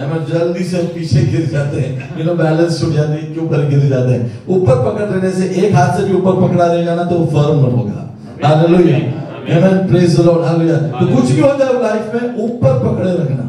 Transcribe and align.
ہمیں 0.00 0.26
جلدی 0.26 0.64
سے 0.64 0.76
پیچھے 0.94 1.20
گر 1.32 1.50
جاتے 1.50 1.80
ہیں۔ 1.80 1.98
یو 2.16 2.24
نو 2.24 2.34
بیلنس 2.34 2.80
چھوٹ 2.80 2.94
جاتے 2.94 3.12
ہیں 3.12 3.34
کے 3.34 3.40
اوپر 3.40 3.58
گر 3.58 3.78
جاتے 3.78 4.12
ہیں؟ 4.12 4.28
اوپر 4.46 4.76
پکڑ 4.76 5.04
رہنے 5.04 5.30
سے 5.30 5.44
ایک 5.46 5.72
ہاتھ 5.72 6.00
سے 6.00 6.06
بھی 6.06 6.14
اوپر 6.20 6.48
پکڑا 6.48 6.74
رہ 6.74 6.82
جانا 6.82 7.02
تو 7.02 7.14
وہ 7.14 7.26
فرم 7.30 7.64
ہوگا۔ 7.64 8.08
ہاللویا 8.44 8.96
آمین۔ 8.96 9.88
پریز 9.88 10.16
دی 10.16 10.22
لارڈ 10.22 10.38
ہاللویا 10.38 10.78
تو 11.00 11.06
کچھ 11.06 11.32
بھی 11.32 11.42
ہو 11.42 11.48
جائے 11.58 11.72
لائف 11.72 12.14
میں 12.14 12.30
اوپر 12.40 12.78
پکڑے 12.78 13.12
رکھنا۔ 13.12 13.42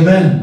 آمین۔ 0.00 0.38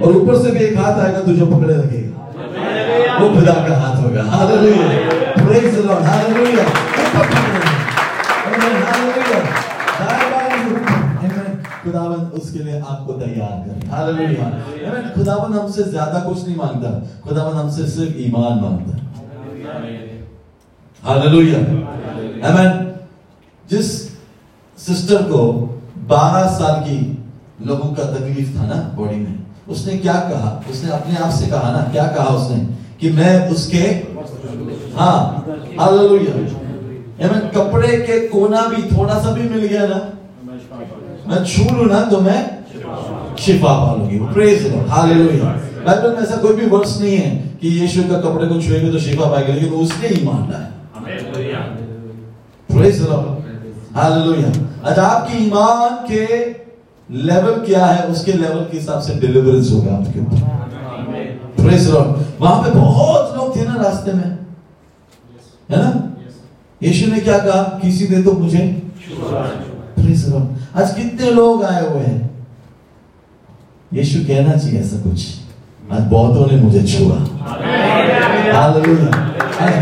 اور 0.00 0.14
اوپر 0.14 0.34
سے 0.34 0.50
بھی 0.50 0.60
ایک 0.60 0.76
ہاتھ 0.76 0.98
آئے 0.98 1.14
گا 1.14 1.20
تجھے 1.20 1.44
پکڑے 1.44 1.74
رکھے 1.74 2.02
گا۔ 2.04 3.22
وہ 3.22 3.40
خدا 3.40 3.54
کا 3.68 3.80
ہاتھ 3.80 4.00
ہوگا۔ 4.00 4.22
Hallelujah 4.22 4.98
praise 5.34 5.76
the 5.76 5.82
Lord 5.84 6.02
hallelujah 6.02 6.62
اوپر 6.62 7.20
پکڑے 7.20 8.74
ہاللویا 8.74 9.67
خداون 11.90 12.24
اس 12.32 12.50
کے 12.52 12.58
لیے 12.58 12.80
آپ 12.88 13.06
کو 13.06 13.12
تیار 13.12 13.68
کرے۔ 13.68 13.90
خداون 15.14 15.52
ہم 15.52 15.68
سے 15.68 15.82
زیادہ 15.82 16.28
کچھ 16.28 16.44
نہیں 16.44 16.56
مانگتا۔ 16.56 16.98
خداون 17.30 17.56
ہم 17.56 17.70
سے 17.70 17.86
صرف 17.86 18.08
ایمان 18.14 18.62
مانگتا۔ 18.62 18.98
حالیہ 21.08 21.56
ایمین 22.42 22.88
جس 23.68 24.08
سسٹر 24.76 25.16
کو 25.30 25.74
بارہ 26.06 26.48
سال 26.48 26.88
کی 26.88 27.12
لوگوں 27.60 27.94
کا 27.94 28.02
تکلیف 28.02 28.52
تھا 28.52 28.64
نا 28.64 28.88
باڈی 28.96 29.16
میں 29.16 29.36
اس 29.66 29.86
نے 29.86 29.98
کیا 29.98 30.22
کہا؟ 30.28 30.60
اس 30.68 30.84
نے 30.84 30.90
اپنے 30.90 31.14
آپ 31.24 31.32
سے 31.32 31.44
کہا 31.50 31.72
نا 31.72 31.92
کیا 31.92 32.04
کہا 32.16 32.24
اس 32.24 32.50
نے؟ 32.50 32.64
کہ 32.98 33.12
میں 33.12 33.48
اس 33.50 33.66
کے 33.66 34.02
ہاں 34.98 35.40
کپڑے 37.52 37.96
کے 38.06 38.28
کونا 38.28 38.60
بھی 38.68 38.82
تھوڑا 38.82 39.20
سا 39.24 39.32
بھی 39.32 39.42
مل 39.42 39.66
گیا 39.70 39.86
نا۔ 39.86 40.17
میں 41.28 41.44
چھو 41.44 41.64
لوں 41.76 41.84
نہ 41.84 41.98
تو 42.10 42.20
میں 42.20 42.42
شفا 43.38 43.72
پا 43.78 43.94
لوں 43.96 44.08
گی 44.10 44.18
پریز 44.34 44.66
ہالیلویا 44.88 45.52
بائبل 45.84 46.10
میں 46.10 46.20
ایسا 46.20 46.36
کوئی 46.40 46.54
بھی 46.56 46.66
ورس 46.70 47.00
نہیں 47.00 47.16
ہے 47.16 47.42
کہ 47.60 47.66
یشو 47.66 48.02
کا 48.10 48.20
کپڑے 48.20 48.48
کو 48.48 48.60
چھوئے 48.60 48.80
گے 48.80 48.90
تو 48.92 48.98
شفا 48.98 49.28
پائے 49.30 49.46
گا، 49.48 49.54
لیکن 49.54 49.74
اس 49.80 49.92
نے 50.00 50.08
ہی 50.08 50.14
ایمان 50.14 50.52
ہے 50.52 50.66
پریز 52.68 53.06
ہالیلویا 53.96 54.50
اچھا 54.82 55.06
آپ 55.08 55.26
کی 55.28 55.38
ایمان 55.38 56.06
کے 56.08 56.26
لیول 57.08 57.64
کیا 57.66 57.86
ہے؟ 57.94 58.06
اس 58.10 58.24
کے 58.24 58.32
لیول 58.32 58.64
کے 58.70 58.78
حساب 58.78 59.02
سے 59.04 59.12
ڈیلیورنس 59.20 59.70
ہوگا 59.72 59.96
آپ 59.96 60.12
کے 60.12 60.20
اوپر۔ 60.20 61.62
پریز 61.62 61.88
وہاں 61.90 62.62
پہ 62.62 62.70
بہت 62.74 63.36
لوگ 63.36 63.52
تھے 63.52 63.64
نا 63.64 63.82
راستے 63.82 64.12
میں۔ 64.12 64.30
ہے 65.70 65.76
نا؟ 65.76 65.90
یشو 66.80 67.06
نے 67.12 67.20
کیا 67.20 67.38
کہا؟ 67.38 67.78
کسی 67.82 68.06
دے 68.06 68.22
تو 68.22 68.32
مجھے 68.38 68.64
آج 70.74 70.94
کتنے 70.96 71.30
لوگ 71.30 71.64
آئے 71.64 71.82
ہوئے 71.82 72.04
ہیں 72.06 72.18
یشو 73.92 74.18
کہنا 74.26 74.58
چاہیے 74.58 74.78
ایسا 74.78 74.96
کچھ 75.04 75.26
آج 75.90 76.02
بہتوں 76.10 76.46
نے 76.50 76.56
مجھے 76.62 76.86
چھوا 76.86 77.18
آج 78.54 78.76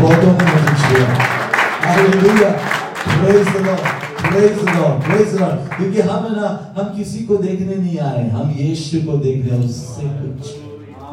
بہتوں 0.01 0.33
نے 0.33 0.51
مجھے 0.51 0.75
چھوا 0.81 1.15
کیونکہ 5.77 6.01
ہم 6.01 6.25
نا 6.35 6.55
ہم 6.77 6.87
کسی 6.97 7.25
کو 7.25 7.35
دیکھنے 7.35 7.75
نہیں 7.75 7.99
آئے 7.99 8.29
ہم 8.29 8.51
یشو 8.59 8.97
کو 9.05 9.17
دیکھ 9.17 9.47
رہے 9.47 9.57
ہیں 9.57 9.65
اس 9.65 9.75
سے 9.95 10.07
کچھ 10.21 10.55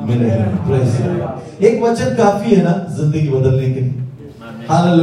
ملے 0.01 0.31
ہیں 0.31 1.21
ایک 1.59 1.83
وچن 1.83 2.15
کافی 2.17 2.57
ہے 2.57 2.63
نا 2.63 2.73
زندگی 2.97 3.29
بدلنے 3.29 3.73
کے 3.75 3.81
لیے 3.81 4.03
ہاں 4.69 4.97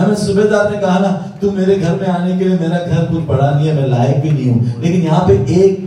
ہمیں 0.00 0.14
صبح 0.14 0.42
دار 0.50 0.70
نے 0.70 0.78
کہا 0.80 0.98
نا 0.98 1.18
تم 1.40 1.54
میرے 1.54 1.76
گھر 1.80 1.94
میں 1.94 2.08
آنے 2.08 2.32
کے 2.38 2.44
لیے 2.44 2.56
میرا 2.60 2.78
گھر 2.78 3.04
کچھ 3.10 3.24
بڑا 3.26 3.50
نہیں 3.50 3.68
ہے 3.68 3.72
میں 3.72 3.86
لائق 3.86 4.16
بھی 4.16 4.30
نہیں 4.30 4.50
ہوں۔ 4.50 4.58
لیکن 4.78 5.02
یہاں 5.02 5.28
پہ 5.28 5.36
ایک 5.46 5.80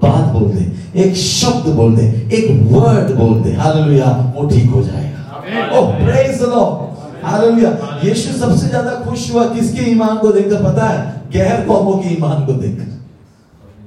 بات 0.00 0.32
بول 0.32 0.52
دیں 0.58 0.70
ایک 0.92 1.16
شبد 1.16 1.68
بول 1.68 1.96
دیں 1.96 2.12
ایک 2.30 2.72
ورڈ 2.72 3.10
بول 3.10 3.44
دیں۔ 3.44 3.56
ہاللویا 3.56 4.32
وہ 4.34 4.48
ٹھیک 4.48 4.64
ہو 4.72 4.82
جائے 4.82 5.12
گا۔ 5.12 5.34
اوہ 5.76 5.92
پریز 5.92 6.42
لو 6.42 6.86
ہاللویا 7.22 7.70
یشو 8.06 8.38
سب 8.38 8.56
سے 8.56 8.66
زیادہ 8.66 9.02
خوش 9.04 9.30
ہوا 9.30 9.46
کس 9.54 9.72
کے 9.72 9.82
ایمان 9.84 10.16
کو 10.20 10.32
دیکھ 10.32 10.50
کر؟ 10.50 10.64
پتا 10.64 10.92
ہے 10.92 11.10
گہر 11.34 11.56
قوموں 11.66 11.92
کے 11.92 12.08
ایمان 12.08 12.46
کو 12.46 12.52
دیکھ 12.52 12.76
کر۔ 12.76 12.96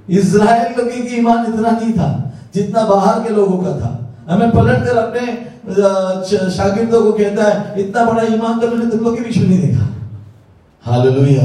اسرائیل 0.07 0.71
لوگوں 0.77 1.09
کی 1.09 1.15
ایمان 1.15 1.37
اتنا 1.37 1.69
نہیں 1.81 1.93
تھا 1.93 2.17
جتنا 2.55 2.85
باہر 2.85 3.27
کے 3.27 3.33
لوگوں 3.33 3.57
کا 3.57 3.79
تھا۔ 3.79 3.97
ہمیں 4.33 4.51
پلٹ 4.51 4.87
کر 4.87 4.97
اپنے 4.97 5.19
شاگردوں 5.67 7.01
کو 7.01 7.11
کہتا 7.11 7.45
ہے 7.45 7.81
اتنا 7.81 8.03
بڑا 8.03 8.21
ایمان 8.23 8.59
تو 8.59 8.67
میں 8.67 8.85
نے 8.85 8.89
تم 8.91 9.03
کو 9.03 9.15
کبھی 9.15 9.45
نہیں 9.45 9.61
دیکھا 9.61 9.87
ہاللویہ 10.83 11.41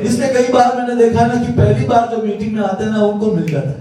اس 0.00 0.18
نے 0.18 0.26
کئی 0.34 0.52
بار 0.52 0.76
میں 0.76 0.86
نے 0.86 0.94
دیکھا 1.02 1.26
نا 1.26 1.42
کہ 1.42 1.56
پہلی 1.56 1.86
بار 1.86 2.10
جو 2.10 2.22
میٹنگ 2.22 2.54
میں 2.54 2.62
آتے 2.62 2.84
ہیں 2.84 2.90
نا 2.90 3.00
ان 3.00 3.18
کو 3.18 3.34
مل 3.34 3.46
جاتا 3.46 3.68
ہے 3.68 3.80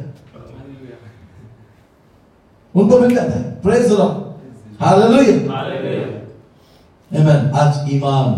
ان 2.76 2.90
کو 2.90 3.00
مل 3.00 3.16
جاتا 3.16 3.40
ہے 3.40 3.54
پریز 3.62 3.92
اللہ 3.92 4.84
ہاللویہ 4.84 5.40
ایمان 7.12 7.50
آج 7.54 7.78
ایمان 7.88 8.34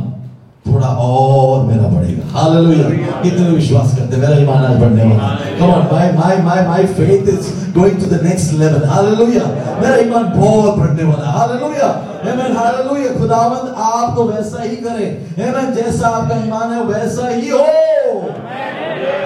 تھوڑا 0.63 0.87
اور 0.87 1.65
میرا 1.65 1.87
بڑھے 1.87 2.13
گا۔ 2.13 2.21
ہاللویا 2.33 2.87
کتنے 3.21 3.49
وشواس 3.49 3.97
کرتے 3.97 4.17
میرا 4.17 4.35
ایمان 4.35 4.65
آج 4.65 4.77
بڑھنے 4.81 5.03
والا 5.03 5.35
come 5.59 5.71
on 5.71 5.81
my 5.91 6.11
my 6.15 6.41
my 6.41 6.67
my 6.67 6.87
faith 6.95 7.29
is 7.29 7.51
going 7.75 7.99
to 7.99 8.09
the 8.09 8.27
next 8.27 8.53
level 8.53 8.83
hallelujah 8.83 9.43
میرا 9.81 9.93
ایمان 9.93 10.23
بہت 10.23 10.77
بڑھنے 10.77 11.03
والا 11.03 11.33
ہاللویا 11.33 11.91
ایمن 12.23 12.57
ہاللویا 12.57 13.11
خداوند 13.19 13.69
آپ 13.75 14.15
تو 14.15 14.27
ویسا 14.27 14.63
ہی 14.63 14.75
کرے۔ 14.75 15.05
ایمن 15.37 15.73
جیسا 15.73 16.07
آپ 16.07 16.29
کا 16.29 16.35
ایمان 16.35 16.73
ہے 16.73 16.81
ویسا 16.81 17.29
ہی 17.29 17.51
ہو۔ 17.51 17.63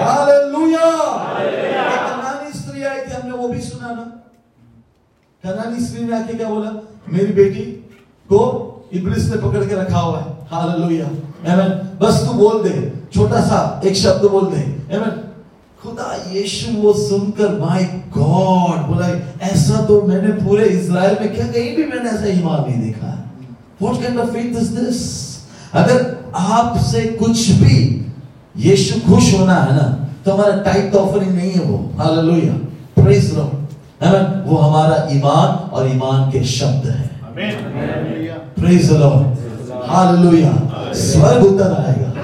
ہاللویا 0.02 0.90
کنانی 2.08 2.50
استری 2.54 2.86
آئی 2.86 3.02
تھی 3.08 3.16
ہم 3.16 3.30
نے 3.30 3.38
وہ 3.38 3.48
بھی 3.48 3.62
سنا 3.62 3.88
نا۔ 3.88 4.04
کنانی 5.44 5.78
استری 5.78 6.04
نے 6.04 6.16
آکے 6.16 6.38
کیا 6.38 6.48
بولا؟ 6.48 6.70
میری 7.08 7.32
بیٹی 7.34 7.80
کو 8.28 8.72
ابلیس 8.92 9.30
نے 9.30 9.38
پکڑ 9.38 9.64
کے 9.70 9.76
رکھا 9.76 10.02
ہوا 10.02 10.20
ہے۔ 10.20 10.37
ایمن 10.52 11.72
بس 12.00 12.20
تو 12.26 12.34
بول 12.34 12.64
دے 12.64 12.80
چھوٹا 13.14 13.42
سا 13.50 13.58
ایک 13.82 13.96
شبد 13.98 14.26
بول 14.32 14.46
دے 14.52 14.64
ایمن 14.90 15.20
خدا 15.84 16.12
یشو 16.32 16.72
وہ 16.78 16.94
سن 17.00 17.32
کر 17.32 17.58
مائی 17.60 17.86
گاڈ 18.16 18.88
بولا 18.88 19.08
ایسا 19.40 19.84
تو 19.88 20.02
میں 20.08 20.22
نے 20.22 20.32
پورے 20.44 20.64
اسرائیل 20.70 21.16
میں 21.20 21.36
کیا 21.36 21.46
کہیں 21.54 21.76
بھی 21.76 21.86
میں 21.86 22.04
نے 22.04 22.10
ایسا 22.10 22.26
ایمان 22.26 22.62
نہیں 22.68 22.82
دیکھا 22.84 23.16
What 23.80 24.02
kind 24.02 24.20
of 24.20 24.32
faith 24.32 24.56
is 24.56 24.70
this? 24.74 25.02
اگر 25.74 26.02
آپ 26.34 26.78
سے 26.82 27.02
کچھ 27.20 27.52
بھی 27.60 27.78
یشو 28.64 29.00
خوش 29.08 29.34
ہونا 29.34 29.56
ہے 29.66 29.72
نا 29.72 29.86
تو 30.24 30.34
ہمارا 30.34 30.62
ٹائپ 30.64 30.92
تو 30.94 31.04
آفرنگ 31.04 31.32
نہیں 31.32 31.52
ہے 31.56 31.62
وہ 31.62 31.78
ہاللویا 31.98 32.54
پریز 32.94 33.32
لو 33.34 33.50
ایمن 34.00 34.26
وہ 34.46 34.64
ہمارا 34.64 34.96
ایمان 35.10 35.56
اور 35.70 35.86
ایمان 35.86 36.30
کے 36.32 36.44
شبد 36.52 36.86
ہے 36.90 37.08
آمین 37.28 38.28
پریز 38.56 38.92
لو 38.92 39.12
ہاللویا 39.90 40.52
سورگ 40.96 41.46
اتر 41.46 41.74
آئے 41.78 41.96
گا 41.96 42.22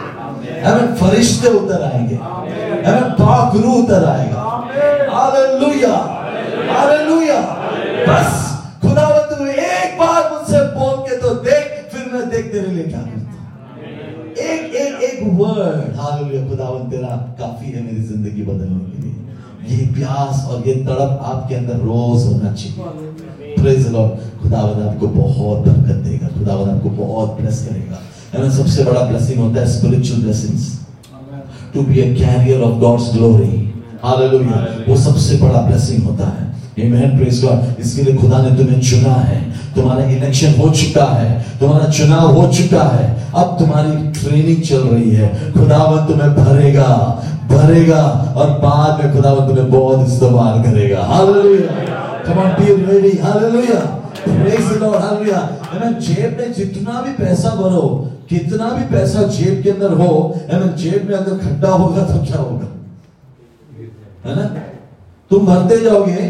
ایمین 0.64 0.96
فرشتے 1.00 1.48
اتر 1.50 1.84
آئیں 1.84 2.08
گے 2.10 2.16
ایمین 2.16 3.12
پاک 3.18 3.56
روح 3.56 3.76
اتر 3.76 4.08
آئے 4.08 4.30
گا 4.32 4.44
ہاللویا 5.12 5.94
ہاللویا 6.70 7.40
بس 8.08 8.42
خدا 8.82 9.08
و 9.08 9.20
تو 9.30 9.44
ایک 9.44 10.00
بار 10.00 10.22
مجھ 10.32 10.50
سے 10.52 10.64
بول 10.74 11.04
کے 11.10 11.18
تو 11.22 11.34
دیکھ 11.44 11.72
پھر 11.92 12.14
میں 12.14 12.26
دیکھ 12.32 12.52
تیرے 12.52 12.68
لیے 12.68 12.84
کیا 12.84 13.00
کرتا 13.00 14.42
ایک 14.44 14.76
ایک 14.76 15.04
ایک 15.04 15.40
ورڈ 15.40 15.98
ہاللویہ 15.98 16.48
خدا 16.50 16.70
و 16.70 16.78
تیرا 16.92 17.16
کافی 17.38 17.74
ہے 17.76 17.82
میری 17.82 18.02
زندگی 18.04 18.44
بدلنے 18.44 18.92
کے 18.92 19.02
لیے 19.02 19.76
یہ 19.76 19.94
پیاس 19.96 20.46
اور 20.48 20.66
یہ 20.66 20.86
تڑپ 20.86 21.22
آپ 21.24 21.48
کے 21.50 21.58
اندر 21.58 21.80
روز 21.82 22.26
ہونا 22.26 22.56
چاہیے 22.56 23.12
خدا 23.64 24.64
ودا 24.64 24.86
آپ 24.86 25.00
کو 25.00 25.08
بہت 25.16 25.68
برکت 25.68 26.06
دے 26.06 26.18
گا. 26.22 26.28
خدا 26.28 26.54
ودا 26.54 26.72
آپ 26.72 26.84
کو 26.84 26.90
بہت 26.96 27.42
بلس 27.42 27.66
کرے 27.66 27.80
گا. 27.92 27.96
ہمیں 28.34 28.50
سب 28.50 28.68
سے 28.68 28.84
بڑا 28.84 29.04
بلسنگ 29.12 29.38
ہوتا 29.38 29.62
ہے 29.62 29.66
سپریچل 29.66 30.22
بلیسنگز 30.22 30.70
تو 31.74 31.82
be 31.82 32.00
a 32.02 32.14
carrier 32.16 32.64
of 32.64 32.82
God's 32.82 33.16
glory 33.16 33.72
hallelujah 34.04 34.66
وہ 34.88 34.96
سب 34.96 35.18
سے 35.18 35.38
بڑا 35.42 35.62
بلسنگ 35.70 36.06
ہوتا 36.06 36.28
ہے. 36.28 36.52
ایمین 36.76 37.18
پریز 37.18 37.44
گاڈ 37.44 37.80
اس 37.80 37.94
کے 37.96 38.02
لیے 38.02 38.18
خدا 38.22 38.42
نے 38.42 38.56
تمہیں 38.58 38.82
چنا 38.82 39.30
ہے. 39.30 39.40
تمہارا 39.76 40.04
الیکشن 40.04 40.52
ہو 40.58 40.74
چکا 40.74 41.06
ہے. 41.22 41.42
تمہارا 41.60 41.92
چناؤ 41.92 42.34
ہو 42.34 42.52
چکا 42.52 42.88
ہے. 43.00 43.14
اب 43.34 43.60
تمہاری 43.60 43.92
ٹریننگ 44.20 44.62
چل 44.62 44.82
رہی 44.92 45.16
ہے. 45.16 45.30
خدا 45.54 45.84
وہ 45.84 45.98
تمہیں 46.08 46.30
بھرے 46.30 46.74
گا. 46.74 47.20
بھرے 47.48 47.88
گا. 47.88 48.02
اور 48.34 48.48
بعد 48.62 49.04
میں 49.04 49.12
خدا 49.14 49.32
وہ 49.34 49.48
تمہیں 49.50 49.70
بہت 49.72 50.08
استعمال 50.08 50.64
کرے 50.64 50.92
گا. 50.92 51.06
Hallelujah 51.08 52.02
Come 52.24 52.38
on, 52.38 52.56
be 52.58 52.72
ready. 52.84 53.18
Hallelujah. 53.18 54.12
Praise 54.16 54.70
the 54.70 54.80
Lord. 54.80 55.02
Hallelujah. 55.02 55.42
Amen. 55.70 56.00
جیب 56.00 56.38
میں 56.38 56.48
جتنا 56.58 57.02
بھی 57.02 57.12
پیسہ 57.18 57.56
بھرو 57.58 57.82
کتنا 58.30 58.68
بھی 58.70 58.84
پیسہ 58.90 59.26
جیب 59.38 59.64
کے 59.64 59.72
اندر 59.72 59.92
ہو 60.00 60.12
Amen. 60.50 60.76
جیب 60.78 61.10
میں 61.10 61.16
اگر 61.18 61.38
کھڈا 61.40 61.72
ہوگا 61.74 62.06
تو 62.08 62.24
کیا 62.26 62.40
ہوگا 62.40 62.68
hai 64.26 64.36
na 64.36 64.48
tum 65.32 65.46
bharte 65.48 65.78
جاؤ 65.84 66.06
گے 66.06 66.30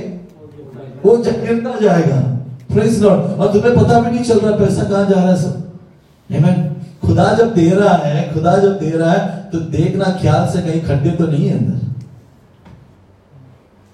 وہ 1.03 1.15
گرتا 1.17 1.77
جائے 1.81 2.03
گا 2.09 2.21
Praise 2.69 3.01
Lord. 3.01 3.37
اور 3.37 3.53
تمہیں 3.53 3.75
pata 3.75 4.01
بھی 4.01 4.11
نہیں 4.11 4.23
چل 4.23 4.37
رہا 4.37 4.55
پیسہ 4.57 4.87
کہاں 4.89 5.03
جا 5.09 5.15
رہا 5.15 5.31
ہے 5.31 5.37
سب 5.37 6.35
Amen. 6.35 6.61
خدا 7.01 7.33
جب 7.37 7.55
دے 7.55 7.69
رہا 7.69 7.97
ہے 8.05 8.29
خدا 8.33 8.57
جب 8.59 8.79
دے 8.81 8.91
رہا 8.91 9.11
ہے 9.11 9.41
تو 9.51 9.59
دیکھنا 9.69 10.05
خیال 10.21 10.51
سے 10.53 10.61
کہیں 10.61 10.79
کھڈے 10.85 11.15
تو 11.17 11.25
نہیں 11.25 11.49
ہے 11.49 11.53
اندر 11.53 11.81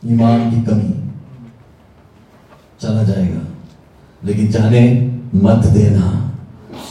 ایمان 0.04 0.50
کی 0.50 0.62
کمی 0.66 0.92
چلا 2.82 3.04
جائے 3.04 3.30
گا۔ 3.30 3.40
لیکن 4.24 4.52
جانے 4.52 5.08
مت 5.34 5.76
دینا۔ 5.76 6.30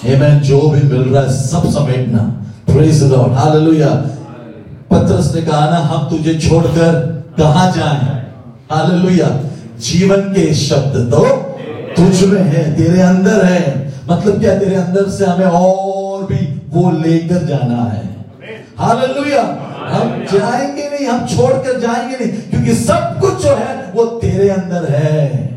ایمین 0.02 0.38
جو 0.42 0.74
بھی 0.74 0.98
مل 0.98 1.14
رہا 1.14 1.22
ہے 1.22 1.28
سب 1.28 1.70
سمیٹنا۔ 1.70 2.28
پریز 2.66 3.04
the 3.04 3.26
Lord. 3.26 4.02
پترس 4.88 5.34
نے 5.34 5.40
کہا 5.40 5.70
نا، 5.70 5.88
ہم 5.88 6.16
تجھے 6.16 6.40
چھوڑ 6.40 6.66
کر 6.74 7.20
کہاں 7.36 7.70
جائیں؟ 7.76 8.18
Hallelujah. 8.74 9.40
جیون 9.78 10.34
کے 10.34 10.52
شبد 10.54 11.12
تو 11.12 11.26
تجھ 11.94 12.24
میں 12.24 12.44
ہے 12.44 12.74
تیرے 12.76 13.02
اندر 13.02 13.44
ہے 13.44 13.90
مطلب 14.06 14.40
کیا 14.40 14.58
تیرے 14.58 14.76
اندر 14.76 15.08
سے 15.08 15.24
ہمیں 15.24 15.46
اور 15.46 16.22
بھی 16.22 16.54
وہ 16.72 16.90
لے 16.90 17.18
کر 17.18 17.42
جانا 17.42 17.94
ہے؟ 17.94 18.02
Hallelujah. 18.84 19.54
ہم 19.92 20.08
جائیں 20.32 20.76
گے 20.76 20.88
نہیں، 20.90 21.06
ہم 21.06 21.26
چھوڑ 21.26 21.52
کر 21.52 21.80
جائیں 21.80 22.08
گے 22.08 22.16
نہیں، 22.20 22.50
کیونکہ 22.50 22.72
سب 22.72 23.20
کچھ 23.20 23.42
جو 23.42 23.48
ہے 23.48 23.90
وہ 23.94 24.20
تیرے 24.20 24.50
اندر 24.50 24.84
ہے۔ 24.90 25.47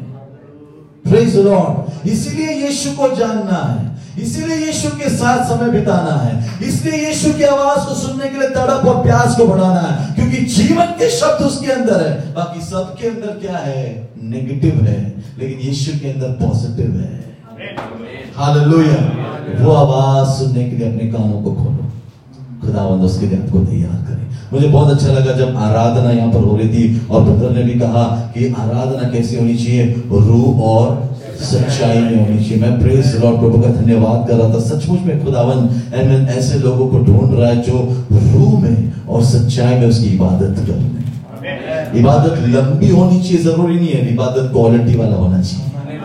پریز 1.12 1.36
لارڈ 1.36 2.08
اسی 2.08 2.30
لیے 2.30 2.68
یشو 2.68 2.90
کو 2.96 3.08
جاننا 3.18 3.58
ہے. 3.74 3.88
اسی 4.24 4.42
لیے 4.42 4.70
یشو 4.70 4.90
کے 4.98 5.10
ساتھ 5.10 5.48
سمے 5.48 5.70
بتانا 5.72 6.14
ہے. 6.26 6.32
اس 6.68 6.86
لیے 6.86 7.10
یشو 7.10 7.30
کی 7.38 7.46
آواز 7.46 7.86
کو 7.88 7.96
سننے 7.96 8.30
کے 8.30 8.40
لیے 8.40 8.48
تڑپ 8.48 8.88
اور 8.88 9.04
پیاس 9.04 9.36
کو 9.38 9.46
بڑھانا 9.46 9.82
ہے. 9.82 10.14
کیونکہ 10.16 10.46
جیون 10.56 11.00
کے 11.00 11.10
شبد 11.10 11.42
اس 11.46 11.60
کے 11.60 11.72
اندر 11.74 12.06
ہے. 12.06 12.32
باقی 12.34 12.60
سب 12.70 12.98
کے 12.98 13.08
اندر 13.08 13.38
کیا 13.42 13.66
ہے؟ 13.66 14.08
نیگیٹو 14.16 14.86
ہے. 14.86 15.12
لیکن 15.38 15.70
یشو 15.70 15.92
کے 16.02 16.12
اندر 16.12 16.34
پوزیٹو 16.40 17.00
ہے. 17.00 17.18
ہاللویہ 18.38 19.64
وہ 19.64 19.78
آواز 19.78 20.38
سننے 20.40 20.70
کے 20.70 20.76
لیے 20.76 20.88
اپنے 20.88 21.10
کانوں 21.10 21.42
کو 21.42 21.54
کھولو. 21.56 21.81
خدا 22.62 22.90
بند 22.90 23.04
اس 23.04 23.18
کے 23.20 23.26
لیے 23.26 23.38
آپ 23.38 23.52
کو 23.52 23.64
تیار 23.70 24.06
کریں 24.08 24.26
مجھے 24.52 24.68
بہت 24.72 24.94
اچھا 24.94 25.14
لگا 25.14 25.38
جب 25.38 25.46
آرادنا 25.56 26.12
یہاں 26.12 26.32
پر 26.32 26.40
ہو 26.40 26.58
رہی 26.58 26.68
تھی 26.68 27.00
اور 27.08 27.22
بدر 27.22 27.50
نے 27.50 27.62
بھی 27.62 27.80
کہا 27.80 28.30
کہ 28.34 28.50
آرادنا 28.58 29.10
کیسے 29.10 29.40
ہونی 29.40 29.58
چاہیے؟ 29.58 29.94
روح 30.10 30.62
اور 30.62 30.96
سچائی 31.42 32.00
میں 32.00 32.20
ہونی 32.20 32.44
چاہیے۔ 32.44 32.58
میں 32.58 32.82
پریز 32.82 33.16
لارڈ 33.16 33.36
پربھو 33.36 33.62
کا 33.62 33.70
دھنیہ 33.80 33.96
کر 34.28 34.36
رہا 34.36 34.52
تھا۔ 34.52 34.60
سچ 34.60 34.90
مجھ 34.90 35.06
میں 35.06 35.16
خداون 35.26 35.68
ایمن 35.92 36.26
ایسے 36.36 36.58
لوگوں 36.58 36.90
کو 36.90 37.00
ڈھونڈ 37.00 37.40
رہا 37.40 37.48
ہے 37.48 37.56
جو 37.68 37.94
روح 38.34 38.60
میں 38.60 38.92
اور 39.06 39.22
سچائی 39.22 39.80
میں 39.80 39.88
اس 39.88 39.98
کی 39.98 40.18
عبادت 40.20 40.68
کر 40.68 40.74
رہے 40.74 42.02
عبادت 42.02 42.48
لمبی 42.48 42.92
ہونی 42.92 43.20
چاہیے 43.20 43.42
ضروری 43.42 43.76
نہیں 43.76 43.88
ہے۔ 43.88 44.14
عبادت 44.14 44.54
کوالٹی 44.54 44.98
والا 44.98 45.16
ہونا 45.16 45.42
چاہیے۔ 45.44 45.98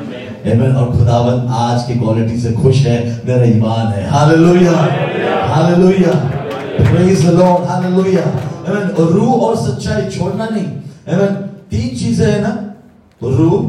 ایمن 0.43 0.76
اور 0.76 0.87
خداون 0.87 1.47
آج 1.49 1.87
کی 1.87 1.94
کوالٹی 1.94 2.37
سے 2.37 2.49
خوش 2.62 2.87
ہے 2.87 3.14
میرا 3.25 3.43
ایمان 3.43 3.93
ہے۔ 3.93 4.06
Hallelujah 4.11 4.69
hallelujah 5.49 6.36
Praise 6.78 7.25
the 7.25 7.32
Lord. 7.32 7.67
Hallelujah. 7.67 8.28
روح 8.67 9.44
اور 9.44 9.55
سچائی 9.56 10.11
چھوڑنا 10.11 10.46
نہیں 10.50 10.75
Amen. 11.06 11.34
تین 11.70 11.96
چیزیں 11.99 12.26
ہیں 12.26 12.40
نا 12.40 12.55
روح 13.23 13.62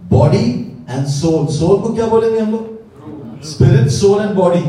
باڈی 0.00 0.44
اینڈ 0.86 1.08
سول 1.10 1.46
سول 1.52 1.80
کو 1.82 1.92
کیا 1.94 2.06
بولیں 2.06 2.28
گے 2.30 2.40
ہم 2.40 2.50
لوگ 2.50 3.40
اسپرٹ 3.40 3.90
سول 3.90 4.20
اینڈ 4.20 4.36
باڈی 4.36 4.62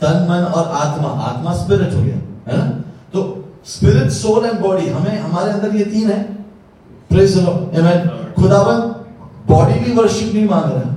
تن 0.00 0.26
من 0.28 0.44
اور 0.44 0.66
آتما 0.74 1.12
آتما 1.26 1.50
اسپرٹ 1.50 1.94
ہو 1.94 2.04
گیا 2.04 2.64
تو 3.10 3.22
اسپرٹ 3.62 4.12
سول 4.12 4.44
اینڈ 4.44 4.60
باڈی 4.60 4.92
ہمیں 4.92 5.18
ہمارے 5.18 5.50
اندر 5.50 5.74
یہ 5.74 5.84
تین 5.84 6.10
ہے 6.10 6.22
پریز 7.10 7.38
خداوند 8.36 8.95
باڈی 9.48 9.78
کی 9.84 9.92
ورشپ 9.92 10.34
نہیں 10.34 10.46
مانگ 10.46 10.72
رہا 10.72 10.94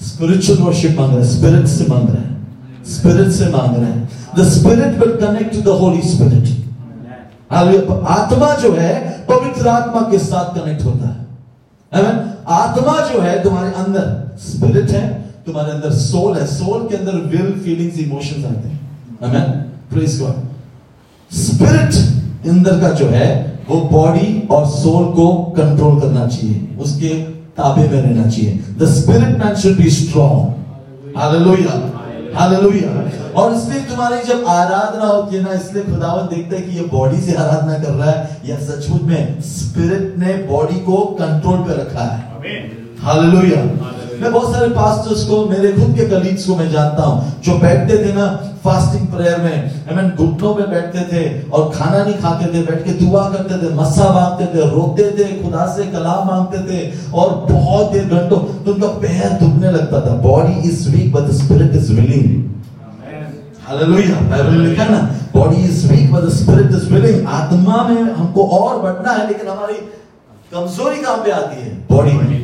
اسپرچل 0.00 0.62
ورشپ 0.62 1.00
مانگ 1.00 1.10
رہا 1.10 1.16
ہے 1.16 1.22
اسپرٹ 1.22 1.68
سے 1.68 1.84
مانگ 1.88 2.08
رہا 2.08 2.20
ہے 2.20 2.36
اسپرٹ 2.82 3.32
سے 3.34 3.48
مانگ 3.48 3.76
رہا 3.76 3.86
ہے 3.86 4.04
the 4.36 4.42
spirit 4.42 5.02
will 5.02 5.16
connect 5.20 5.54
to 5.54 5.60
the 5.60 5.78
holy 5.78 5.98
spirit 5.98 6.56
آتما 7.50 8.48
جو 8.62 8.80
ہے 8.80 8.92
پوتر 9.26 9.66
آتما 9.66 10.08
کے 10.10 10.18
ساتھ 10.18 10.54
کنیکٹ 10.54 10.84
ہوتا 10.84 11.14
ہے 11.92 12.02
آتما 12.56 12.96
جو 13.12 13.22
ہے 13.24 13.36
تمہارے 13.42 13.70
اندر 13.76 14.06
اسپرٹ 14.34 14.92
ہے 14.92 15.06
تمہارے 15.44 15.70
اندر 15.70 15.90
سول 15.92 16.36
ہے 16.38 16.46
سول 16.48 16.86
کے 16.88 16.96
اندر 16.96 17.14
ول 17.14 17.52
فیلنگز 17.64 17.98
ایموشنز 17.98 18.44
آتے 18.44 18.68
ہیں 18.68 18.76
آمین 19.20 19.60
پریز 19.90 20.20
گاڈ 20.20 20.46
اسپرٹ 21.30 21.96
اندر 22.48 22.80
کا 22.80 22.90
جو 22.90 23.12
ہے 23.12 23.28
وہ 23.68 23.80
باڈی 23.90 24.40
اور 24.48 24.66
سول 24.72 25.12
کو 25.14 25.28
کنٹرول 25.56 26.00
کرنا 26.00 26.28
چاہیے 26.28 26.58
اس 26.78 26.96
کے 27.00 27.12
تابے 27.58 27.86
میں 27.90 28.02
رہنا 28.02 28.30
چاہیے۔ 28.30 28.56
The 28.80 28.84
spirit 28.84 29.38
man 29.38 29.54
should 29.62 29.76
be 29.76 29.86
strong 29.86 31.16
hallelujah 31.16 31.78
hallelujah 32.38 32.90
اور 33.32 33.50
اس 33.50 33.68
لیے 33.68 33.80
تمہاری 33.88 34.14
جب 34.28 34.48
آرادنا 34.48 35.08
ہوتی 35.08 35.36
ہے 35.36 35.42
نا 35.42 35.50
اس 35.50 35.72
لیے 35.72 35.82
خداون 35.86 36.26
دیکھتا 36.30 36.56
ہے 36.56 36.62
کہ 36.62 36.76
یہ 36.76 36.86
باڈی 36.92 37.20
سے 37.26 37.36
آرادنا 37.36 37.76
کر 37.82 37.96
رہا 37.98 38.12
ہے 38.12 38.24
یا 38.42 38.56
سچ 38.68 38.88
مچ 38.90 39.02
میں 39.02 39.26
اسپرٹ 39.38 40.18
نے 40.18 40.32
باڈی 40.48 40.80
کو 40.84 40.96
کنٹرول 41.18 41.62
پہ 41.66 41.80
رکھا 41.80 42.06
ہے۔ 42.12 42.58
ہاللویا 43.04 43.62
میں 44.20 44.30
بہت 44.30 44.54
سارے 44.54 44.68
پاسٹرز 44.74 45.24
کو 45.28 45.44
میرے 45.50 45.72
خود 45.76 45.96
کے 45.98 46.04
کلیگز 46.10 46.44
کو 46.44 46.56
میں 46.56 46.70
جانتا 46.70 47.06
ہوں 47.06 47.30
جو 47.42 47.56
بیٹھتے 47.60 47.96
تھے 47.96 48.12
نا 48.14 48.26
فاسٹنگ 48.68 49.06
پریئر 49.06 49.38
میں۔ 49.42 49.70
ایمن 49.88 50.08
گھٹوں 50.18 50.54
پہ 50.54 50.62
بیٹھتے 50.62 50.98
تھے 51.08 51.40
اور 51.50 51.72
کھانا 51.72 52.04
نہیں 52.04 52.20
کھاتے 52.20 52.50
تھے 52.50 52.62
بیٹھ 52.68 52.84
کے 52.84 52.92
دعا 52.92 53.28
کرتے 53.28 53.54
تھے 53.58 53.68
مسا 53.74 54.12
مانگتے 54.12 54.44
تھے 54.52 54.60
روتے 54.70 55.10
تھے 55.10 55.24
خدا 55.24 55.66
سے 55.76 55.82
کلام 55.92 56.26
مانگتے 56.26 56.58
تھے 56.66 56.90
اور 57.10 57.30
بہت 57.52 57.94
دیر 57.94 58.02
گھنٹوں 58.10 58.64
تو 58.64 58.72
ان 58.72 58.80
کا 58.80 58.86
پیر 59.00 59.36
دکھنے 59.36 59.70
لگتا 59.70 60.00
تھا۔ 60.00 60.14
Body 60.14 60.68
is 60.68 60.88
weak 60.94 61.12
but 61.12 61.28
spirit 61.28 61.74
is 61.74 61.90
willing 61.90 62.42
body 65.32 65.64
is 65.64 65.90
weak 65.90 66.10
but 66.10 66.24
spirit 66.24 66.74
is 66.74 66.92
willing 66.92 67.26
آتما 67.26 67.82
میں 67.82 68.02
ہم 68.18 68.26
کو 68.32 68.42
اور 68.56 68.80
بڑھنا 68.80 69.12
ہے 69.12 69.26
لیکن 69.28 69.48
ہماری 69.48 69.84
کمزوری 70.50 71.02
کام 71.06 71.18
پہ 71.24 71.30
آتی 71.30 71.62
ہے؟ 71.62 71.72
باڈی 71.90 72.12
میں۔ 72.12 72.38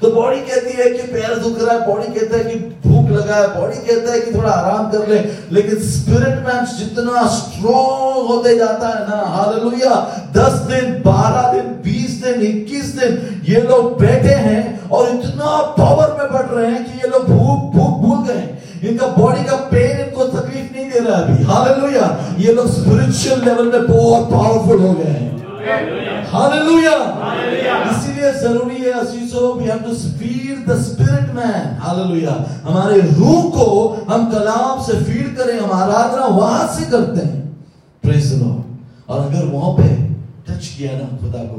تو 0.00 0.10
باڈی 0.10 0.40
کہتی 0.46 0.78
ہے 0.78 0.90
کہ 0.90 1.12
پیر 1.12 1.34
دکھ 1.38 1.64
رہا 1.64 1.72
ہے 1.74 1.78
باڈی 1.78 2.18
کہتا 2.18 2.38
ہے 2.38 2.44
کہ 2.44 2.58
بھوک 2.82 3.10
لگا 3.10 3.36
ہے 3.36 3.46
باڈی 3.60 3.80
کہتا 3.86 4.12
ہے 4.12 4.20
کہ 4.20 4.30
تھوڑا 4.32 4.50
آرام 4.50 4.90
کر 4.90 5.06
لے 5.08 5.18
لیکن 5.50 5.76
اسپرٹ 5.76 6.38
مین 6.46 6.64
جتنا 6.78 7.20
اسٹرانگ 7.20 8.30
ہوتے 8.30 8.54
جاتا 8.54 8.88
ہے 8.88 9.04
نا 9.08 9.22
ہاللویا 9.36 10.04
دس 10.32 10.68
دن، 10.68 10.92
بارہ 11.02 11.52
دن، 11.52 11.72
بیس 11.82 12.24
دن، 12.24 12.40
اکیس 12.40 13.00
دن 13.00 13.16
یہ 13.42 13.58
لوگ 13.58 13.98
بیٹھے 13.98 14.34
ہیں 14.34 14.62
اور 14.88 15.06
اتنا 15.06 15.60
پاور 15.76 16.08
میں 16.08 16.28
بڑھ 16.32 16.54
رہے 16.54 16.66
ہیں 16.66 16.84
کہ 16.84 17.06
یہ 17.06 17.10
لوگ 17.10 17.24
بھوک 17.26 17.74
بھوک 17.74 18.00
بھول 18.00 18.28
گئے 18.28 18.38
ہیں۔ 18.38 18.52
ان 18.82 18.96
کا 18.96 19.06
باڈی 19.06 19.44
کا 19.50 19.56
پین 19.70 19.96
ان 19.96 20.14
کو 20.14 20.24
تکلیف 20.24 20.72
نہیں 20.72 20.90
دے 20.90 21.00
رہا 21.00 21.18
ہے 21.18 21.22
ابھی۔ 21.22 21.44
ہاللویا 21.44 22.16
یہ 22.36 22.52
لوگ 22.52 22.64
اسپرچل 22.64 23.44
لیول 23.44 23.68
میں 23.68 23.88
بہت 23.88 24.30
پاورفل 24.30 24.82
ہو 24.82 24.94
گئے 24.98 25.12
ہیں۔ 25.12 25.30
ہاللویہ 26.32 26.96
اسی 27.90 28.12
لیے 28.12 28.30
ضروری 28.40 28.84
ہے 28.84 28.92
عزیزوں 29.00 29.48
we 29.58 29.66
have 29.70 29.82
to 29.86 29.94
feed 30.20 30.66
the 30.66 30.76
spirit 30.82 31.34
man. 31.34 31.78
Hallelujah 31.84 32.34
ہمارے 32.64 33.00
روح 33.18 33.50
کو 33.54 33.66
ہم 34.08 34.30
کلام 34.30 34.82
سے 34.86 34.92
فیڈ 35.06 35.36
کریں 35.38 35.58
ہمارا 35.58 35.82
آرادنا 35.82 36.26
وہاں 36.36 36.66
سے 36.76 36.84
کرتے 36.90 37.24
ہیں. 37.24 37.40
پریز 38.02 38.32
the 38.32 38.42
Lord. 38.42 38.62
اور 39.06 39.20
اگر 39.20 39.44
وہاں 39.52 39.76
پہ 39.76 39.94
ٹچ 40.44 40.68
کیا 40.68 40.90
نا 40.98 41.16
خدا 41.20 41.42
کو 41.50 41.56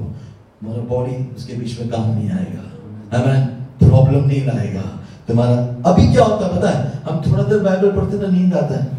مارا 0.62 0.84
باڈی 0.88 1.16
اس 1.36 1.46
کے 1.46 1.54
بیچ 1.60 1.80
میں 1.80 1.90
کام 1.92 2.10
نہیں 2.10 2.32
آئے 2.32 2.46
گا. 2.56 3.18
ہمیں 3.18 3.48
پرابلم 3.80 4.26
نہیں 4.26 4.46
لائے 4.46 4.74
گا. 4.74 4.82
تمہارا، 5.28 5.66
ابھی 5.90 6.08
کیا 6.14 6.24
ہوتا 6.24 6.46
ہے؟ 6.46 6.60
پتا 6.60 6.78
ہے، 6.78 6.90
ہم 7.10 7.22
تھوڑا 7.24 7.44
دیر 7.50 7.64
بائبل 7.64 7.90
پڑھتے 7.96 8.18
نا 8.18 8.28
نیند 8.32 8.54
آتا 8.54 8.84
ہے. 8.84 8.90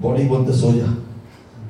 باڈی 0.00 0.28
بولتے 0.28 0.52
سو 0.52 0.70
جا. 0.76 0.92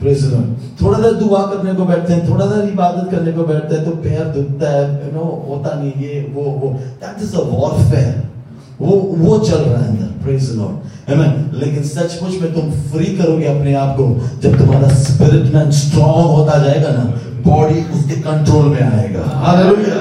تھوڑا 0.01 0.99
سا 1.03 1.09
دعا 1.21 1.43
کرنے 1.51 1.71
کو 1.77 1.85
بیٹھتے 1.85 2.15
ہیں، 2.15 2.21
تھوڑا 2.27 2.49
سا 2.49 2.61
عبادت 2.63 3.11
کرنے 3.11 3.33
کو 3.37 3.45
بیٹھتے 3.45 3.77
ہیں 3.77 3.85
تو 3.85 3.91
پیر 4.03 4.25
دکھتا 4.35 4.73
ہے 4.73 4.81
یو 4.81 5.11
نو 5.13 5.25
ہوتا 5.47 5.81
نہیں، 5.81 5.91
یہ، 5.97 6.21
وہ 6.35 6.45
وہ 6.61 6.73
دیٹ 7.01 7.23
از 7.23 7.35
اے 7.35 7.43
وارفیئر 7.51 8.13
وہ 8.81 9.01
وہ 9.19 9.45
چل 9.45 9.57
رہا 9.57 9.85
ہے 9.85 9.89
اندر 9.89 10.07
پریز 10.25 10.51
لارڈ 10.51 11.11
ایمین 11.11 11.49
لیکن 11.53 11.85
سچ 11.85 12.23
مچ 12.23 12.41
میں 12.41 12.51
تم 12.55 12.71
فری 12.93 13.17
کرو 13.17 13.39
گے 13.39 13.49
اپنے 13.49 13.75
آپ 13.75 13.97
کو؟ 13.97 14.15
جب 14.41 14.51
تمہارا 14.59 14.87
اسپرٹ 14.87 15.55
مین 15.55 15.69
اسٹرانگ 15.69 16.29
ہوتا 16.31 16.59
جائے 16.59 16.83
گا 16.83 16.93
نا 16.93 17.11
باڈی 17.47 17.81
اس 17.93 18.05
کے 18.09 18.15
کنٹرول 18.15 18.69
میں 18.69 18.83
آئے 18.83 19.15
گا۔ 19.15 19.23
ہاللویا 19.35 19.99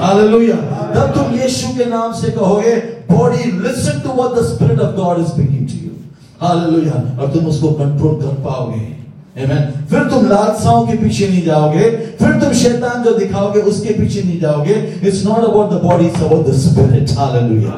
ہاللویا 0.00 0.54
جب 0.94 1.14
تم 1.14 1.34
یشو 1.44 1.72
کے 1.76 1.84
نام 1.84 2.12
سے 2.20 2.30
کہو 2.30 2.60
گے 2.64 2.74
body 3.08 3.50
listen 3.50 3.98
to 4.02 4.20
what 4.20 4.34
the 4.34 4.44
spirit 4.44 4.80
of 4.80 4.96
god 4.96 5.20
is 5.20 5.28
speaking 5.28 5.66
to 5.66 5.78
you. 5.84 5.94
Hallelujah 6.42 7.02
اور 7.16 7.28
تم 7.32 7.46
اس 7.46 7.58
کو 7.60 7.74
کنٹرول 7.74 8.20
کر 8.20 8.42
پاؤ 8.42 8.70
گے۔ 8.70 9.01
Amen. 9.36 9.62
پھر 9.88 10.08
تم 10.10 10.26
لالساؤں 10.28 10.86
کے 10.86 10.96
پیچھے 11.00 11.26
نہیں 11.28 11.44
جاؤ 11.44 11.72
گے 11.72 11.90
پھر 12.18 12.32
تم 12.40 12.52
شیطان 12.52 13.02
جو 13.02 13.10
دکھاؤ 13.18 13.52
گے 13.54 13.60
اس 13.60 13.80
کے 13.82 13.92
پیچھے 13.98 14.20
نہیں 14.24 14.40
جاؤ 14.40 14.64
گے 14.64 14.74
it's 15.02 15.24
not 15.24 15.44
about 15.48 15.70
the 15.70 15.76
body 15.86 16.06
it's 16.06 16.22
about 16.22 16.46
the 16.46 16.52
spirit 16.52 17.16
hallelujah 17.18 17.70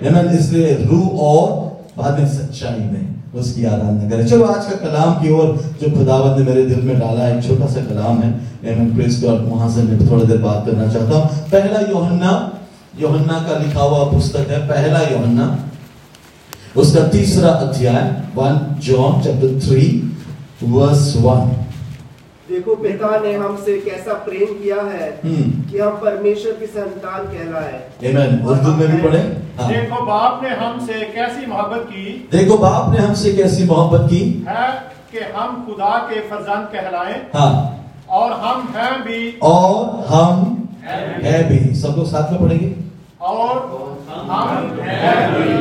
amen 0.00 0.28
اس 0.38 0.50
لیے 0.52 0.76
روح 0.90 1.20
اور 1.24 1.50
بعد 1.96 2.18
میں 2.18 2.28
سچائی 2.28 2.84
میں 2.92 3.02
اس 3.40 3.52
کی 3.54 3.66
آرادھنا 3.66 4.08
کریں۔ 4.10 4.26
چلو 4.28 4.44
آج 4.44 4.66
کا 4.70 4.76
کلام 4.78 5.12
کی 5.20 5.28
اور 5.34 5.54
جو 5.80 5.86
خداوند 5.94 6.38
نے 6.38 6.44
میرے 6.44 6.64
دل 6.66 6.80
میں 6.84 6.94
ڈالا 6.94 7.26
ہے 7.26 7.32
ایک 7.34 7.44
چھوٹا 7.46 7.68
سا 7.74 7.80
کلام 7.88 8.22
ہے۔ 8.22 8.30
ایمن 8.62 8.90
پریس 8.96 9.22
گاڈ 9.22 9.46
وہاں 9.48 9.68
سے 9.74 9.82
میں 9.88 9.98
تھوڑا 10.06 10.24
دیر 10.28 10.42
بات 10.42 10.66
کرنا 10.66 10.86
چاہتا 10.92 11.16
ہوں۔ 11.16 11.50
پہلا 11.50 11.80
یوحنا 11.90 12.32
یوحنا 12.98 13.38
کا 13.48 13.58
لکھا 13.58 13.82
ہوا 13.82 14.10
پستک 14.10 14.50
ہے۔ 14.50 14.64
پہلا 14.68 15.02
یوحنا 15.10 15.54
اس 16.74 16.92
کا 16.92 17.06
تیسرا 17.12 17.50
ادھیائے 17.66 18.10
1 18.36 18.58
جان 18.86 19.22
چیپٹر 19.22 19.58
3 19.68 20.00
ورس 20.72 21.16
1 21.24 21.52
دیکھو 22.48 22.74
پتا 22.74 23.08
نے 23.22 23.34
ہم 23.36 23.54
سے 23.64 23.78
کیسا 23.84 24.14
پریم 24.24 24.52
کیا 24.62 24.76
ہے 24.92 25.10
کہ 25.70 25.80
ہم 25.80 25.94
پرمیشور 26.00 26.52
کی 26.58 26.66
سنتان 26.72 27.26
کہلائے. 27.30 27.78
اردو 28.44 28.72
میں 28.76 28.86
بھی 28.86 28.98
پڑھیں. 29.02 29.30
ہاں. 29.60 29.68
دیکھو 29.68 30.04
باپ 30.04 30.42
نے 30.42 30.48
ہم 30.48 30.78
سے 30.86 31.04
کیسی 31.14 31.46
محبت 31.46 31.88
کی؟ 31.88 32.18
دیکھو 32.32 32.56
باپ 32.56 32.92
نے 32.92 32.98
ہم 32.98 33.14
سے 33.14 33.32
کیسی 33.32 33.64
محبت 33.64 34.10
کی؟ 34.10 34.22
ہے 34.46 34.66
کہ 35.10 35.20
ہم 35.36 35.62
خدا 35.66 35.96
کے 36.08 36.20
فرزند 36.28 36.72
کہلائیں. 36.72 37.14
ہاں. 37.34 37.52
اور 38.06 38.30
ہم 38.42 38.66
ہیں 38.74 38.96
بھی. 39.04 39.30
اور 39.38 40.12
ہم 40.12 40.54
ہے 41.24 41.42
بھی. 41.48 41.74
سب 41.74 41.96
لوگ 41.96 42.04
ساتھ 42.04 42.32
میں 42.32 42.40
پڑھیں 42.40 42.58
گے؟ 42.60 42.72
اور 43.18 43.56
ہم 44.08 44.80
ہیں 44.80 45.28
بھی. 45.36 45.52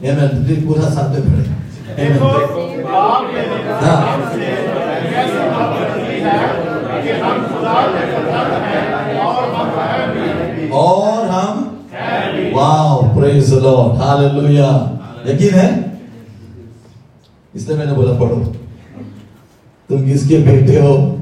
ایمن 0.00 0.44
پلیز 0.44 0.64
پورا 0.66 0.90
ساتھ 0.94 1.10
میں 1.10 1.20
پڑھیں. 1.20 1.49
دیکھو 1.96 2.28
باپ 2.92 3.34
نے 3.34 3.40
ہم 3.82 4.20
سے 4.34 4.40
کیسی 5.02 5.38
ہے 6.24 7.02
کہ 7.02 7.12
ہم 7.22 7.42
خدا 7.48 7.86
کے 7.92 8.06
فرزند 8.14 8.52
ہیں 8.52 9.20
اور 9.20 9.42
ہم 9.42 9.68
ہیں 9.78 10.14
بھی 10.54 10.68
اور 10.70 11.28
ہم 11.28 11.62
واو 12.52 13.02
پریز 13.16 13.52
ہاللویا 13.98 14.84
یقین 15.26 15.54
ہے؟ 15.54 15.70
اس 17.54 17.68
لیے 17.68 17.76
میں 17.76 17.86
نے 17.86 17.92
بولا 17.92 18.12
پڑھو۔ 18.20 18.42
تم 19.88 20.12
کس 20.12 20.28
کے 20.28 20.36
بیٹے 20.38 20.80
ہو؟ 20.80 21.16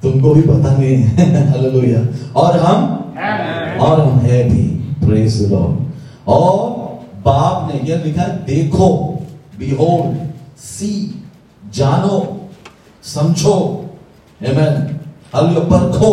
تم 0.00 0.18
کو 0.20 0.34
بھی 0.34 0.42
پتہ 0.42 0.80
نہیں۔ 0.80 1.18
ہے 1.18 1.46
ہاللویا 1.46 2.00
اور 2.32 2.54
ہم؟ 2.54 2.96
اور 3.78 3.98
ہم 3.98 4.26
ہے 4.26 4.48
بھی 4.52 4.78
پریز 5.06 5.52
اور 6.24 6.70
باپ 7.22 7.74
نے 7.74 7.80
کیا 7.80 7.96
لکھا 8.04 8.24
دیکھو۔ 8.46 9.11
بیہولڈ 9.62 10.60
سی 10.60 10.92
جانو 11.72 12.20
سمجھو 13.04 13.54
ایمن 14.40 14.86
ہاللویا 15.34 15.64
پرکھو 15.68 16.12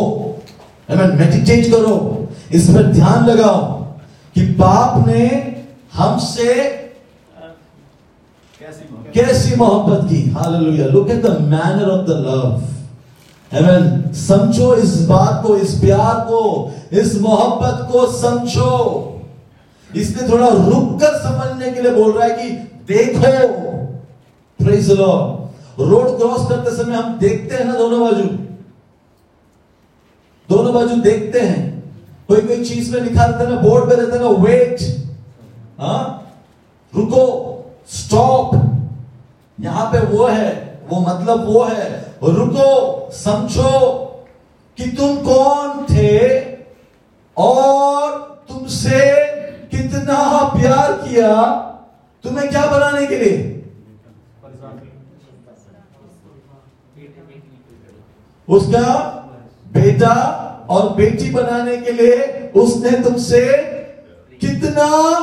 ایمن 0.90 1.16
میڈیٹیٹ 1.18 1.72
کرو 1.72 1.98
اس 2.50 2.70
پر 2.74 2.92
دھیان 2.94 3.28
لگاؤ 3.28 3.62
کہ 4.36 4.46
باپ 4.58 5.08
نے 5.08 5.28
ہم 6.00 6.18
سے 6.26 6.54
کیسی 9.14 9.56
محبت 9.56 10.10
کی 10.10 10.24
hallelujah 10.32 10.88
look 10.88 11.10
at 11.10 11.24
the 11.24 11.38
manner 11.48 11.92
of 11.92 12.08
the 12.08 12.20
love. 12.22 12.60
Amen 13.52 14.14
سمجھو 14.16 14.72
اس 14.72 14.96
بات 15.08 15.42
کو 15.44 15.54
اس 15.54 15.80
پیار 15.82 16.26
کو 16.28 16.42
اس 16.92 17.14
محبت 17.22 17.92
کو 17.92 18.06
سمجھو 18.12 19.09
اس 19.94 20.22
نے 20.22 20.28
تھوڑا 20.28 20.46
رک 20.46 21.02
کر 21.02 21.14
سمجھنے 21.24 21.72
کے 21.72 21.82
لیے 21.82 21.92
بول 21.92 22.12
رہا 22.12 22.26
ہے 22.26 22.30
کہ 22.30 22.58
دیکھو 22.88 23.58
پریز 24.66 24.90
لارڈ 24.90 25.80
روڈ 25.80 26.22
کراس 26.22 26.50
کرتے 26.50 26.84
سمے 26.84 26.96
ہم 26.96 27.18
دیکھتے 27.22 27.56
ہیں 27.56 27.66
نا 27.66 27.74
دونوں 27.80 28.00
بازو۔ 28.00 28.24
دونوں 30.50 30.74
بازو 30.74 30.96
دیکھتے 30.96 31.42
ہیں۔ 31.42 31.82
کوئی 32.28 32.42
کوئی 32.42 32.66
چیز 32.66 32.96
میں 32.96 33.02
لکھا 33.02 33.28
رہتا 33.28 33.40
ہے 33.40 33.50
نا 33.50 33.60
بورڈ 33.62 33.90
پہ 33.90 33.96
رہتا 33.96 34.14
ہے 34.14 34.20
نا 34.20 34.28
ویٹ 34.28 34.82
ہاں؟ 35.80 36.20
رکو 36.98 37.56
سٹاپ 37.88 38.56
یہاں 39.58 39.92
پہ 39.92 39.98
وہ 40.10 40.38
ہے، 40.38 40.76
وہ 40.90 41.00
مطلب 41.00 41.50
وہ 41.50 41.72
ہے۔ 41.72 42.02
رکو، 42.22 43.10
سمجھو 43.14 44.06
کہ 44.76 44.84
تم 44.98 45.16
کون 45.24 45.86
تھے 45.88 46.18
اور 47.34 48.12
تم 48.48 48.68
سے 48.68 49.14
کتنا 49.80 50.50
پیار 50.54 51.08
کیا 51.08 51.32
تمہیں 52.24 52.50
کیا 52.50 52.66
بنانے 52.72 53.06
کے 53.06 53.16
لیے؟ 53.16 53.56
اس 58.48 58.64
کا 58.72 59.22
بیٹا 59.72 60.14
اور 60.66 60.96
بیٹی 60.96 61.30
بنانے 61.32 61.78
کے 61.78 61.92
لیے 61.92 62.50
اس 62.54 62.78
نے 62.78 62.90
تم 63.06 63.18
سے 63.18 63.52
کتنا 64.42 65.14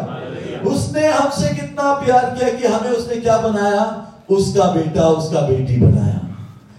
اس 0.65 0.91
نے 0.91 1.07
ہم 1.07 1.27
سے 1.37 1.47
کتنا 1.55 1.99
پیار 2.05 2.35
کیا 2.35 2.47
کہ 2.61 2.67
ہمیں 2.67 2.91
اس 2.91 3.07
نے 3.07 3.21
کیا 3.21 3.37
بنایا؟ 3.37 4.01
اس 4.29 4.53
کا 4.53 4.71
بیٹا، 4.73 5.05
اس 5.05 5.29
کا 5.29 5.39
بیٹی 5.39 5.77
بنایا۔ 5.77 6.17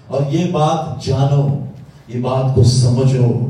اور 0.07 0.21
یہ 0.31 0.53
بات 0.53 1.05
جانو، 1.05 1.65
یہ 2.09 2.21
بات 2.21 2.55
کو 2.55 2.65
سمجھو۔ 2.65 3.47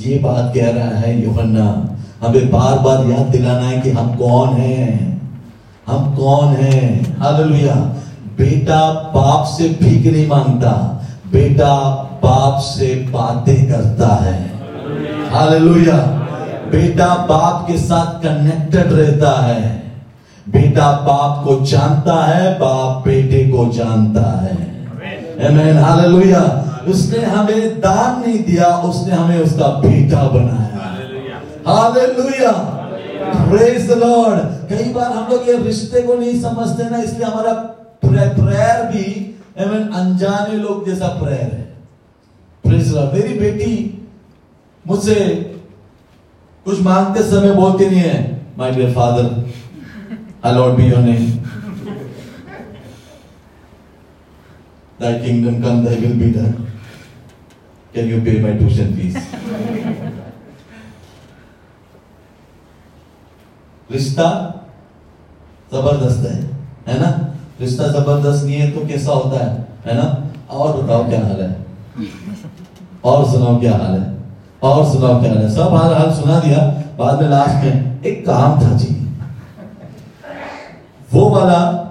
یہ 0.00 0.18
بات 0.18 0.54
کہہ 0.54 0.68
رہا 0.68 1.00
ہے 1.00 1.12
یوحنا۔ 1.12 1.74
ہمیں 2.22 2.52
بار 2.52 2.78
بار 2.78 3.04
یاد 3.04 3.32
دلانا 3.32 3.70
ہے 3.70 3.80
کہ 3.84 3.90
ہم 3.90 4.18
کون 4.18 4.48
ہیں۔ 4.48 5.16
ہم 5.88 6.14
کون 6.16 6.48
ہیں؟ 6.48 6.98
ہاللویا۔ 7.18 7.92
بیٹا 8.36 9.10
باپ 9.14 9.48
سے 9.48 9.68
بھیک 9.78 10.06
نہیں 10.06 10.26
مانگتا، 10.26 10.98
بیٹا 11.30 12.02
باپ 12.20 12.64
سے 12.64 13.02
باتیں 13.10 13.66
کرتا 13.66 14.24
ہے۔ 14.24 14.46
ہاللویا۔ 15.32 16.25
بیٹا 16.70 17.26
باپ 17.28 17.66
کے 17.66 17.76
ساتھ 17.76 18.22
کنیکٹڈ 18.22 18.92
رہتا 18.92 19.48
ہے۔ 19.48 19.80
بیٹا 20.46 20.90
باپ 20.90 21.44
کو 21.44 21.64
جانتا 21.70 22.36
ہے، 22.36 22.56
باپ 22.58 23.04
بیٹے 23.04 23.50
کو 23.50 23.70
جانتا 23.76 24.42
ہے۔ 24.42 24.66
Amen. 25.46 25.82
ہاللویا 25.82 26.62
اس 26.86 27.12
نے 27.12 27.24
ہمیں 27.24 27.80
دان 27.82 28.22
نہیں 28.26 28.38
دیا، 28.38 28.66
اس 28.66 29.06
نے 29.06 29.14
ہمیں 29.14 29.38
اس 29.38 29.50
کا 29.58 29.80
بیٹا 29.82 30.28
بنایا۔ 30.34 30.76
ہاللویا 31.66 32.52
پریز 33.50 33.92
the 33.92 34.38
کئی 34.68 34.92
بار 34.92 35.10
ہم 35.10 35.24
لوگ 35.28 35.48
یہ 35.48 35.68
رشتے 35.68 36.02
کو 36.02 36.14
نہیں 36.14 36.40
سمجھتے 36.40 36.82
نا، 36.90 36.96
اس 36.96 37.12
لیے 37.12 37.24
ہمارا 37.24 37.52
پریئر 38.00 38.90
بھی 38.92 39.32
ایمن 39.54 39.94
انجانے 39.94 40.56
لوگ 40.56 40.88
جیسا 40.88 41.08
پریئر 41.08 41.54
ہے۔ 41.54 41.64
پریز 42.62 42.96
the 42.96 43.04
میری 43.12 43.38
بیٹی 43.38 43.90
مجھ 44.86 45.04
سے 45.04 45.42
کچھ 46.66 46.80
مانگتے 46.80 47.22
سمے 47.22 47.52
بولتی 47.52 47.88
نہیں 47.88 48.00
ہے۔ 48.00 48.38
My 48.56 48.72
dear 48.72 48.92
father 48.94 49.28
hallowed 50.42 50.76
be 50.76 50.84
your 50.84 51.02
name 51.02 51.34
Thy 55.00 55.08
kingdom 55.22 55.56
come, 55.62 55.84
thy 55.84 55.96
will 56.02 56.14
be 56.20 56.28
done. 56.34 56.52
Can 57.94 58.06
you 58.08 58.20
pay 58.26 58.36
my 58.44 58.52
tuition 58.60 58.94
fees? 58.96 59.16
رشتہ 63.96 64.52
زبردست 65.70 66.24
ہے 66.24 66.40
ہے 66.88 66.98
نا؟ 66.98 67.10
رشتہ 67.64 67.82
زبردست 67.82 68.44
نہیں 68.44 68.60
ہے 68.62 68.70
تو 68.70 68.80
کیسا 68.88 69.12
ہوتا 69.12 69.44
ہے 69.44 69.62
ہے 69.86 69.92
نا؟ 69.92 70.14
اور 70.46 70.82
بتاؤ 70.82 71.02
کیا 71.10 71.18
حال 71.18 71.42
ہے؟ 71.42 71.54
اور 73.00 73.24
سناؤ 73.24 73.58
کیا 73.58 73.72
حال 73.72 74.02
ہے؟ 74.02 74.15
اور 74.60 74.84
سناؤ 74.84 75.20
کیا 75.20 75.32
ہے؟ 75.32 75.48
سب 75.48 75.74
حال 75.74 75.94
حال 75.94 76.14
سنا 76.14 76.40
دیا، 76.44 76.80
بعد 76.96 77.16
میں 77.16 77.28
لاسٹ 77.28 77.64
میں 77.64 77.94
ایک 78.02 78.26
کام 78.26 78.60
تھا 78.60 78.76
جی۔ 78.76 79.08
وہ 81.12 81.30
والا، 81.30 81.82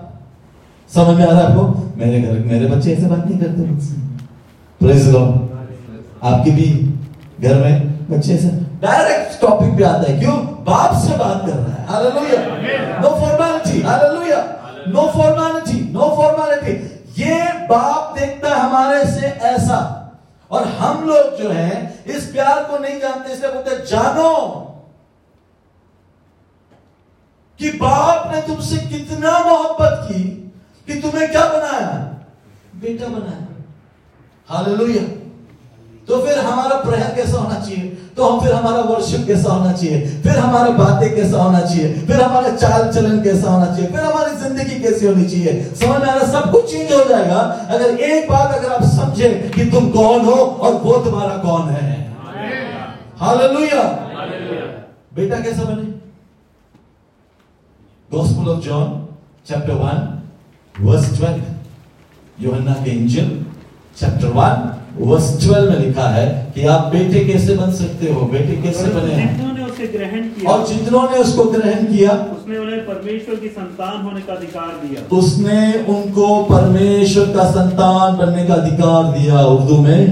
سمجھ 0.94 1.18
میں 1.18 1.28
آ 1.28 1.30
رہا 1.30 1.38
ہے 1.38 1.44
آپ 1.44 1.56
کو؟ 1.56 1.90
میرے 1.96 2.28
گھر، 2.28 2.38
میرے 2.46 2.68
بچے 2.68 2.94
ایسے 2.94 3.08
بات 3.08 3.30
نہیں 3.30 3.40
کرتے 3.40 3.62
مجھ 3.62 3.84
سے۔ 3.84 3.96
پریز 4.80 5.08
لارڈ 5.08 5.56
آپ 6.22 6.46
کی 6.46 6.52
بھی 6.52 6.92
گھر 7.42 7.56
میں 7.56 7.80
بچے 8.10 8.32
ایسے۔ 8.32 8.50
ڈائریکٹ 8.80 9.42
ٹاپک 9.42 9.78
پہ 9.78 9.84
آتا 9.84 10.10
ہے۔ 10.10 10.18
کیوں؟ 10.20 10.36
باپ 10.66 11.02
سے 11.02 11.14
بات 11.18 11.46
کر 11.46 11.54
رہا 11.54 11.76
ہے۔ 11.76 11.86
Hallelujah 11.90 12.40
no 13.02 13.10
formality 13.10 13.84
hallelujah 13.84 14.46
no 14.88 15.10
formality 15.14 15.92
no 15.92 16.16
formality 16.16 16.88
یہ 17.24 17.36
باپ 17.70 18.20
دیکھتا 18.20 18.50
ہے 18.50 18.62
ہمارے 18.62 19.12
سے 19.12 19.26
ایسا۔ 19.42 20.05
اور 20.56 20.66
ہم 20.66 21.08
لوگ 21.08 21.42
جو 21.42 21.52
ہیں، 21.52 21.90
اس 22.06 22.32
پیار 22.34 22.70
کو 22.70 22.78
نہیں 22.78 23.00
جانتے، 23.00 23.34
اس 23.34 23.40
لیے 23.40 23.52
بولتے 23.54 23.86
جانو 23.86 24.64
کہ 27.58 27.72
باپ 27.78 28.34
نے 28.34 28.42
تم 28.46 28.62
سے 28.62 28.76
کتنا 28.76 29.32
محبت 29.32 30.08
کی 30.08 30.48
کہ 30.86 30.94
تمہیں 31.02 31.28
کیا 31.28 31.46
بنایا؟ 31.48 32.12
بیٹا 32.74 33.06
بنایا۔ 33.08 33.46
ہاللویا 34.50 35.02
تو 36.06 36.22
پھر 36.22 36.38
ہمارا 36.38 36.82
پریئر 36.82 37.16
کیسا 37.16 37.38
ہونا 37.38 37.60
چاہیے؟ 37.66 37.96
تو 38.16 38.34
ہم 38.34 38.40
پھر 38.40 38.54
ہمارا 38.54 38.82
ورشپ 38.90 39.26
کیسا 39.28 39.56
ہونا 39.56 39.72
چاہیے؟ 39.74 40.20
پھر 40.24 40.38
ہمارا 40.38 40.70
باتیں 40.78 41.10
کیسا 41.16 41.44
ہونا 41.44 41.62
چاہیے؟ 41.62 41.94
پھر 42.06 42.22
ہمارا 42.22 42.56
چال 42.58 42.92
چلن 42.94 43.22
کیسا 43.24 43.54
ہونا 43.54 43.66
چاہیے؟ 43.66 43.88
پھر 43.88 44.00
ہماری 44.00 44.36
زندگی 44.40 44.80
کیسی 44.82 45.08
ہونی 45.08 45.28
چاہیے؟ 45.30 45.64
سمجھ 45.76 46.00
میں 46.00 46.10
آ 46.10 46.16
رہا 46.16 46.26
سب 46.32 46.54
کچھ 46.54 46.72
چینج 46.72 46.94
ہو 46.94 47.02
جائے 47.10 47.30
گا۔ 47.30 47.42
اگر 47.68 47.98
ایک 47.98 48.30
بات 48.30 48.56
اگر 48.58 48.72
آپ 48.72 48.84
سمجھے 48.84 49.30
کہ 49.56 49.70
تم 49.72 49.92
کون 49.92 50.26
ہو 50.26 50.40
اور 50.60 50.74
وہ 50.84 51.04
تمہارا 51.04 51.38
کون 51.42 51.70
ہے؟ 51.70 51.92
ہاللویا 53.22 53.82
بیٹا 55.16 55.40
کیسا 55.44 55.64
بنے؟ 55.64 55.92
Gospel 58.10 58.50
of 58.50 58.64
John 58.66 59.06
chapter 59.48 59.76
one 59.82 60.88
verse 60.88 61.06
twelve 61.18 61.54
یوحنا 62.38 62.74
کے 62.84 62.92
انجل 62.92 63.38
چیپٹر 64.00 64.28
ون 64.28 64.68
ورس 65.04 65.46
ٹویلو 65.46 65.72
میں 65.72 65.80
لکھا 65.80 66.16
ہے 66.16 66.46
کہ 66.54 66.68
آپ 66.68 66.92
بیٹے 66.92 67.20
کیسے 67.20 67.56
بن 67.56 67.72
سکتے 67.72 68.14
ہو؟ 68.14 68.28
بیٹے 68.32 68.56
کیسے 68.64 68.84
بنے 68.84 69.16
ہیں؟ 69.16 69.38
اور 70.44 70.60
جتنوں 70.68 71.02
نے 71.12 71.18
اس 71.18 71.34
کو 71.36 71.44
گرہن 71.44 71.86
کیا 71.86 72.10
اس 72.10 72.48
نے 72.48 72.58
انہیں 72.58 72.80
پرمیشور 72.86 73.36
کی 73.42 73.50
سنتان 73.56 74.06
ہونے 74.06 74.20
کا 74.26 74.34
ادھکار 74.34 74.86
دیا۔ 74.86 75.00
اس 75.10 75.38
نے 75.38 75.72
ان 75.88 76.12
کو 76.14 76.46
پرمیشور 76.50 77.26
کا 77.36 77.52
سنتان 77.54 78.16
بننے 78.16 78.46
کا 78.46 78.54
ادھکار 78.54 79.18
دیا 79.18 79.38
اردو 79.40 79.82
میں۔ 79.82 80.08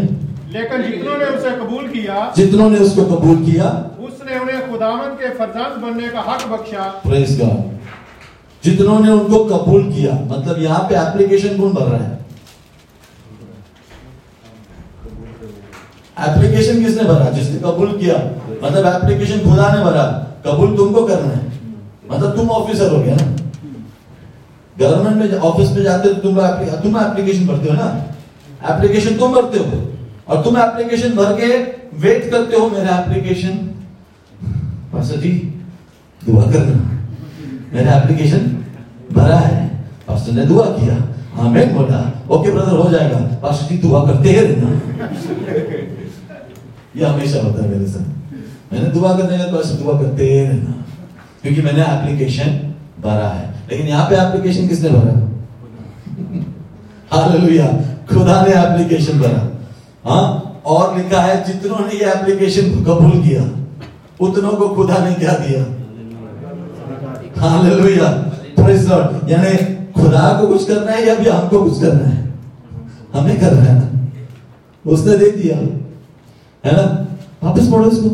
لیکن 0.48 0.82
جتنوں 0.82 1.18
نے 1.18 1.26
اسے 1.26 1.48
قبول 1.60 1.88
کیا 1.88 2.30
جتنوں 2.36 2.70
نے 2.70 2.78
اس 2.78 2.94
کو 2.96 3.04
قبول 3.04 3.52
کیا 3.52 3.64
اس 3.98 4.24
نے 4.26 4.36
انہیں 4.36 4.62
خداوند 4.72 5.20
کے 5.20 5.26
فرزند 5.38 5.84
بننے 5.84 6.08
کا 6.14 6.20
حق 6.20 6.48
بخشا۔ 6.48 6.90
پریز 7.04 7.42
گاڈ 7.42 8.66
جتنوں 8.66 9.00
نے 9.00 9.12
ان 9.12 9.20
کو 9.20 9.48
قبول 9.48 9.92
کیا 9.92 10.12
مطلب 10.30 10.62
یہاں 10.62 10.90
پہ 10.90 10.96
اپلیکیشن 10.96 11.58
کون 11.58 11.72
بھر 11.72 11.86
رہا 11.86 12.10
ہے؟ 12.10 12.23
اپلیکیشن 16.16 16.84
کس 16.86 16.96
نے 16.96 17.04
بھرا؟ 17.04 17.30
جس 17.30 17.50
نے 17.50 17.60
قبول 17.62 17.98
کیا۔ 18.00 18.14
مطلب 18.62 18.88
اپلیکیشن 18.88 19.38
خدا 19.44 19.76
نے 19.76 19.84
بھرا۔ 19.84 20.24
قبول 20.44 20.78
تم 20.78 20.94
کو 20.94 21.08
کرنا 21.08 21.30
ہے۔ 21.30 21.48
مطلب 22.08 22.36
تم 22.36 22.52
آفیسر 22.52 22.92
ہو 22.92 23.04
گیا 23.06 23.16
نا۔ 23.16 23.36
گورنمنٹ 24.80 25.16
میں 25.16 25.40
آفس 25.42 25.72
میں 25.72 25.84
جاتے 25.84 26.14
تو 26.14 26.22
تم 26.22 26.40
تم 26.84 26.96
اپلیکیشن 26.96 27.46
بھرتے 27.46 27.70
ہو 27.70 27.74
نا۔ 27.74 27.98
اپلیکیشن 28.62 29.10
تم 29.20 29.32
بھرتے 29.32 29.60
ہو۔ 29.60 29.90
اور 30.24 30.44
تم 30.44 30.56
اپلیکیشن 30.56 31.12
بھر 31.12 31.36
کے 31.38 31.46
ویٹ 31.94 32.32
کرتے 32.32 32.56
ہو 32.58 32.70
میرا 32.72 32.96
اپلیکیشن 32.96 33.72
پاسا 34.92 35.16
جی 35.16 35.50
دعا 36.28 36.52
کرنا۔ 36.52 36.96
میرا 37.72 37.92
اپلیکیشن 37.92 38.62
بھرا 39.12 39.48
ہے۔ 39.48 39.68
پاسٹر 40.06 40.32
نے 40.32 40.46
دعا 40.46 40.66
کیا۔ 40.66 40.94
ہاں 41.38 41.50
میں 41.50 41.66
بولا۔ 41.74 42.10
اوکے 42.28 42.52
بردر 42.52 42.72
ہو 42.72 42.90
جائے 42.92 43.12
گا۔ 43.12 43.38
پاسٹر 43.42 43.76
جی 43.76 43.78
دعا 43.78 44.06
کرتے 44.06 44.30
ہیں 44.30 44.42
رہنا۔ 44.42 44.74
یہ 46.96 47.06
ہمیشہ 47.06 47.38
ہوتا 47.38 47.64
ہے 47.64 47.70
میرے 47.70 47.88
ساتھ۔ 47.88 48.34
میں 48.74 48.82
نے 48.82 48.90
دعا 48.90 49.20
کرنے 49.20 49.38
کا 49.38 49.56
پاسٹر 49.56 49.76
دعا 49.84 50.02
کرتے 50.02 50.48
رہنا۔ 50.50 50.72
کیونکہ 51.42 51.62
میں 51.62 51.74
نے 51.74 51.82
اپلیکیشن 51.82 52.72
بھرا 53.02 53.36
ہے۔ 53.40 53.52
لیکن 53.68 53.88
یہاں 53.88 54.10
پہ 54.10 54.16
اپلیکیشن 54.16 54.68
کس 54.68 54.80
نے 54.80 54.90
بھرا؟ 54.90 55.14
ہاللویا 57.12 57.66
خدا 58.06 58.46
نے 58.48 58.54
اپلیکیشن 58.54 59.18
بھرا۔ 59.18 59.48
ہاں؟ 60.06 60.54
اور 60.64 60.98
لکھا 60.98 61.28
ہے، 61.28 61.44
جتنوں 61.48 61.78
نے 61.80 61.98
یہ 62.02 62.06
اپلیکیشن 62.06 62.84
قبول 62.84 63.22
کیا، 63.22 63.42
اتنوں 64.20 64.52
کو 64.52 64.84
خدا 64.84 65.04
نے 65.08 65.16
کیا 65.20 65.34
دیا۔ 65.48 65.60
ہاللویا 67.42 68.24
پریز 68.56 68.88
لارڈ 68.88 69.30
یعنی 69.30 69.58
خدا 69.94 70.38
کو 70.42 70.48
کچھ 70.48 70.68
کرنا 70.68 70.92
ہے 70.92 71.06
یا 71.06 71.14
بھی 71.14 71.32
ہم 71.32 71.48
کو 71.50 71.64
کچھ 71.64 71.82
کرنا 71.82 72.16
ہے؟ 72.16 72.22
ہمیں 73.14 73.36
کرنا 73.36 73.76
ہے 73.76 73.80
اس 74.86 75.06
نے 75.06 75.18
دے 75.18 75.30
دیا۔ 75.30 75.56
ہے 76.64 76.72
نا؟ 76.72 76.86
واپس 77.42 77.70
پڑھو 77.72 77.88
اس 77.88 78.00
کو۔ 78.04 78.10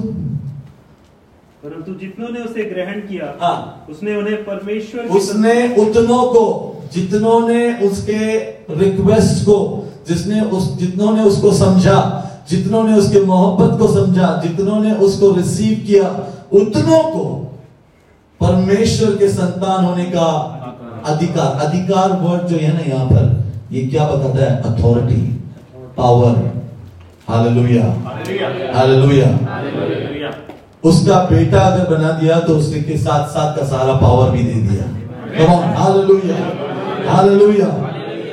پرنتو 1.64 1.94
جتنوں 1.94 2.28
نے 2.30 2.40
اسے 2.40 2.70
گرہن 2.70 3.00
کیا 3.08 3.32
ہاں۔ 3.42 3.56
اس 3.88 4.02
نے 4.04 4.16
انہیں 4.16 4.36
پرمیشور 4.46 5.16
اس 5.18 5.34
نے 5.36 5.54
اتنوں 5.78 6.24
کو 6.34 6.44
جتنوں 6.94 7.40
نے 7.50 7.62
اس 7.82 8.02
کے 8.06 8.20
ریکویسٹ 8.80 9.46
کو 9.46 9.58
جس 10.06 10.26
نے 10.28 10.40
اس 10.42 10.70
جتنوں 10.80 11.12
نے 11.16 11.24
اس 11.24 11.38
کو 11.42 11.52
سمجھا 11.54 11.98
جتنوں 12.48 12.84
نے 12.84 12.94
اس 12.94 13.12
کے 13.12 13.20
محبت 13.26 13.80
کو 13.80 13.88
سمجھا 13.88 14.30
جتنوں 14.44 14.80
نے 14.84 14.92
اس 15.00 15.20
کو 15.20 15.36
ریسیو 15.36 15.76
کیا 15.88 16.04
اتنوں 16.52 17.02
کو 17.12 17.26
پرمیشور 18.42 19.18
کے 19.18 19.28
سنتان 19.30 19.86
ہونے 19.86 20.06
کا 20.06 20.28
ادھیکار 21.06 21.66
ادھیکار 21.66 22.10
ورڈ 22.22 22.50
جو 22.50 22.62
ہے 22.62 22.72
نا 22.74 22.88
یہاں 22.88 23.10
پر 23.10 23.28
یہ 23.70 23.90
کیا 23.90 24.08
بتاتا 24.08 24.42
ہے؟ 24.42 24.56
اتھارٹی 24.66 25.22
پاور 25.96 26.36
ہاللویا 27.28 27.94
ہاللویا 28.76 29.32
اس 30.84 31.04
کا 31.08 31.26
بیٹا 31.30 31.60
اگر 31.60 31.92
بنا 31.92 32.18
دیا 32.22 32.40
تو 32.40 32.58
اس 32.58 32.74
کے 32.88 32.98
ساتھ 32.98 33.32
ساتھ 33.32 33.60
کا 33.60 33.66
سارا 33.66 33.98
پاور 34.02 34.32
بھی 34.32 34.44
دے 34.44 34.60
دیا 34.62 34.86
hallelujah, 35.78 36.42
hallelujah. 37.08 37.74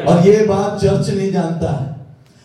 اور 0.05 0.27
یہ 0.27 0.45
بات 0.47 0.81
چرچ 0.81 1.09
نہیں 1.09 1.31
جانتا 1.31 1.71
ہے 1.73 1.93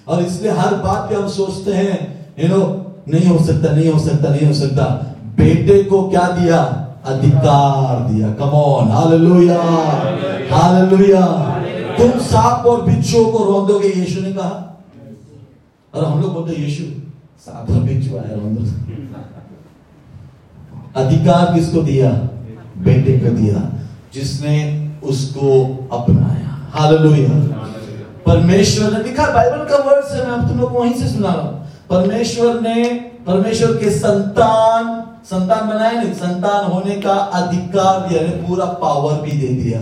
اور 0.07 0.21
اس 0.21 0.39
لیے 0.41 0.51
ہر 0.51 0.73
بات 0.83 1.09
پہ 1.09 1.15
ہم 1.15 1.27
سوچتے 1.27 1.73
ہیں 1.73 1.97
you 2.37 2.49
know, 2.49 2.63
نہیں 3.07 3.29
ہو 3.29 3.37
سکتا 3.43 3.73
نہیں 3.73 3.91
ہو 3.91 3.97
سکتا 3.99 4.29
نہیں 4.29 4.47
ہو 4.47 4.53
سکتا 4.53 4.87
بیٹے 5.35 5.81
کو 5.83 6.07
کیا 6.09 6.27
دیا 6.39 6.63
ادھیکار 7.03 8.01
دیا 8.09 8.27
کمون 8.37 8.91
ہاللویا 8.91 9.61
ہاللویا 10.51 11.25
تم 11.97 12.19
سانپ 12.29 12.67
اور 12.67 12.79
بچھو 12.79 13.23
کو 13.31 13.45
روندو 13.45 13.79
گے 13.79 13.87
یشو 13.95 14.21
نے 14.21 14.31
کہا 14.31 14.61
اور 15.93 16.03
ہم 16.03 16.21
لوگ 16.21 16.31
بولتے 16.31 16.61
یشو 16.61 16.83
بچھو 17.47 18.17
آیا 18.17 18.35
روندو 18.35 18.61
ادھیکار 20.93 21.57
کس 21.57 21.69
کو 21.71 21.81
دیا؟ 21.81 22.11
بیٹے 22.75 23.19
کو 23.19 23.29
دیا۔ 23.35 23.69
جس 24.11 24.41
نے 24.41 24.87
اس 25.01 25.29
کو 25.33 25.77
اپنایا۔ 25.89 26.79
ہاللویا۔ 26.79 27.55
پرمیشور 28.23 28.91
نے 28.91 29.11
لکھا 29.11 29.25
بائبل 29.33 29.67
کا 29.69 29.75
ورڈ 29.85 30.15
ہے 30.15 30.25
میں 30.25 30.33
اب 30.33 30.49
تم 30.49 30.59
لوگ 30.59 30.69
وہیں 30.69 30.93
سے 30.93 31.07
سنا 31.07 31.27
رہا 31.27 31.43
ہوں۔ 31.43 31.63
پرمیشور 31.87 32.61
نے 32.61 32.83
پرمیشور 33.25 33.75
کے 33.75 33.89
سنتان 33.89 35.01
سنتان 35.29 35.69
بنائے 35.69 35.95
نہیں 35.95 36.13
سنتان 36.13 36.71
ہونے 36.71 36.95
کا 36.95 37.29
ادھیکار 37.33 38.09
دیا 38.09 38.21
یعنی 38.21 38.41
پورا 38.47 38.65
پاور 38.65 39.21
بھی 39.21 39.31
دے 39.31 39.47
دیا۔ 39.47 39.81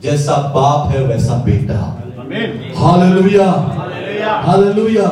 جیسا 0.00 0.32
باپ 0.54 0.94
ہے 0.94 1.04
ویسا 1.04 1.40
بیٹا۔ 1.44 1.94
ہاللویا۔ 2.80 3.52
ہاللویا 4.26 5.08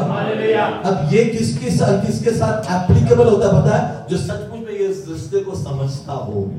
اب 0.84 1.14
یہ 1.14 1.24
کس 1.24 1.58
کے 1.58 1.70
ساتھ 1.70 2.06
کس 2.08 2.20
کے 2.24 2.30
ساتھ 2.30 2.72
اپلیکیبل 2.72 3.28
ہوتا 3.28 3.46
ہے 3.46 3.62
پتا 3.62 3.88
ہے؟ 3.88 3.94
جو 4.08 4.16
سچ 4.16 4.30
مچ 4.30 4.60
میں 4.60 4.74
یہ 4.80 4.88
رشتے 4.88 5.40
کو 5.40 5.54
سمجھتا 5.54 6.12
ہو۔ 6.12 6.50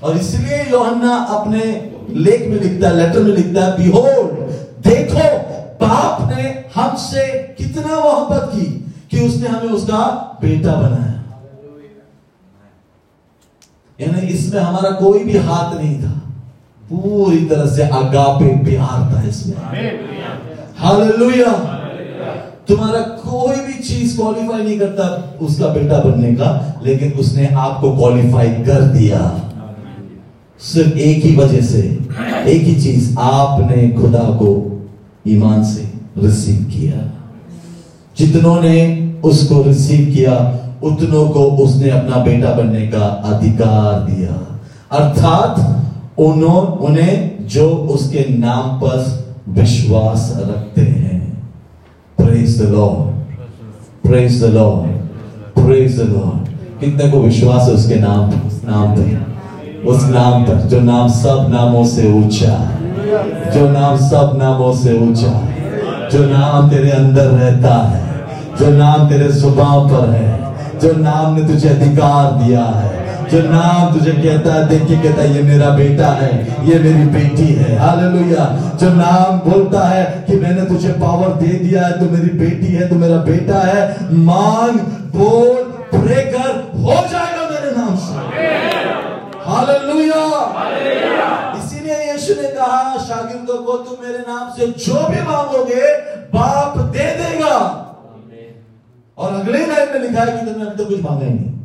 اور 0.00 0.14
اس 0.14 0.34
لیے 0.34 0.64
یوحنا 0.70 1.16
اپنے 1.28 1.88
لیک 2.08 2.40
میں 2.40 2.58
لکھتا 2.58 2.90
ہے 2.90 2.94
لیٹر 2.94 3.20
میں 3.20 3.36
لکھتا 3.36 3.66
ہے 3.66 3.72
بیہولڈ 3.78 4.50
دیکھو 4.84 5.18
باپ 5.80 6.36
نے 6.36 6.52
ہم 6.76 6.96
سے 6.96 7.46
کتنا 7.58 8.00
محبت 8.04 8.52
کی 8.52 8.78
کہ 9.08 9.16
اس 9.16 9.36
نے 9.36 9.48
ہمیں 9.48 9.72
اس 9.72 9.82
کا 9.86 10.16
بیٹا 10.40 10.74
بنایا۔ 10.74 11.12
یعنی 13.98 14.34
اس 14.34 14.54
میں 14.54 14.60
ہمارا 14.62 14.90
کوئی 14.90 15.24
بھی 15.24 15.38
ہاتھ 15.38 15.76
نہیں 15.76 16.00
تھا۔ 16.00 16.12
پوری 16.88 17.46
طرح 17.50 17.66
سے 17.66 17.84
آگاپے 17.84 18.54
پیار 18.66 19.12
تھا 19.12 19.22
اس 19.28 19.46
میں۔ 19.46 19.80
ہاللویا 20.82 21.52
تمہارا 22.66 23.02
کوئی 23.02 23.56
بھی 23.66 23.82
چیز 23.82 24.14
کوالیفائی 24.16 24.64
نہیں 24.64 24.78
کرتا 24.78 25.02
اس 25.40 25.58
کا 25.58 25.66
بیٹا 25.66 26.00
بننے 26.04 26.34
کا، 26.34 26.60
لیکن 26.80 27.10
اس 27.18 27.32
نے 27.34 27.46
آپ 27.54 27.80
کو 27.80 27.92
کوالیفائی 27.92 28.50
کر 28.66 28.80
دیا۔ 28.80 29.30
صرف 30.60 30.86
ایک 30.94 31.26
ہی 31.26 31.36
وجہ 31.36 31.60
سے، 31.60 31.96
ایک 32.44 32.62
ہی 32.62 32.80
چیز، 32.80 33.12
آپ 33.16 33.60
نے 33.60 33.90
خدا 33.96 34.36
کو 34.38 34.68
ایمان 35.24 35.64
سے 35.64 35.82
ریسیو 36.22 36.56
کیا۔ 36.72 37.06
جتنوں 38.14 38.62
نے 38.62 39.10
اس 39.22 39.48
کو 39.48 39.62
ریسیو 39.66 40.06
کیا، 40.14 40.34
اتنوں 40.82 41.32
کو 41.32 41.62
اس 41.62 41.76
نے 41.76 41.90
اپنا 41.90 42.22
بیٹا 42.22 42.52
بننے 42.52 42.86
کا 42.86 43.06
ادھیکار 43.24 44.06
دیا۔ 44.06 44.34
ارتھات، 44.90 45.60
انہوں، 46.16 46.86
انہیں 46.86 47.30
جو 47.40 47.86
اس 47.88 48.10
کے 48.10 48.24
نام 48.28 48.78
پر 48.80 49.02
وشواس 49.46 50.36
رکھتے 50.36 50.80
ہیں۔ 50.80 51.20
Praise 52.16 52.58
the 52.58 52.64
Lord 52.64 53.36
praise 54.08 54.42
the 54.42 54.46
Lord 54.46 54.88
praise 55.54 55.98
the 55.98 56.04
Lord 56.04 56.48
کتنے 56.80 57.10
کو 57.10 57.22
وشواس 57.22 57.68
ہے 57.68 57.72
اس 57.72 57.88
کے 57.88 57.94
نام 57.94 58.30
اس 58.46 58.64
نام 58.64 58.94
پر۔ 58.96 59.30
اس 59.84 60.08
نام 60.08 60.44
پر۔ 60.44 60.54
جو 60.68 60.80
نام 60.80 61.08
سب 61.08 61.48
ناموں 61.48 61.84
سے 61.84 62.12
اونچا 62.12 62.64
جو 63.54 63.70
نام 63.70 63.96
سب 63.96 64.36
ناموں 64.36 64.72
سے 64.72 64.90
اونچا 64.90 65.40
جو 66.12 66.18
نام 66.18 66.70
تیرے 66.70 66.90
اندر 66.90 67.26
رہتا 67.26 67.90
ہے۔ 67.90 68.02
جو 68.58 68.66
نام 68.68 69.08
تیرے 69.08 69.28
زبان 69.28 69.88
پر 69.88 70.12
ہے۔ 70.12 70.36
جو 70.80 70.92
نام 70.96 71.36
نے 71.36 71.48
تجھے 71.48 71.68
ادھیکار 71.68 72.44
دیا 72.46 72.64
ہے۔ 72.64 73.05
جو 73.30 73.38
نام 73.42 73.98
تجھے 73.98 74.12
کہتا 74.22 74.54
ہے، 74.54 74.64
دیکھ 74.64 74.84
کے 74.88 74.94
کہتا 75.02 75.22
ہے، 75.22 75.28
یہ 75.28 75.42
میرا 75.42 75.68
بیٹا 75.68 76.14
ہے، 76.16 76.30
یہ 76.62 76.78
میری 76.78 77.08
بیٹی 77.12 77.58
ہے۔ 77.58 77.76
حالیلویہ 77.76 78.44
جو 78.80 78.88
نام 78.88 79.38
بولتا 79.50 79.90
ہے 79.90 80.22
کہ 80.26 80.34
میں 80.34 80.50
نے 80.50 80.60
تجھے 80.60 80.92
پاور 81.00 81.30
دے 81.40 81.58
دیا 81.58 81.88
ہے، 81.88 81.92
تو 81.92 82.04
میری 82.10 82.30
بیٹی 82.30 82.78
ہے، 82.78 82.88
تو 82.88 82.94
میرا 82.94 83.16
بیٹا 83.22 83.66
ہے 83.66 83.94
مانگ 84.10 84.78
بول 85.16 85.62
پھرے 85.90 86.22
کر، 86.22 86.74
ہو 86.74 86.94
جائے 87.10 87.32
گا 87.36 87.48
میرے 87.50 87.70
نام 87.76 87.94
سے۔ 87.96 88.44
حالیلویہ 89.46 90.22
اسی 91.56 91.78
لیے 91.82 92.12
یشو 92.14 92.32
نے 92.42 92.48
کہا، 92.48 92.96
شاگردوں 93.08 93.58
کو 93.64 93.76
تم 93.76 93.94
میرے 94.06 94.18
نام 94.18 94.48
سے 94.56 94.66
جو 94.66 94.94
بھی 94.94 95.20
مانگو 95.26 95.64
گے، 95.68 95.84
باپ 96.32 96.76
دے 96.94 97.06
دے 97.18 97.38
گا۔ 97.40 97.82
اور 99.14 99.32
اگلے 99.32 99.58
لائن 99.58 99.88
میں 99.92 100.10
لکھا 100.10 100.26
ہے 100.26 100.26
کہ 100.26 100.52
تم 100.52 100.58
نے 100.58 100.64
ابھی 100.64 100.84
تو 100.84 100.84
کچھ 100.84 101.00
مانگیں 101.02 101.28
نہیں۔ 101.28 101.55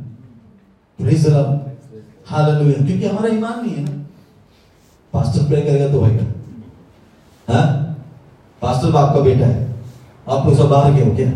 کیونکہ 2.86 3.06
ہمارا 3.06 3.28
ایمان 3.28 3.66
نہیں 3.66 3.76
ہے 3.78 3.82
نا 3.82 4.02
پاسٹر 5.14 5.48
پلے 5.50 5.62
کرے 5.62 5.80
گا 5.80 5.92
تو 5.92 6.00
ہوئے 6.00 6.18
گا 6.18 6.24
ہاں 7.48 7.94
پاسٹر 8.62 8.92
باپ 8.92 9.14
کا 9.14 9.20
بیٹا 9.20 9.48
ہے 9.48 9.66
آپ 10.26 10.44
کو 10.46 10.54
سب 10.54 10.70
باہر 10.70 10.92
گیا 10.92 11.06
ہو 11.06 11.16
کیا 11.16 11.28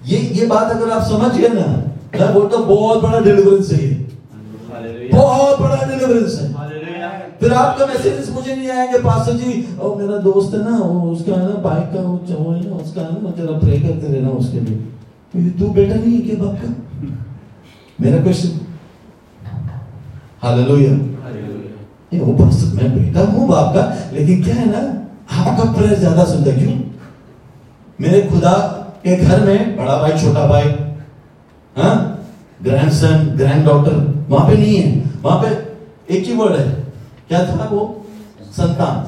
یہ 0.00 0.28
یہ 0.32 0.46
بات 0.46 0.74
اگر 0.74 0.90
آپ 0.92 1.06
سمجھ 1.08 1.38
گئے 1.38 1.48
نا 1.48 1.66
میں 2.18 2.32
بولتا 2.34 2.56
ہوں 2.56 2.64
بہت 2.66 3.02
بڑا 3.02 3.20
ڈیلیورنس 3.20 3.72
ہے 3.72 3.88
بہت 5.12 5.60
بڑا 5.60 5.84
ڈیلیورنس 5.86 6.40
ہے 6.40 6.48
پھر 7.38 7.52
آپ 7.52 7.78
کا 7.78 7.86
میسیجز 7.86 8.30
مجھے 8.30 8.54
نہیں 8.54 8.70
آئے 8.70 8.86
کہ 8.88 9.02
پاسٹر 9.04 9.36
جی 9.36 9.62
او 9.78 9.94
میرا 9.94 10.16
دوست 10.24 10.54
ہے 10.54 10.58
نا 10.60 10.76
اس 11.10 11.24
کا 11.26 11.40
ہے 11.40 11.46
نا 11.46 11.60
بائک 11.62 11.92
کا 11.92 12.00
وہ 12.00 12.54
ہے 12.54 12.60
نا 12.60 12.76
اس 12.76 12.94
کا 12.94 13.02
ہے 13.02 13.18
نا 13.22 13.30
تیرا 13.36 13.58
پرے 13.58 13.76
کرتے 13.78 14.12
رہنا 14.14 14.30
اس 14.30 14.48
کے 14.52 14.60
لیے 14.60 15.50
تو 15.58 15.66
بیٹا 15.68 15.94
نہیں 15.94 16.16
ہے 16.16 16.22
کہ 16.22 16.36
باپ 16.36 16.62
کا 16.62 16.72
میرا 18.00 18.22
کوشچن 18.24 18.58
ہاللویا 20.42 20.92
یہ 22.12 22.20
وہ 22.20 22.36
پاس 22.38 22.62
میں 22.74 22.88
بیٹا 22.88 23.24
ہوں 23.32 23.48
باپ 23.48 23.74
کا 23.74 23.88
لیکن 24.12 24.42
کیا 24.42 24.54
ہے 24.54 24.64
نا 24.66 24.80
آپ 25.38 25.56
کا 25.56 25.70
پریئر 25.72 25.94
زیادہ 25.94 26.24
سنتا 26.28 26.50
کیوں 26.58 26.76
میرے 27.98 28.20
خدا 28.30 28.52
کے 29.02 29.16
گھر 29.20 29.44
میں 29.44 29.58
بڑا 29.76 29.98
بھائی 29.98 30.18
چھوٹا 30.20 30.46
بھائی 30.46 30.70
ہاں 31.76 31.94
گرینڈ 32.64 32.92
سن 32.92 33.28
گرینڈ 33.38 33.66
ڈاٹر 33.66 33.98
وہاں 34.28 34.46
پہ 34.48 34.54
نہیں 34.54 34.76
ہے 34.76 35.00
وہاں 35.22 35.42
پہ 35.42 35.54
ایک 36.06 36.28
ہی 36.28 36.34
ورڈ 36.34 36.58
ہے 36.58 36.66
کیا 37.28 37.42
تھا 37.44 37.68
وہ 37.70 37.86
سنتان 38.56 39.04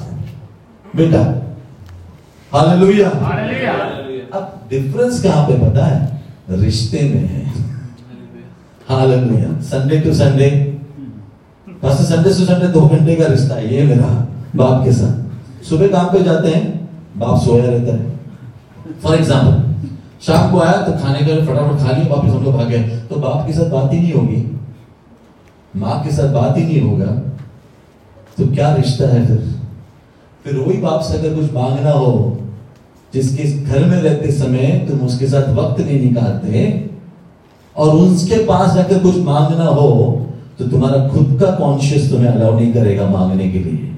بیٹا 0.95 1.23
ہاللویا 2.53 3.09
اب 4.31 4.45
ڈفرنس 4.69 5.23
کہاں 5.23 5.47
پہ 5.49 5.57
پتا 5.61 5.91
ہے 5.91 6.57
رشتے 6.59 7.01
میں 7.05 7.27
ہے 7.29 7.45
ہالیلویا 8.91 9.63
سنڈے 9.63 10.01
ٹو 10.01 10.13
سنڈے 10.13 10.71
بس 11.81 12.09
سنڈے 12.09 12.29
ٹو 12.29 12.45
سنڈے 12.45 12.67
دو 12.67 12.89
گھنٹے 12.89 13.15
کا 13.15 13.35
رشتہ 13.35 13.53
ہے، 13.53 13.67
یہ 13.67 13.85
میرا 13.85 14.25
باپ 14.55 14.85
کے 14.85 14.93
ساتھ۔ 14.93 15.21
صبح 15.65 15.87
کام 15.93 16.07
پہ 16.13 16.19
جاتے 16.19 16.49
ہیں، 16.49 16.73
باپ 17.19 17.45
سویا 17.45 17.65
رہتا 17.65 17.93
ہے۔ 17.93 18.05
فار 19.01 19.13
ایگزامپل 19.13 19.73
شام 20.21 20.51
کو 20.51 20.63
آیا 20.63 20.85
تو 20.85 20.93
کھانے 21.01 21.19
کا 21.19 21.45
فٹافٹ 21.45 21.87
کھا 21.87 21.97
لیا، 21.97 22.13
واپس 22.13 22.35
ہم 22.35 22.43
لوگ 22.43 22.61
آ 22.61 22.69
گئے۔ 22.69 23.01
تو 23.09 23.15
باپ 23.15 23.47
کے 23.47 23.53
ساتھ 23.53 23.69
بات 23.69 23.93
ہی 23.93 23.99
نہیں 23.99 24.13
ہوگی۔ 24.13 24.51
ماں 25.75 26.05
کے 26.05 26.11
ساتھ 26.11 26.33
بات 26.33 26.57
ہی 26.57 26.63
نہیں 26.63 26.81
ہوگا۔ 26.81 27.21
تو 28.37 28.45
کیا 28.55 28.77
رشتہ 28.77 29.03
ہے 29.03 29.25
پھر؟ 29.27 29.37
پھر 30.43 30.59
وہی 30.59 30.77
باپ 30.77 31.05
سے 31.05 31.19
اگر 31.19 31.29
کچھ 31.39 31.55
مانگنا 31.55 31.93
ہو، 31.93 32.39
جس 33.13 33.37
کے 33.37 33.65
گھر 33.67 33.85
میں 33.85 34.03
رہتے 34.03 34.31
سمے 34.31 34.87
تم 34.89 35.05
اس 35.05 35.19
کے 35.19 35.27
ساتھ 35.27 35.51
وقت 35.55 35.81
نہیں 35.81 36.11
نکالتے 36.11 36.87
اور 37.73 37.95
ان 37.95 38.17
کے 38.29 38.45
پاس 38.47 38.75
جا 38.75 38.83
کے 38.83 38.95
کچھ 39.03 39.19
مانگنا 39.19 39.69
ہو 39.69 40.25
تو 40.57 40.65
تمہارا 40.69 41.09
خود 41.09 41.41
کا 41.41 41.51
کانشیس 41.51 42.11
تمہیں 42.11 42.29
الاؤ 42.29 42.59
نہیں 42.59 42.73
کرے 42.73 42.99
گا 42.99 43.09
مانگنے 43.11 43.49
کے 43.51 43.59
لیے۔ 43.59 43.91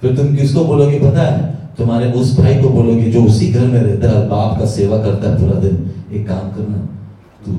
پھر 0.00 0.16
تم 0.16 0.36
کس 0.36 0.54
کو 0.54 0.64
بولو 0.64 0.90
گے 0.90 0.98
پتا 1.10 1.38
ہے؟ 1.38 1.52
تمہارے 1.76 2.12
اس 2.14 2.38
بھائی 2.38 2.58
کو 2.62 2.68
بولو 2.68 2.90
گے 2.90 3.10
جو 3.10 3.24
اسی 3.24 3.54
گھر 3.54 3.66
میں 3.66 3.82
رہتا 3.82 4.10
ہے 4.10 4.14
اور 4.14 4.28
باپ 4.28 4.60
کا 4.60 4.66
سیوا 4.66 4.98
کرتا 4.98 5.32
ہے 5.32 5.36
پورا 5.40 5.58
دن۔ 5.62 5.76
ایک 6.10 6.28
کام 6.28 6.50
کرنا، 6.56 6.86
تو 7.44 7.52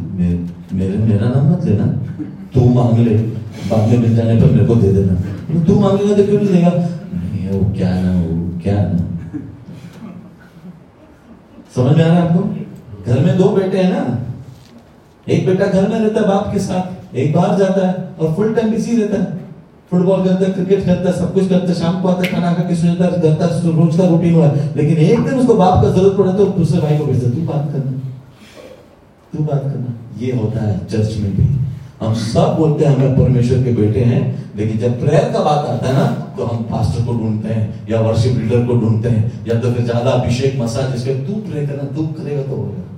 میرے 0.71 0.95
میرا 0.99 1.29
نام 1.29 1.45
مت 1.45 1.65
لینا۔ 1.65 1.85
تو 2.53 2.61
مانگ 2.61 3.07
لے۔ 3.07 3.17
باپ 3.69 3.89
میں 3.89 3.97
مل 3.97 4.15
جانے 4.15 4.39
پر 4.41 4.51
میرے 4.51 4.65
کو 4.65 4.73
دے 4.73 4.91
دینا۔ 4.91 5.13
تو 5.67 5.79
مانگ 5.79 5.97
لینا 6.01 6.13
تو 6.17 6.23
کیوں 6.29 6.43
نہیں 6.43 6.53
دے 6.53 6.61
گا؟ 6.61 6.87
نہیں، 7.13 7.53
وہ 7.53 7.73
کیا 7.73 7.89
نا 7.89 8.21
وہ 8.29 8.59
کیا 8.63 8.87
نا 8.91 8.97
سمجھ 11.75 11.97
میں 11.97 12.05
آ 12.05 12.07
رہا 12.07 12.23
آپ 12.23 12.33
کو؟ 12.33 12.41
گھر 13.05 13.19
میں 13.19 13.33
دو 13.37 13.57
بیٹے 13.59 13.83
ہیں 13.83 13.89
نا۔ 13.89 14.17
ایک 15.25 15.47
بیٹا 15.47 15.65
گھر 15.73 15.89
میں 15.89 15.99
رہتا 15.99 16.21
ہے، 16.21 16.27
باپ 16.27 16.53
کے 16.53 16.59
ساتھ، 16.59 16.87
ایک 17.11 17.35
باہر 17.35 17.59
جاتا 17.59 17.87
ہے 17.87 17.93
اور 18.17 18.29
فل 18.35 18.53
ٹائم 18.53 18.73
بزی 18.73 19.03
رہتا 19.03 19.19
ہے۔ 19.19 19.39
فٹ 19.87 20.05
بال 20.05 20.27
کرتا 20.27 20.47
ہے 20.47 20.51
کرکٹ 20.55 20.85
کرتا 20.85 21.09
ہے، 21.09 21.13
سب 21.13 21.33
کچھ 21.33 21.49
کرتا 21.49 21.69
ہے، 21.69 21.73
شام 21.73 21.99
کو 22.01 22.09
آتا 22.09 22.21
ہے، 22.21 22.27
کھانا 22.27 22.53
کھا 22.53 22.63
کے 22.63 22.75
سو 22.75 22.87
ہے 22.87 22.95
کرتا 22.99 23.45
ہے 23.45 23.61
روز 23.63 23.97
کا 23.97 24.07
روٹین 24.09 24.35
ہوا 24.35 24.47
ہے۔ 24.47 24.53
لیکن 24.75 24.95
ایک 24.97 25.31
دن 25.31 25.39
اس 25.39 25.47
کو 25.47 25.53
باپ 25.53 25.83
کا 25.83 25.89
ضرورت 25.89 26.17
پڑا 26.17 26.31
تو 26.31 26.45
دوسرے 26.57 26.79
بھائی 26.79 26.97
کو 26.97 27.05
بھیجتا 27.05 27.27
تو 27.35 27.41
بات 27.41 27.73
کرنا۔ 27.73 27.91
تو 29.37 29.43
بات 29.43 29.63
کرنا۔ 29.63 29.85
یہ 30.17 30.33
ہوتا 30.33 30.67
ہے 30.67 30.77
چرچ 30.87 31.17
میں 31.17 31.29
بھی۔ 31.35 31.43
ہم 32.01 32.13
سب 32.13 32.57
بولتے 32.57 32.85
ہیں، 32.85 32.95
ہمیں 32.95 33.17
پرمیشور 33.17 33.63
کے 33.63 33.71
بیٹے 33.71 34.03
ہیں، 34.03 34.33
لیکن 34.53 34.79
جب 34.79 34.89
پریئر 34.99 35.33
کا 35.33 35.39
بات 35.39 35.69
آتا 35.69 35.87
ہے 35.87 35.93
نا، 35.93 36.15
تو 36.37 36.57
ہم 36.57 36.63
پاسٹر 36.63 37.01
کو 37.05 37.13
ڈھونڈتے 37.13 37.53
ہیں، 37.53 37.67
یا 37.87 38.01
ورشپ 38.01 38.39
لیڈر 38.39 38.65
کو 38.67 38.73
ڈھونڈتے 38.73 39.09
ہیں، 39.09 39.29
یا 39.45 39.53
تو 39.61 39.69
پھر 39.75 39.85
زیادہ 39.85 40.09
ابھیشیک 40.09 40.55
مساج 40.55 40.83
اس 40.95 41.03
کے 41.03 41.13
تو 41.27 41.33
پریئر 41.33 41.65
کرنا، 41.65 41.83
تو 41.95 42.03
کرے 42.17 42.37
گا 42.37 42.41
تو 42.49 42.55
ہوگا۔ 42.55 42.88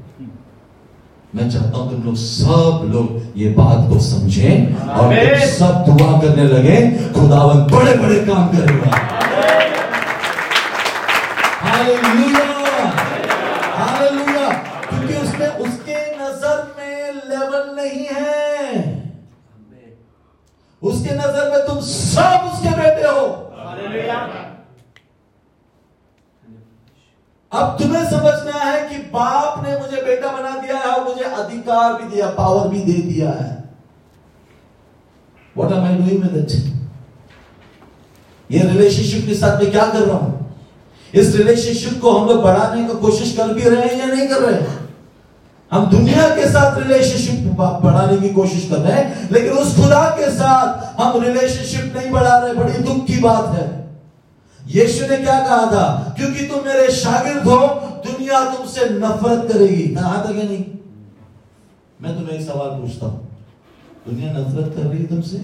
میں 1.33 1.49
چاہتا 1.49 1.77
ہوں 1.77 1.89
تم 1.89 2.03
لوگ 2.03 2.13
سب 2.13 2.83
لوگ 2.83 3.37
یہ 3.37 3.53
بات 3.55 3.89
کو 3.89 3.99
سمجھیں 3.99 4.65
اور 4.89 5.13
تم 5.13 5.47
سب 5.57 5.87
دعا 5.87 6.19
کرنے 6.21 6.43
لگے 6.43 6.89
خداون 7.13 7.63
بڑے 7.63 7.97
بڑے 7.97 8.23
کام 8.27 8.47
کرے 8.47 8.73
گا۔ 8.73 8.97
کیونکہ 14.89 15.13
اس 15.13 15.39
میں 15.39 15.47
اس 15.47 15.79
کے 15.85 15.95
نظر 16.19 16.61
میں 16.77 17.11
لیول 17.25 17.75
نہیں 17.75 18.05
ہے۔ 18.15 18.81
اس 20.81 20.95
کے 21.07 21.15
نظر 21.15 21.49
میں 21.49 21.67
تم 21.67 21.79
سب 21.79 22.45
اس 22.45 22.61
کے 22.63 22.69
بیٹے 22.81 23.07
ہو۔ 23.07 23.27
اب 27.51 27.79
تمہیں 27.79 28.03
سمجھنا 28.09 28.65
ہے 28.65 28.87
کہ 28.89 28.97
باپ 29.11 29.63
نے 29.63 29.75
مجھے 29.75 30.01
بیٹا 30.01 30.27
بنا 30.27 30.49
دیا 30.63 30.73
ہے 30.73 30.89
اور 30.89 31.01
مجھے 31.01 31.23
ادھیکار 31.25 31.93
بھی 31.93 32.15
دیا 32.15 32.29
پاور 32.35 32.67
بھی 32.69 32.79
دے 32.79 33.01
دیا 33.01 33.29
ہے۔ 33.29 33.55
What 35.55 35.71
are 35.71 35.79
my 35.79 35.97
doing 35.97 36.23
with 36.23 36.37
it 36.37 36.51
یہ 38.49 38.61
ریلیشن 38.61 39.03
شپ 39.03 39.27
کے 39.27 39.35
ساتھ 39.35 39.63
میں 39.63 39.71
کیا 39.71 39.85
کر 39.93 39.99
رہا 39.99 40.15
ہوں؟ 40.15 40.39
اس 41.13 41.35
ریلیشن 41.35 41.73
شپ 41.73 42.01
کو 42.01 42.17
ہم 42.17 42.27
لوگ 42.27 42.41
بڑھانے 42.41 42.87
کی 42.87 42.97
کوشش 43.01 43.33
کر 43.35 43.47
بھی 43.47 43.69
رہے 43.69 43.81
ہیں 43.81 43.97
یا 43.99 44.05
نہیں 44.05 44.27
کر 44.27 44.41
رہے 44.41 44.53
ہیں؟ 44.53 44.87
ہم 45.71 45.83
دنیا 45.83 46.35
کے 46.35 46.47
ساتھ 46.49 46.79
ریلیشن 46.79 47.17
شپ 47.17 47.61
بڑھانے 47.83 48.17
کی 48.17 48.29
کوشش 48.29 48.65
کر 48.69 48.77
رہے 48.77 49.03
ہیں، 49.03 49.13
لیکن 49.29 49.57
اس 49.57 49.75
خدا 49.75 50.09
کے 50.09 50.25
ساتھ 50.37 51.01
ہم 51.01 51.21
ریلیشن 51.21 51.65
شپ 51.65 51.95
نہیں 51.95 52.11
بڑھا 52.11 52.41
رہے، 52.41 52.53
بڑی 52.53 52.83
دکھ 52.83 53.07
کی 53.07 53.19
بات 53.21 53.59
ہے۔ 53.59 53.80
یشو 54.73 55.05
نے 55.10 55.15
کیا 55.17 55.39
کہا 55.47 55.65
تھا؟ 55.69 56.13
کیونکہ 56.17 56.47
تم 56.47 56.60
میرے 56.65 56.91
شاگرد 56.91 57.45
ہو، 57.45 57.67
دنیا 58.03 58.39
تم 58.57 58.67
سے 58.67 58.79
نفرت 58.91 59.53
کرے 59.53 59.67
گی۔ 59.67 59.91
نہ 59.91 59.99
آتا 59.99 60.31
کہ 60.31 60.43
نہیں؟ 60.43 60.63
میں 61.99 62.13
تمہیں 62.13 62.38
ایک 62.38 62.41
سوال 62.41 62.81
پوچھتا 62.81 63.05
ہوں۔ 63.05 63.19
دنیا 64.12 64.31
نفرت 64.31 64.75
کر 64.75 64.89
رہی 64.89 65.05
تم 65.05 65.21
سے؟ 65.21 65.38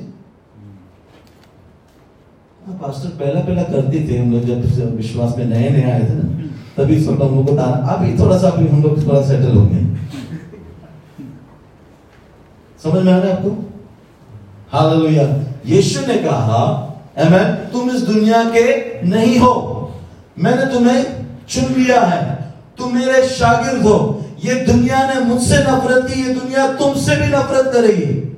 ہاں، 2.68 2.78
پاسٹر 2.82 3.10
پہلا 3.18 3.40
پہلا 3.46 3.64
کرتے 3.64 4.06
تھے 4.06 4.20
ہم 4.22 4.32
لوگ 4.32 4.42
جب 4.42 4.94
وشواس 5.00 5.38
میں 5.38 5.46
نئے 5.46 5.70
نئے 5.70 5.92
آئے 5.92 6.06
تھے 6.06 6.14
نا، 6.14 6.48
تبھی 6.76 7.04
سب 7.04 7.20
لوگوں 7.20 7.44
کو 7.44 7.56
تانا۔ 7.56 7.86
ابھی 7.94 8.16
تھوڑا 8.18 8.40
سا 8.40 8.48
ابھی 8.48 8.68
ہم 8.72 8.82
لوگ 8.82 9.00
تھوڑا 9.04 9.24
سیٹل 9.24 9.58
ہو 9.58 9.70
گئے 9.70 9.84
سمجھ 12.82 13.04
میں 13.04 13.14
آ 13.14 13.20
رہا 13.20 13.28
ہے 13.28 13.32
آپ 13.32 13.44
کو؟ 13.44 13.56
ہاں 14.74 15.70
یشو 15.70 16.02
نے 16.08 16.18
کہا 16.24 16.84
ایمین 17.18 17.56
تم 17.72 17.96
اس 17.96 18.08
دنیا 18.08 18.42
کے 18.54 19.00
نہیں 19.04 19.40
ہو۔ 19.40 19.88
میں 20.38 20.56
نے 20.56 20.62
تمہیں 20.74 21.04
چن 21.48 21.64
لیا 21.78 22.22
ہے۔ 22.22 22.36
تم 22.76 22.98
میرے 22.98 23.28
شاگرد 23.28 23.86
ہو۔ 23.86 24.20
یہ 24.44 24.54
دنیا 24.54 25.12
نے 25.14 25.26
مجھ 25.26 25.44
سے 25.44 25.56
نفرت 25.58 26.14
کی، 26.14 26.20
یہ 26.20 26.34
دنیا 26.34 26.66
تم 26.80 27.00
سے 27.00 27.16
بھی 27.16 27.26
نفرت 27.26 27.74
کرے 27.74 27.88
گی۔ 27.88 28.34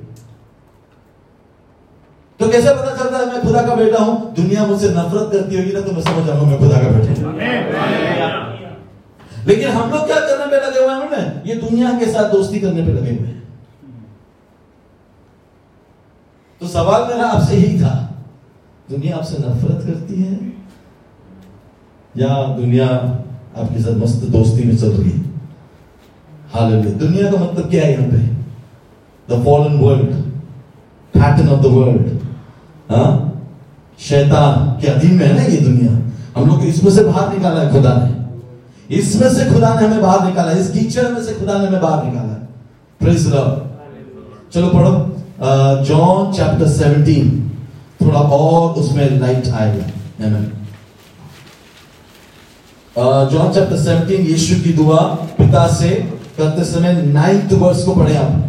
تو 2.36 2.48
کیسے 2.48 2.68
پتا 2.74 2.96
چلتا 2.98 3.18
ہے 3.18 3.24
میں 3.24 3.52
خدا 3.52 3.62
کا 3.62 3.74
بیٹا 3.74 4.02
ہوں؟ 4.02 4.34
دنیا 4.34 4.64
مجھ 4.64 4.80
سے 4.80 4.88
نفرت 4.88 5.32
کرتی 5.32 5.58
ہوگی 5.58 5.72
نا 5.72 5.80
تو 5.80 5.92
میں 5.92 6.02
سمجھ 6.02 6.26
جاؤں 6.26 6.46
میں 6.46 6.58
خدا 6.58 6.80
کا 6.80 6.88
بیٹا 6.88 7.26
ہوں۔ 7.26 7.38
لیکن 9.44 9.68
ہم 9.68 9.90
لوگ 9.90 10.06
کیا 10.06 10.20
کرنے 10.20 10.50
پہ 10.50 10.56
لگے 10.56 10.84
ہوئے 10.84 11.20
ہیں 11.20 11.40
یہ 11.44 11.54
دنیا 11.54 11.90
کے 11.98 12.12
ساتھ 12.12 12.32
دوستی 12.32 12.58
کرنے 12.58 12.82
پہ 12.82 12.90
لگے 12.90 13.10
ہوئے 13.10 13.32
ہیں۔ 13.32 13.40
تو 16.58 16.68
سوال 16.68 17.02
میرا 17.08 17.28
آپ 17.30 17.48
سے 17.48 17.56
ہی 17.56 17.78
تھا۔ 17.78 18.09
دنیا 18.90 19.16
آپ 19.16 19.28
سے 19.28 19.36
نفرت 19.38 19.86
کرتی 19.86 20.26
ہے 20.26 20.34
یا 22.14 22.56
دنیا 22.58 22.86
آپ 23.54 23.74
کی 23.76 23.82
ساتھ 23.82 23.96
مست 23.96 24.22
دوستی 24.22 24.64
میں 24.64 24.76
چل 24.76 24.90
رہی 24.90 25.10
ہے؟ 25.10 25.20
دنیا 27.00 27.30
کا 27.30 27.44
مطلب 27.44 27.70
کیا 27.70 27.86
ہے 27.86 27.92
یہاں 27.92 28.10
پہ؟ 28.10 28.16
The 29.30 29.34
fallen 29.44 29.84
world 29.84 30.10
pattern 31.12 31.48
of 31.48 31.64
the 31.64 31.68
world 31.68 32.08
ہاں؟ 32.90 33.32
شیطان 33.98 34.80
کے 34.80 34.86
عدیم 34.86 35.16
میں 35.16 35.28
ہے 35.28 35.32
نا 35.32 35.42
یہ 35.42 35.60
دنیا؟ 35.60 35.98
ہم 36.36 36.46
لوگ 36.46 36.66
اس 36.66 36.82
میں 36.82 36.90
سے 36.90 37.04
باہر 37.04 37.38
نکالا 37.38 37.60
ہے، 37.60 37.70
خدا 37.70 37.94
نے۔ 37.94 38.36
اس 38.88 39.14
میں 39.14 39.28
سے 39.28 39.44
خدا 39.44 39.80
نے 39.80 39.86
ہمیں 39.86 40.02
باہر 40.02 40.30
نکالا 40.30 40.54
ہے، 40.54 40.60
اس 40.60 40.70
کیچڑ 40.72 41.02
میں 41.10 41.22
سے 41.22 41.32
خدا 41.40 41.58
نے 41.58 41.66
ہمیں 41.66 41.80
باہر 41.80 42.04
نکالا 42.04 42.34
ہے۔ 42.34 42.46
پریز 42.98 43.34
چلو 44.50 44.68
پڑھو۔ 44.72 45.04
John 45.84 46.34
chapter 46.34 46.66
seventeen. 46.66 47.49
تھوڑا 48.00 48.18
اور 48.18 48.76
اس 48.76 48.92
میں 48.92 49.08
لائٹ 49.08 49.48
آئے 49.52 49.78
گا۔ 49.78 49.82
جان 53.32 53.52
چیپٹر 53.54 53.76
سیونٹین 53.76 54.26
یشو 54.30 54.54
کی 54.64 54.72
دعا 54.72 55.14
پتا 55.36 55.68
سے 55.68 56.00
کرتے 56.36 56.64
سمے 56.64 56.92
نائنتھ 56.92 57.54
ورس 57.54 57.84
کو 57.84 57.94
پڑھے 57.94 58.16
آپ۔ 58.16 58.46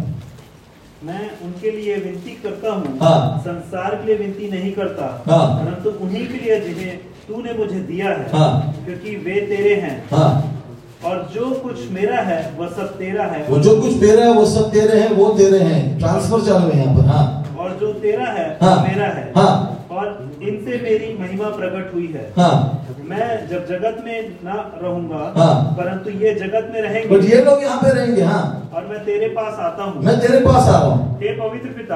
میں 1.02 1.18
ان 1.40 1.52
کے 1.60 1.70
لیے 1.70 1.94
ونتی 1.94 2.34
کرتا 2.42 2.70
ہوں۔ 2.70 2.98
ہاں۔ 3.00 3.40
سنسار 3.44 3.90
کے 3.90 4.14
لیے 4.14 4.26
ونتی 4.26 4.48
نہیں 4.50 4.70
کرتا۔ 4.70 5.06
ہاں۔ 5.06 5.64
پرنتو 5.64 5.90
انہی 6.00 6.26
کے 6.26 6.38
لیے 6.42 6.60
جنہیں 6.60 6.96
تو 7.26 7.40
نے 7.40 7.52
مجھے 7.58 7.78
دیا 7.78 8.04
ہے۔ 8.04 8.24
ہاں۔ 8.32 8.72
کیونکہ 8.84 9.16
وہ 9.16 9.56
تیرے 9.56 9.80
ہیں۔ 9.80 10.00
اور 11.00 11.16
جو 11.34 11.54
کچھ 11.62 11.92
میرا 11.92 12.26
ہے 12.26 12.50
وہ 12.56 12.64
سب 12.76 12.98
تیرا 12.98 13.30
ہے۔ 13.32 13.44
وہ 13.48 13.58
جو 13.58 13.82
کچھ 13.84 13.94
میرا 13.94 14.24
ہے 14.24 14.30
وہ 14.30 14.46
سب 14.46 14.72
تیرے 14.72 15.00
ہیں 15.00 15.08
وہ 15.16 15.38
تیرے 15.38 15.58
ہیں۔ 15.58 16.00
ٹرانسفر 16.00 16.38
چل 16.46 16.52
رہے 16.52 16.78
ہیں 16.78 16.84
یہاں 16.84 16.98
پر۔ 16.98 17.04
ہاں۔ 17.04 17.41
اور 17.72 17.80
جو 17.80 17.92
تیرا 18.02 18.34
ہے 18.34 18.56
ہاں، 18.62 18.76
میرا 18.82 19.06
ہے۔ 19.06 19.32
ہاں۔ 19.36 19.82
اور 19.88 20.06
ان 20.40 20.56
سے 20.64 20.76
میری 20.82 21.16
مہما 21.18 21.48
پرگٹ 21.56 21.94
ہوئی 21.94 22.14
ہے۔ 22.14 22.30
ہاں۔ 22.36 22.78
میں 22.98 23.36
جب 23.50 23.68
جگت 23.68 24.04
میں 24.04 24.22
نہ 24.42 24.54
رہوں 24.82 25.08
گا 25.10 25.74
پرنتو 25.76 26.10
یہ 26.10 26.34
جگت 26.34 26.70
میں 26.70 26.82
رہیں 26.82 27.02
گے۔ 27.10 27.18
یہ 27.22 27.36
لوگ 27.36 27.62
یہاں 27.62 27.82
پہ 27.82 27.88
رہیں 27.88 28.16
گے 28.16 28.22
اور 28.70 28.82
میں 28.82 28.98
تیرے 29.04 29.28
پاس 29.28 29.60
آتا 29.60 29.84
ہوں۔ 29.84 30.02
میں 30.02 30.16
تیرے 30.16 30.38
پاس 30.44 30.68
آ 30.68 30.72
رہا 30.72 30.86
ہوں۔ 30.86 31.16
اے 31.20 31.32
پوتر 31.32 31.82
پتا 31.82 31.94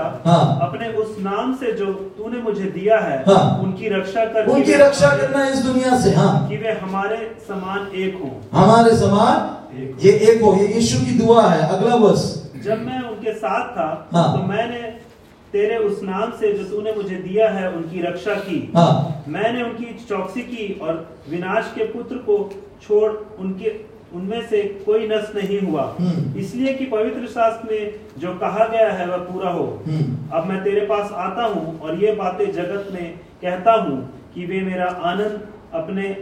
اپنے 0.64 0.88
اس 0.88 1.08
نام 1.18 1.54
سے 1.60 1.72
جو 1.72 1.84
تو 2.16 2.28
نے 2.28 2.38
مجھے 2.44 2.70
دیا 2.70 2.96
ہے 3.10 3.22
ان 3.60 3.72
کی 3.72 3.90
رکشا 3.90 4.24
کر 4.24 4.40
ان 4.46 4.62
کی 4.62 4.74
رکشا 4.74 5.08
کرنا 5.08 5.44
اس 5.44 5.64
دنیا 5.64 5.98
سے 6.02 6.14
ہاں۔ 6.14 6.48
کہ 6.48 6.58
وہ 6.58 6.70
ہمارے 6.82 7.16
سامان 7.46 7.78
ایک 7.92 8.14
ہوں۔ 8.20 8.40
ہمارے 8.52 8.96
سامان 8.96 9.54
یہ 9.98 10.12
ایک 10.12 10.42
ہو 10.42 10.54
یہ 10.62 10.76
یشو 10.76 10.98
کی 11.04 11.18
دعا 11.18 11.54
ہے 11.54 11.60
اگلا 11.60 11.96
بس 11.96 12.46
جب 12.64 12.78
میں 12.78 12.98
ان 12.98 13.14
کے 13.24 13.32
ساتھ 13.32 13.74
تھا 13.74 13.94
تو 14.12 14.46
میں 14.46 14.66
نے 14.66 15.05
تیرے 15.50 15.76
اس 15.76 16.02
نام 16.02 16.30
سے 16.38 16.52
جو 16.52 16.64
تُو 16.70 16.80
نے 16.80 16.90
مجھے 16.96 17.16
دیا 17.16 17.60
ہے 17.60 17.66
ان 17.66 17.82
کی 17.90 18.02
رکشہ 18.02 18.30
کی۔ 18.46 18.66
ہاں۔ 18.74 19.08
میں 19.30 19.52
نے 19.52 19.62
ان 19.62 19.70
کی 19.76 19.84
چوکسی 20.08 20.42
کی 20.42 20.74
اور 20.78 20.94
وناش 21.32 21.64
کے 21.74 21.84
پتر 21.84 22.16
کو 22.24 22.48
چھوڑ 22.86 23.12
ان 23.38 23.52
کے 23.52 23.70
ان 24.12 24.24
میں 24.24 24.40
سے 24.48 24.68
کوئی 24.84 25.08
نس 25.08 25.34
نہیں 25.34 25.66
ہوا۔ 25.66 25.92
اس 26.34 26.54
لیے 26.54 26.72
کہ 26.74 26.86
پویتر 26.90 27.26
شاست 27.34 27.64
میں 27.64 27.90
جو 28.16 28.32
کہا 28.40 28.66
گیا 28.72 28.98
ہے 28.98 29.04
وہ 29.06 29.32
پورا 29.32 29.52
ہو۔ 29.52 29.82
اب 30.30 30.46
میں 30.46 30.60
تیرے 30.64 30.80
پاس 30.80 31.06
آتا 31.12 31.46
ہوں 31.46 31.72
اور 31.78 31.94
یہ 31.94 32.12
باتیں 32.12 32.46
جگت 32.46 32.92
میں 32.92 33.12
کہتا 33.40 33.74
ہوں 33.74 34.00
کہ 34.34 34.46
وہ 34.46 34.64
میرا 34.64 34.86
آنند 35.02 35.38
اپنے 35.72 36.12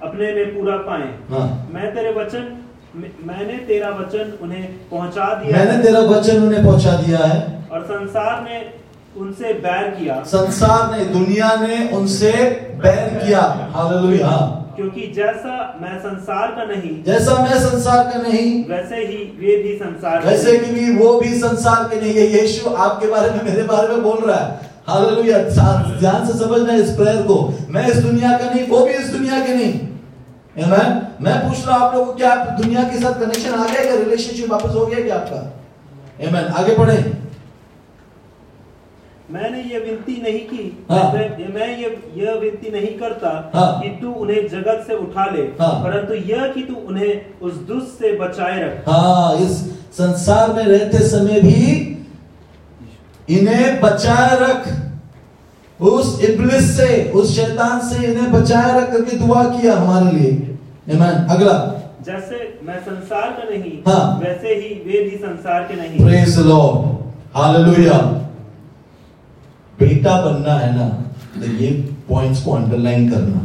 اپنے 0.00 0.32
میں 0.32 0.44
پورا 0.54 0.76
پائیں۔ 0.76 1.10
ہاں۔ 1.30 1.72
میں 1.72 1.90
تیرے 1.94 2.08
وچن 2.08 2.54
میں 2.94 3.44
نے 3.46 3.52
تیرا 3.66 3.88
وچن 3.88 4.30
انہیں 4.40 4.66
پہنچا 4.88 5.34
دیا 5.34 5.64
میں 5.64 5.76
نے 5.76 5.82
تیرا 5.82 5.98
وچن 5.98 6.42
انہیں 6.42 6.64
پہنچا 6.64 7.00
دیا 7.06 7.34
ہے۔ 7.34 7.61
اور 7.72 7.80
سنسار 7.86 8.42
نے 8.42 8.60
ان 9.14 9.32
سے 9.38 9.52
بیر 9.62 9.90
کیا۔ 9.98 10.20
سنسار 10.26 10.96
نے 10.96 11.04
دنیا 11.04 11.48
نے 11.60 11.88
ان 11.90 12.08
سے 12.08 12.32
بیر 12.78 13.26
کیا۔ 13.26 13.54
ہاللویہ۔ 13.74 14.62
کیونکہ 14.76 15.12
جیسا 15.14 15.70
میں 15.80 15.98
سنسار 16.02 16.48
کا 16.48 16.64
نہیں 16.64 17.04
جیسا 17.04 17.34
میں 17.34 17.58
سنسار 17.58 18.04
کا 18.04 18.28
نہیں 18.28 18.70
ویسے 18.70 18.94
ہی 18.94 19.30
وہ 19.34 19.62
بھی 19.62 19.78
سنسار 19.78 20.18
ویسے 20.24 20.58
کہ 20.58 20.72
بھی 20.72 20.96
وہ 20.98 21.20
بھی 21.20 21.40
سنسار 21.40 21.88
کے 21.90 22.00
نہیں 22.00 22.14
ہے۔ 22.14 22.20
یشو 22.20 22.74
آپ 22.76 23.00
کے 23.00 23.06
بارے 23.06 23.28
میں 23.30 23.50
میرے 23.50 23.62
بارے 23.62 23.86
میں 23.86 23.96
بول 23.96 24.30
رہا 24.30 24.48
ہے۔ 24.48 24.54
ہاللویہ۔ 24.88 25.34
دھیان 26.00 26.26
سے 26.26 26.32
سمجھنا 26.32 26.72
اس 26.72 26.96
پریئر 26.96 27.22
کو۔ 27.22 27.52
میں 27.68 27.86
اس 27.86 28.04
دنیا 28.04 28.38
کا 28.38 28.54
نہیں 28.54 28.66
وہ 28.68 28.86
بھی 28.86 28.94
اس 28.94 29.12
دنیا 29.12 29.34
کے 29.46 29.52
نہیں۔ 29.52 29.92
Amen. 30.64 30.98
میں 31.20 31.32
پوچھ 31.32 31.60
رہا 31.66 31.86
آپ 31.86 31.94
لوگوں 31.94 32.12
کیا 32.12 32.34
دنیا 32.64 32.80
کے 32.92 32.98
ساتھ 32.98 33.20
کنیکشن 33.20 33.54
آ 33.54 33.66
گیا 33.72 33.82
کیا 33.82 34.44
واپس 34.48 34.74
ہو 34.74 34.90
گیا 34.90 35.04
کیا 35.04 35.14
آپ 35.14 35.30
کا؟ 35.30 35.50
Amen. 36.24 36.50
آگے 36.54 36.74
پڑھیں 36.78 37.31
میں 39.32 39.50
نے 39.50 39.62
یہ 39.70 39.78
ونتی 39.78 40.14
نہیں 40.22 40.50
کی. 40.50 40.70
ہاں. 40.90 41.12
میں 41.54 41.66
یہ 42.14 42.28
ونتی 42.42 42.70
نہیں 42.70 42.98
کرتا 42.98 43.28
ہاں. 43.54 43.82
کہ 43.82 43.92
تو 44.00 44.22
انہیں 44.22 44.48
جگت 44.48 44.86
سے 44.86 44.92
اٹھا 44.92 45.24
لے. 45.34 45.46
ہاں. 45.60 45.72
پرنتو 45.84 46.14
یہ 46.14 46.52
کہ 46.54 46.62
تو 46.68 46.74
انہیں 46.86 47.12
اس 47.40 47.52
دوس 47.68 47.82
سے 47.98 48.16
بچائے 48.20 48.62
رکھ. 48.64 48.88
ہاں 48.88 49.32
اس 49.32 49.62
سنسار 49.96 50.48
میں 50.48 50.64
رہتے 50.64 50.98
سمیں 51.08 51.40
بھی 51.40 51.62
انہیں 53.28 53.80
بچائے 53.80 54.36
رکھ. 54.40 54.68
اس 55.80 56.06
ابلس 56.28 56.64
سے 56.76 57.10
اس 57.12 57.34
شیطان 57.34 57.80
سے 57.88 58.06
انہیں 58.06 58.32
بچائے 58.32 58.72
رکھ 58.78 58.92
کر 58.92 59.04
کے 59.04 59.16
دعا 59.16 59.42
کیا 59.60 59.76
ہمارے 59.80 60.16
لیے. 60.16 60.30
ایمان. 60.86 61.24
اگلا. 61.28 61.56
جیسے 62.00 62.34
میں 62.62 62.78
سنسار 62.84 63.28
کا 63.36 63.48
نہیں 63.50 63.80
ویسے 64.20 64.54
ہی 64.54 64.74
وہ 64.84 65.08
بھی 65.08 65.16
سنسار 65.20 65.60
کے 65.68 65.74
نہیں. 65.74 66.04
پریز 66.04 66.38
لارڈ 66.38 67.36
ہاللویہ 67.36 68.00
بیٹا 69.82 70.20
بننا 70.20 70.66
ہے 70.66 70.70
نا 70.76 70.88
تو 71.34 71.64
یہ 71.64 71.82
پوائنٹس 72.06 72.42
کو 72.42 72.56
انڈر 72.56 72.76
لائن 72.76 73.10
کرنا 73.10 73.38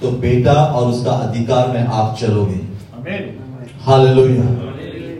تو 0.00 0.10
بیٹا 0.10 0.52
اور 0.52 0.86
اس 0.86 1.04
کا 1.04 1.10
ادھیکار 1.10 1.66
میں 1.66 1.84
آپ 1.92 2.20
چلو 2.20 2.48
گے 2.50 2.60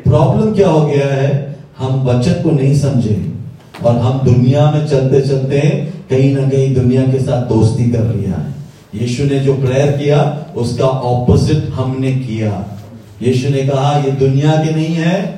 پرابلم 0.05 0.55
کیا 0.55 0.69
ہو 0.69 0.89
گیا 0.89 1.17
ہے؟ 1.17 1.53
ہم 1.81 2.05
بچت 2.05 2.43
کو 2.43 2.51
نہیں 2.51 2.75
سمجھے۔ 2.75 3.17
اور 3.81 3.95
ہم 3.95 4.19
دنیا 4.27 4.71
میں 4.71 4.87
چلتے 4.87 5.21
چلتے 5.21 5.61
کہیں 6.09 6.35
نہ 6.35 6.51
کہیں 6.51 6.75
دنیا 6.75 7.01
کے 7.13 7.19
ساتھ 7.19 7.49
دوستی 7.49 7.91
کر 7.91 8.03
لیا 8.03 8.31
ہے 8.31 8.51
یشو 9.05 9.25
نے 9.25 9.39
جو 9.39 9.57
پریئر 9.63 9.93
کیا 9.93 10.35
اس 10.55 10.77
کا 10.79 10.87
اپوزٹ 10.87 11.81
ہم 11.81 11.97
نے 11.99 12.13
کیا۔ 12.27 12.61
یشو 13.21 13.49
نے 13.49 13.59
کہا 13.59 14.01
یہ 14.07 14.11
دنیا 14.11 14.63
کے 14.67 14.75
نہیں 14.75 14.97
ہے۔ 14.97 15.37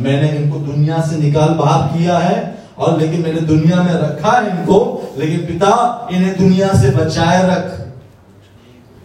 میں 0.00 0.22
نے 0.22 0.28
ان 0.28 0.50
کو 0.50 0.58
دنیا 0.58 0.96
سے 1.10 1.16
نکال 1.18 1.54
باہر 1.54 1.98
کیا 1.98 2.30
ہے۔ 2.30 2.57
اور 2.78 2.98
لیکن 2.98 3.20
میں 3.20 3.32
نے 3.32 3.40
دنیا 3.40 3.82
میں 3.82 3.94
رکھا 3.94 4.28
ان 4.28 4.66
کو، 4.66 5.00
لیکن 5.16 5.38
پتا، 5.46 5.70
انہیں 6.10 6.34
دنیا 6.38 6.66
سے 6.80 6.90
بچائے 7.04 7.48
رکھ۔ 7.48 7.80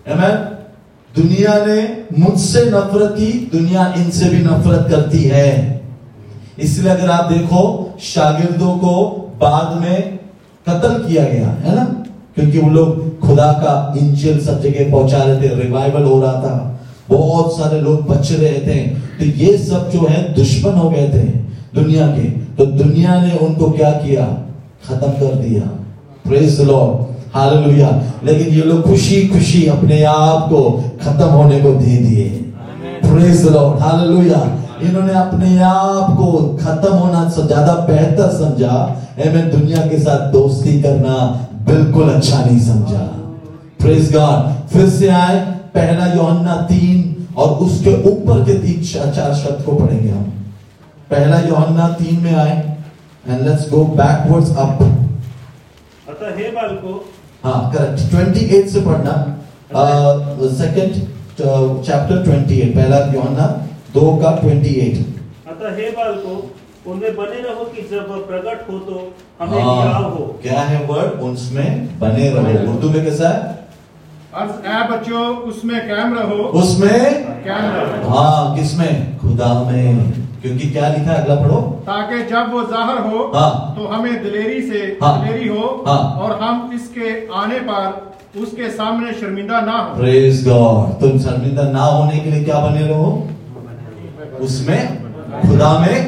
ایمین 0.05 0.53
دنیا 1.17 1.57
نے 1.67 2.01
مجھ 2.17 2.39
سے 2.39 2.65
نفرت 2.65 3.17
کی، 3.17 3.45
دنیا 3.53 3.81
ان 3.81 4.11
سے 4.11 4.29
بھی 4.29 4.37
نفرت 4.37 4.91
کرتی 4.91 5.31
ہے۔ 5.31 5.79
اس 6.57 6.79
لیے 6.79 6.91
اگر 6.91 7.09
آپ 7.09 7.29
دیکھو، 7.29 7.85
شاگردوں 7.99 8.79
کو 8.79 9.27
بعد 9.37 9.75
میں 9.79 9.97
قتل 10.63 11.03
کیا 11.07 11.23
گیا، 11.23 11.47
ہے 11.47 11.75
نا؟ 11.75 11.85
کیونکہ 12.35 12.59
وہ 12.59 12.69
لوگ 12.69 12.87
خدا 13.21 13.53
کا 13.53 13.93
انجل 14.01 14.39
سب 14.39 14.63
جگہ 14.63 14.91
پہنچا 14.91 15.17
رہے 15.27 15.39
تھے 15.39 15.49
ریوائول 15.49 16.03
ہو 16.03 16.21
رہا 16.21 16.31
تھا۔ 16.31 16.77
بہت 17.09 17.51
سارے 17.51 17.81
لوگ 17.81 17.99
بچ 17.99 18.31
رہے 18.31 18.59
تھے۔ 18.63 18.93
تو 19.19 19.25
یہ 19.25 19.57
سب 19.57 19.93
جو 19.93 19.99
ہے 19.99 20.33
دشمن 20.37 20.73
ہو 20.73 20.91
گئے 20.91 21.07
تھے 21.11 21.25
دنیا 21.75 22.15
کے۔ 22.15 22.42
تو 22.57 22.65
دنیا 22.65 23.23
نے 23.23 23.37
ان 23.41 23.53
کو 23.53 23.69
کیا 23.69 23.91
کیا؟ 23.91 24.27
ختم 24.83 25.11
کر 25.19 25.41
دیا۔ 25.43 25.61
پریز 26.29 26.59
لارڈ 26.59 27.13
ہاللویا 27.35 27.89
لیکن 28.21 28.57
یہ 28.57 28.63
لوگ 28.63 28.81
خوشی 28.81 29.29
خوشی 29.33 29.69
اپنے 29.69 30.05
آپ 30.05 30.49
کو 30.49 30.81
ختم 31.01 31.29
ہونے 31.29 31.59
کو 31.63 31.73
دے 31.73 31.97
دیے۔ 31.97 32.37
پریز 33.01 33.45
لارڈ 33.45 33.81
ہاللویا 33.81 34.37
انہوں 34.79 35.07
نے 35.07 35.13
اپنے 35.13 35.63
آپ 35.63 36.17
کو 36.17 36.57
ختم 36.61 36.97
ہونا 36.97 37.29
زیادہ 37.47 37.85
بہتر 37.87 38.31
سمجھا۔ 38.31 38.93
میں 39.17 39.51
دنیا 39.51 39.87
کے 39.89 39.97
ساتھ 39.97 40.33
دوستی 40.33 40.81
کرنا 40.81 41.33
بالکل 41.65 42.03
اچھا 42.15 42.45
نہیں 42.45 42.59
سمجھا۔ 42.59 43.05
پریز 43.81 44.15
گاڈ 44.15 44.71
پھر 44.71 44.89
سے 44.89 45.11
آئے 45.11 45.43
پہلا 45.71 46.05
یوننا 46.05 46.65
تین 46.67 47.13
اور 47.33 47.57
اس 47.57 47.81
کے 47.83 47.95
اوپر 48.05 48.43
کے 48.45 48.53
تین 48.53 48.83
چار 48.85 49.33
شبد 49.33 49.65
کو 49.65 49.77
پڑھیں 49.81 50.03
گے 50.03 50.11
ہم۔ 50.11 50.42
پہلا 51.07 51.39
یوحنا 51.47 51.87
تین 51.97 52.19
میں 52.23 52.35
آئے 52.35 52.53
and 53.25 53.41
let's 53.41 53.71
go 53.71 53.83
backwards 54.31 54.51
up 54.57 54.81
اتا 56.07 56.25
ہے 56.29 56.49
بالکو 56.51 56.99
ہاں 57.43 57.71
کریکٹ 57.71 58.15
28 58.15 58.67
سے 58.67 58.79
پڑھنا۔ 58.83 59.13
سیکنڈ 60.57 60.95
چیپٹر 61.85 62.23
28 62.25 62.73
پہلا 62.75 62.97
یوحنا 63.13 63.47
دو 63.93 64.19
کا 64.23 64.29
28 64.43 65.01
اتا 65.45 65.75
ہے 65.75 65.89
بالکو 65.95 66.41
ان 66.85 66.97
میں 66.97 67.09
بنے 67.09 67.41
رہو 67.43 67.65
کہ 67.75 67.81
جب 67.91 68.11
پرگٹ 68.27 68.69
ہو 68.69 68.79
تو 68.79 69.09
ہمیں 69.39 69.61
ہاں، 69.61 69.81
کیا 69.81 69.97
ہو؟ 69.97 70.31
کیا 70.41 70.69
ہے 70.69 70.85
ورڈ 70.89 71.21
ان 71.21 71.35
میں 71.51 71.69
بنے 71.99 72.29
رہو۔ 72.29 72.71
اردو 72.71 72.89
میں 72.89 73.05
کیسا 73.05 73.29
ہے؟ 73.33 73.51
اے 74.33 74.91
بچوں 74.91 75.35
اس 75.43 75.63
میں 75.63 75.79
کیم 75.79 76.17
رہو۔ 76.19 76.49
اس 76.59 76.77
میں؟ 76.79 76.99
کیم 77.43 77.69
رہو۔ 77.75 78.07
ہاں 78.09 78.55
کس 78.57 78.73
میں؟ 78.73 78.91
خدا 79.21 79.51
میں۔ 79.71 79.93
کیونکہ 80.43 80.69
کیا 80.69 80.87
لکھا 80.87 81.13
اگلا 81.13 81.35
پڑھو۔ 81.35 81.59
تاکہ 81.85 82.23
جب 82.29 82.53
وہ 82.53 82.61
ظاہر 82.69 82.99
ہو 83.05 83.31
ہاں۔ 83.35 83.75
تو 83.75 83.95
ہمیں 83.95 84.11
دلیری 84.23 84.61
سے 84.69 84.93
ہاں۔ 85.01 85.13
دلیری 85.23 85.49
ہو 85.49 85.83
ہاں۔ 85.87 86.19
اور 86.19 86.31
ہم 86.41 86.69
اس 86.75 86.89
کے 86.93 87.09
آنے 87.33 87.59
پر 87.67 87.91
اس 88.35 88.49
کے 88.55 88.69
سامنے 88.77 89.11
شرمندہ 89.19 89.59
نہ 89.65 89.71
ہو 89.71 89.93
پریز 89.97 90.45
گاڈ 90.47 90.99
تم 90.99 91.17
شرمندہ 91.19 91.69
نہ 91.71 91.77
ہونے 91.77 92.19
کے 92.19 92.29
لیے 92.29 92.43
کیا 92.43 92.59
بنے 92.59 92.87
رہو؟ 92.87 93.27
اس 94.39 94.59
میں 94.67 94.81
خدا 95.41 95.71
میں 95.77 95.99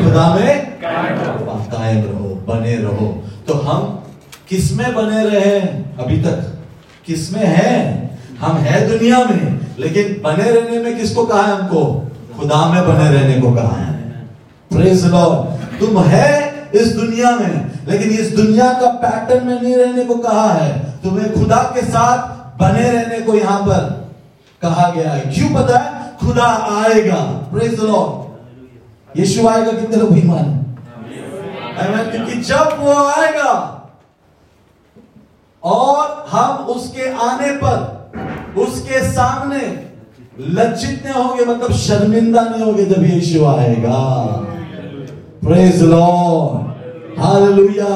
خدا 0.00 0.34
میں 0.34 0.54
قائم 1.70 2.00
رہو 2.04 2.34
بنے 2.46 2.76
رہو۔ 2.76 3.20
تو 3.46 3.60
ہم 3.66 3.96
کس 4.48 4.72
میں 4.72 4.92
بنے 4.94 5.22
رہے 5.24 5.58
ابھی 5.98 6.20
تک 6.24 7.06
کس 7.06 7.30
میں 7.32 7.46
ہیں؟ 7.46 8.06
ہم 8.42 8.56
ہیں 8.56 8.88
دنیا 8.88 9.18
میں 9.30 9.58
لیکن 9.76 10.12
بنے 10.22 10.50
رہنے 10.50 10.78
میں 10.78 10.92
کس 11.02 11.14
کو 11.14 11.26
کہا 11.26 11.46
ہے 11.46 11.52
ہم 11.52 11.66
کو؟ 11.70 12.04
خدا 12.38 12.66
میں 12.66 12.82
بنے 12.82 13.08
رہنے 13.10 13.40
کو 13.40 13.52
کہا 13.54 13.76
ہے۔ 13.80 14.24
پریز 14.68 15.04
لارڈ 15.04 15.80
تم 15.80 16.02
ہے 16.10 16.50
اس 16.72 16.94
دنیا 16.94 17.30
میں، 17.30 17.62
لیکن 17.84 18.10
اس 18.18 18.36
دنیا 18.36 18.72
کا 18.80 18.90
پیٹرن 19.00 19.46
میں 19.46 19.56
نہیں 19.62 19.76
رہنے 19.76 20.04
کو 20.04 20.14
کہا 20.14 20.48
ہے۔ 20.60 20.70
تمہیں 21.02 21.28
خدا 21.34 21.62
کے 21.74 21.80
ساتھ 21.92 22.20
بنے 22.58 22.90
رہنے 22.92 23.18
کو 23.26 23.34
یہاں 23.34 23.60
پر 23.66 23.88
کہا 24.60 24.90
گیا 24.94 25.16
ہے۔ 25.16 25.22
کیوں 25.34 25.48
پتا 25.54 25.84
ہے؟ 25.84 25.90
خدا 26.20 26.48
آئے 26.76 27.08
گا۔ 27.08 27.40
پریز 27.50 27.82
لارڈ 27.82 29.18
یشو 29.18 29.48
آئے 29.48 29.62
گا 29.62 29.70
کتنے 29.70 29.96
لوگ 29.96 30.12
ایمان 30.12 30.74
ایمان 31.78 32.08
کیونکہ 32.12 32.40
جب 32.42 32.78
وہ 32.78 32.94
آئے 33.16 33.32
گا، 33.34 33.52
اور 35.60 36.08
ہم 36.32 36.56
اس 36.66 36.90
کے 36.92 37.10
آنے 37.20 37.48
پر، 37.60 37.76
اس 38.54 38.82
کے 38.88 39.00
سامنے 39.14 39.87
لچت 40.38 41.04
نہیں 41.04 41.14
ہوں 41.14 41.38
گے 41.38 41.44
مطلب 41.44 41.72
شرمندہ 41.76 42.40
نہیں 42.40 42.64
ہوں 42.64 42.76
گے 42.78 42.84
جب 42.84 43.02
یہ 43.04 43.14
ایشو 43.14 43.46
آئے 43.46 43.74
گا۔ 43.82 44.44
پریز 45.44 45.82
لارڈ 45.82 47.18
ہاللویا 47.18 47.94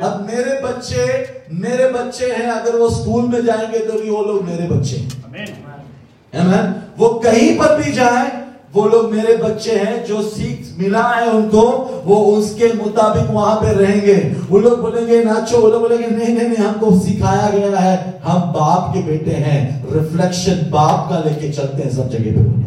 اب 0.00 0.20
میرے 0.26 0.60
بچے 0.62 1.06
میرے 1.50 1.88
بچے 1.92 2.26
ہیں 2.38 2.50
اگر 2.50 2.74
وہ 2.74 2.88
سکول 2.88 3.26
میں 3.26 3.40
جائیں 3.40 3.72
گے 3.72 3.78
تو 3.78 3.98
بھی 3.98 4.10
وہ 4.10 4.24
لوگ 4.24 4.44
میرے 4.44 4.66
بچے 4.68 4.96
ہیں۔ 4.96 6.62
وہ 6.98 7.08
کہیں 7.20 7.58
پر 7.58 7.80
بھی 7.80 7.92
جائیں 7.92 8.28
وہ 8.74 8.88
لوگ 8.88 9.14
میرے 9.14 9.36
بچے 9.36 9.70
ہیں 9.70 10.06
جو 10.06 10.22
سیکھ 10.36 10.78
ملا 10.78 11.10
ہے 11.16 11.30
ان 11.30 11.48
کو، 11.50 11.88
وہ 12.04 12.36
اس 12.36 12.54
کے 12.58 12.68
مطابق 12.86 13.30
وہاں 13.30 13.60
پہ 13.60 13.66
رہیں 13.66 14.00
گے۔ 14.00 14.34
وہ 14.48 14.60
لوگ 14.60 14.76
بولیں 14.76 15.06
گے، 15.06 15.24
ناچو، 15.24 15.60
وہ 15.60 15.68
لوگ 15.68 15.80
بولیں 15.80 15.98
گے، 15.98 16.06
نہیں 16.06 16.34
نہیں 16.34 16.48
نہیں، 16.48 16.66
ہم 16.66 16.72
کو 16.80 17.00
سکھایا 17.00 17.50
گیا 17.52 17.84
ہے۔ 17.84 17.96
ہم 18.28 18.40
باپ 18.52 18.94
کے 18.94 19.00
بیٹے 19.06 19.34
ہیں۔ 19.34 19.82
ریفلیکشن 19.92 20.58
باپ 20.70 21.08
کا 21.08 21.20
لے 21.24 21.34
کے 21.40 21.52
چلتے 21.52 21.82
ہیں، 21.82 21.90
سب 21.90 22.12
جگہ 22.12 22.18
پہ۔ 22.18 22.60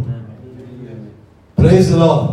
پریز 1.55 1.95
وہ 1.95 2.27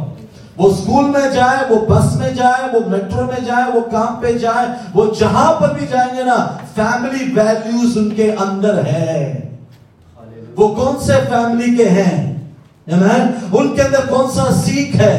اسکول 0.58 1.04
میں 1.04 1.34
جائے، 1.34 1.72
وہ 1.72 1.86
بس 1.88 2.16
میں 2.16 2.30
جائے، 2.30 2.76
وہ 2.76 2.80
میٹرو 2.90 3.26
میں 3.26 3.44
جائے، 3.46 3.70
وہ 3.74 3.80
کام 3.90 4.20
پہ 4.20 4.32
جائے، 4.32 4.66
وہ 4.94 5.06
جہاں 5.18 5.60
پر 5.60 5.74
بھی 5.78 5.86
جائیں 5.90 6.16
گے 6.16 6.24
نا 6.24 6.46
فیملی 6.74 7.24
ویلیوز 7.34 7.98
ان 7.98 8.10
کے 8.10 8.32
اندر 8.38 8.86
ہے 8.86 9.40
وہ 10.56 10.74
کون 10.74 11.00
سے 11.00 11.12
فیملی 11.28 11.76
کے 11.76 11.88
ہیں؟ 11.88 12.29
ان 12.90 13.74
کے 13.76 13.82
اندر 13.82 14.06
کون 14.08 14.30
سا 14.30 14.50
سیکھ 14.54 14.96
ہے 14.96 15.16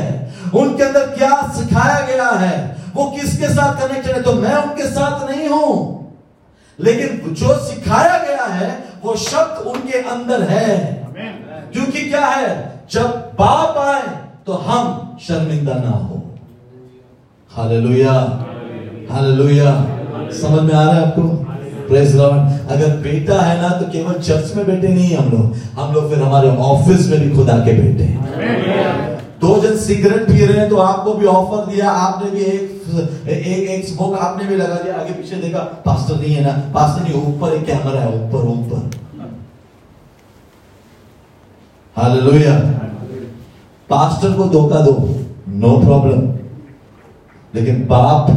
ان 0.54 0.76
کے 0.78 0.84
اندر 0.84 1.08
کیا 1.16 1.30
سکھایا 1.56 2.00
گیا 2.08 2.30
ہے 2.42 2.56
وہ 2.94 3.10
کس 3.12 3.38
کے 3.38 3.48
ساتھ 3.48 3.82
کنیکٹڈ 3.82 4.16
ہے 4.16 4.22
تو 4.22 4.34
میں 4.36 4.54
ان 4.54 4.76
کے 4.78 4.88
ساتھ 4.90 5.24
نہیں 5.32 5.48
ہوں 5.48 6.00
لیکن 6.80 7.34
جو 7.34 7.54
سکھایا 7.68 8.18
گیا 8.26 8.60
ہے 8.60 8.70
وہ 9.04 9.16
شبد 9.20 9.68
ان 9.68 9.88
کے 9.92 10.02
اندر 10.12 10.48
ہے 10.50 10.76
کیونکہ 11.72 12.00
کیا 12.02 12.30
ہے 12.36 12.54
جب 12.90 13.16
باپ 13.36 13.78
آئے 13.78 14.02
تو 14.46 14.60
ہم 14.68 14.92
شرمندہ 15.20 15.78
نہ 15.84 15.96
ہو 16.00 16.20
ہاللویہ 17.52 18.20
ہاللویہ 19.10 19.70
سمجھ 20.32 20.64
میں 20.64 20.76
آ 20.76 20.84
رہا 20.86 20.96
ہے 20.96 21.02
آپ 21.02 21.16
کو 21.16 21.51
اگر 21.94 22.96
بیٹا 23.02 23.38
ہے 23.48 23.56
نا 23.62 23.68
تو 23.80 23.86
کیول 23.92 24.22
چرچ 24.24 24.56
میں 24.56 24.64
بیٹے 24.64 24.88
نہیں 24.88 25.16
ہم 25.16 25.30
لوگ. 25.32 25.80
ہم 25.80 25.94
لوگ 25.94 26.10
پھر 26.10 26.22
ہمارے 26.22 26.50
آفس 26.68 27.08
میں 27.08 27.18
بھی 27.18 27.32
خدا 27.36 27.58
کے 27.66 27.72
بیٹے 27.74 28.04
ہیں. 28.04 28.18
دو 29.42 29.60
جن 29.64 29.78
سگریٹ 29.80 30.28
پی 30.28 30.48
رہے 30.48 30.60
ہیں 30.60 30.70
تو 30.70 30.82
آپ 30.82 31.04
کو 31.06 31.14
بھی 31.14 31.28
آفر 31.28 31.70
دیا. 31.72 31.92
آپ 31.98 32.24
نے 32.24 32.30
بھی 32.32 32.42
ایک 32.44 33.70
ایک 33.70 33.88
سموک 33.88 34.16
آپ 34.22 34.38
نے 34.38 34.44
بھی 34.48 34.56
لگا 34.56 34.78
دیا. 34.84 34.94
آگے 35.02 35.14
پیچھے 35.18 35.42
دیکھا 35.42 35.68
پاسٹر 35.84 36.16
نہیں 36.20 36.36
ہے 36.36 36.42
نا. 36.42 36.54
پاسٹر 36.72 37.02
نہیں، 37.04 37.22
اوپر 37.22 37.52
ایک 37.52 37.70
ہے، 37.70 38.04
اوپر 38.04 38.48
اوپر. 38.48 38.80
ہاللویا 41.96 42.60
پاسٹر 43.90 44.30
کو 44.38 44.44
دو. 44.54 44.70
نو 45.48 45.80
پرابلم 45.80 46.30
لیکن 47.54 47.84
باپ 47.88 48.30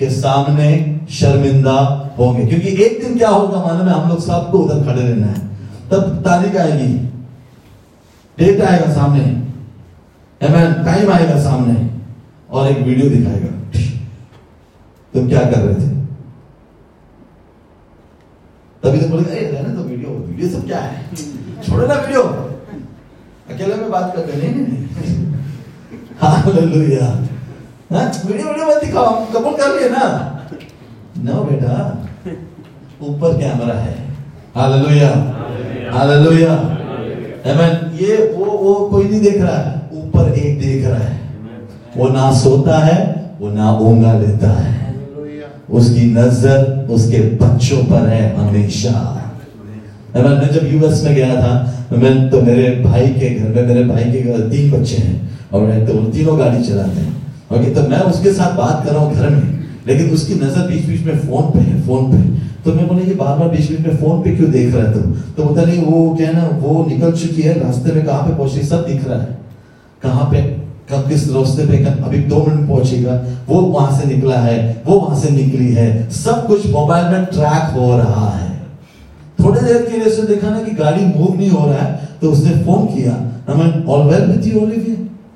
کے 0.00 0.08
سامنے 0.08 0.96
شرمندہ 1.08 2.08
ہوں 2.18 2.36
گے۔ 2.36 2.46
کیونکہ 2.46 2.68
ایک 2.68 2.98
دن 3.02 3.18
کیا 3.18 3.30
ہوگا 3.30 3.62
معلوم 3.62 3.88
ہے؟ 3.88 3.94
ہم 3.94 4.08
لوگ 4.08 4.18
سب 4.18 4.52
کو 4.52 4.70
ادھر 4.70 4.82
کھڑے 4.82 5.12
رہنا 5.12 5.26
ہے۔ 5.26 5.46
تب 5.88 6.24
تاریخ 6.24 6.56
آئے 6.56 6.72
گی۔ 6.72 7.08
ڈیٹ 8.36 8.60
آئے 8.60 8.80
گا 8.80 8.94
سامنے۔ 8.94 9.22
ایمین 10.40 10.72
ٹائم 10.84 11.12
آئے 11.12 11.28
گا 11.28 11.40
سامنے۔ 11.40 11.88
اور 12.46 12.66
ایک 12.66 12.78
ویڈیو 12.84 13.08
دکھائے 13.08 13.40
گا۔ 13.42 13.78
تم 15.12 15.28
کیا 15.28 15.40
کر 15.54 15.62
رہے 15.62 15.74
تھے؟ 15.74 15.86
تبھی 18.80 19.00
تو 19.00 19.08
بولے 19.08 19.52
رہنا 19.52 19.74
تو 19.74 19.88
ویڈیو 19.88 20.24
ویڈیو 20.28 20.48
سب 20.48 20.66
کیا 20.66 20.84
ہے؟ 20.84 20.96
چھوڑے 21.64 21.86
نا 21.86 21.94
ویڈیو 21.94 22.22
اکیلے 23.48 23.74
میں 23.74 23.88
بات 23.88 24.16
کرتے 24.16 24.40
رہے 24.40 24.48
نہیں 24.48 24.84
ہاں۔, 26.22 26.48
ہاں،, 26.48 27.08
ہاں۔ 27.08 27.29
ویڈیو 27.90 28.48
ویڈیو 28.48 28.66
مت 28.66 28.82
دکھاؤ 28.82 29.24
قبول 29.32 29.54
کر 29.56 29.68
لیے 29.68 29.88
نا 29.88 30.08
نو 31.24 31.42
بیٹا 31.42 31.74
اوپر 32.98 33.38
کیمرا 33.38 33.84
ہے 33.84 33.94
ہاللویا 34.56 35.12
ہاللویا 35.94 36.56
ایمن 37.44 37.96
یہ 38.00 38.36
وہ 38.36 38.44
وہ 38.44 38.88
کوئی 38.88 39.08
نہیں 39.08 39.20
دیکھ 39.20 39.38
رہا 39.38 39.58
ہے 39.66 39.78
اوپر 39.96 40.30
ایک 40.30 40.60
دیکھ 40.62 40.86
رہا 40.86 41.04
ہے 41.04 41.18
وہ 41.96 42.08
نہ 42.08 42.30
سوتا 42.34 42.86
ہے 42.86 43.12
وہ 43.40 43.50
نہ 43.50 43.60
اونگا 43.60 44.12
لیتا 44.18 44.52
ہے 44.64 44.92
اس 45.68 45.92
کی 45.94 46.10
نظر 46.10 46.64
اس 46.88 47.10
کے 47.10 47.22
بچوں 47.40 47.82
پر 47.90 48.08
ہے 48.08 48.34
ہمیشہ 48.38 49.16
میں 50.14 50.48
جب 50.52 50.72
یو 50.72 50.86
ایس 50.86 51.02
میں 51.02 51.14
گیا 51.16 51.34
تھا 51.34 51.70
میں 51.90 52.30
تو 52.30 52.40
میرے 52.40 52.70
بھائی 52.82 53.12
کے 53.20 53.38
گھر 53.38 53.48
میں 53.48 53.62
میرے 53.62 53.82
بھائی 53.84 54.12
کے 54.12 54.22
گھر 54.24 54.50
تین 54.50 54.70
بچے 54.70 54.96
ہیں 54.96 55.18
اور 55.50 55.70
تینوں 56.12 56.38
گاڑی 56.38 56.64
چلاتے 56.64 57.00
ہیں۔ 57.00 57.19
باقی 57.50 57.70
تو 57.74 57.80
میں 57.88 57.98
اس 57.98 58.20
کے 58.22 58.32
ساتھ 58.32 58.56
بات 58.56 58.86
کر 58.86 58.92
رہا 58.92 59.00
ہوں 59.00 59.14
گھر 59.14 59.28
میں، 59.28 59.62
لیکن 59.84 60.08
اس 60.10 60.26
کی 60.26 60.34
نظر 60.34 60.66
بیچ 60.66 60.86
بیچ 60.86 61.00
میں 61.04 61.14
فون 61.26 61.52
پہ 61.52 61.58
ہے، 61.58 61.76
فون 61.84 62.10
پہ۔ 62.10 62.16
تو 62.64 62.74
میں 62.74 62.84
بولے، 62.84 63.02
یہ 63.06 63.14
بار 63.16 63.38
بار 63.38 63.48
بیچ 63.48 63.70
بیچ 63.70 63.80
میں 63.80 63.96
فون 64.00 64.22
پہ 64.22 64.36
کیوں 64.36 64.48
دیکھ 64.48 64.76
رہا 64.76 64.92
تھا 64.92 65.00
تو؟ 65.36 65.42
بتا 65.42 65.62
نہیں 65.66 65.84
وہ 65.86 66.16
کیا 66.16 66.28
ہے 66.28 66.32
نا، 66.32 66.48
وہ 66.62 66.84
نکل 66.90 67.10
چکی 67.12 67.44
ہے، 67.44 67.54
راستے 67.66 67.92
میں 67.94 68.04
کہاں 68.04 68.28
پہ 68.28 68.32
پہنچی، 68.36 68.62
سب 68.62 68.88
دکھ 68.88 69.08
رہا 69.08 69.22
ہے۔ 69.22 69.28
کہاں 70.02 70.30
پہ؟ 70.30 70.54
کب 70.88 71.10
کس 71.10 71.30
راستے 71.30 71.62
پہ 71.68 71.84
ابھی 72.06 72.18
دو 72.18 72.46
منٹ 72.46 72.68
پہنچے 72.68 73.04
گا۔ 73.04 73.20
وہ 73.48 73.60
وہاں 73.60 73.90
سے 73.90 74.14
نکلا 74.14 74.46
ہے، 74.46 74.72
وہ 74.84 75.00
وہاں 75.00 75.16
سے 75.16 75.28
نکلی 75.30 75.76
ہے۔ 75.76 76.06
سب 76.10 76.48
کچھ 76.48 76.66
موبائل 76.66 77.04
میں 77.04 77.24
ٹریک 77.24 77.76
ہو 77.76 77.98
رہا 77.98 78.38
ہے۔ 78.40 78.54
تھوڑے 79.36 79.60
دیر 79.68 79.76
کے 79.76 79.96
لیے 79.96 80.04
اس 80.04 80.28
دیکھا 80.28 80.48
نا 80.50 80.58
کہ 80.66 80.72
گاڑی 80.78 81.04
موو 81.04 81.34
نہیں 81.34 81.50
ہو 81.50 81.72
رہا 81.72 81.88
ہے، 81.88 81.96
تو 82.20 82.32
اس 82.32 82.44
نے 82.44 82.52
فون 82.64 82.86
کیا۔ 82.86 83.12
ہمیں 83.48 83.82
آل 83.86 84.06
ویل 84.08 84.30
بھی 84.30 84.50
تھی 84.50 84.58
ہو 84.58 84.66
رہی 84.66 84.80
تھی 84.80 84.94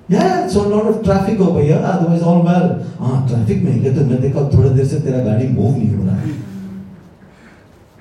Yeah, 0.09 0.47
so 0.47 0.69
lot 0.69 0.87
of 0.87 1.03
traffic 1.03 1.41
over 1.41 1.63
here, 1.63 1.81
otherwise 1.83 2.23
all 2.23 2.43
well. 2.43 2.69
ہاں 3.01 3.27
ٹریفک 3.29 3.63
میں 3.65 3.79
گئے 3.83 3.95
تو 3.95 4.05
میں 4.07 4.19
دیکھا 4.19 4.49
تھوڑا 4.51 4.69
دیر 4.77 4.85
سے 4.85 4.99
تیرا 5.05 5.25
گاڑی 5.25 5.47
موو 5.49 5.71
نہیں 5.71 5.95
ہو 5.95 6.05
رہا 6.07 6.17
ہے 6.17 6.33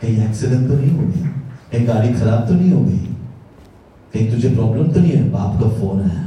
کہیں 0.02 0.26
ایکسیڈنٹ 0.26 0.68
تو 0.70 0.76
نہیں 0.76 0.98
ہو 0.98 1.06
گیا 1.06 1.30
کہیں 1.70 1.88
گاڑی 1.88 2.14
خراب 2.20 2.48
تو 2.48 2.54
نہیں 2.54 2.74
ہو 2.74 2.84
گئی 2.88 3.14
کہیں 4.14 4.30
تجھے 4.32 4.50
پرابلم 4.50 4.92
تو 4.92 5.00
نہیں 5.00 5.18
ہے 5.18 5.30
باپ 5.30 5.60
کا 5.62 5.70
فون 5.80 6.02
ہے 6.02 6.22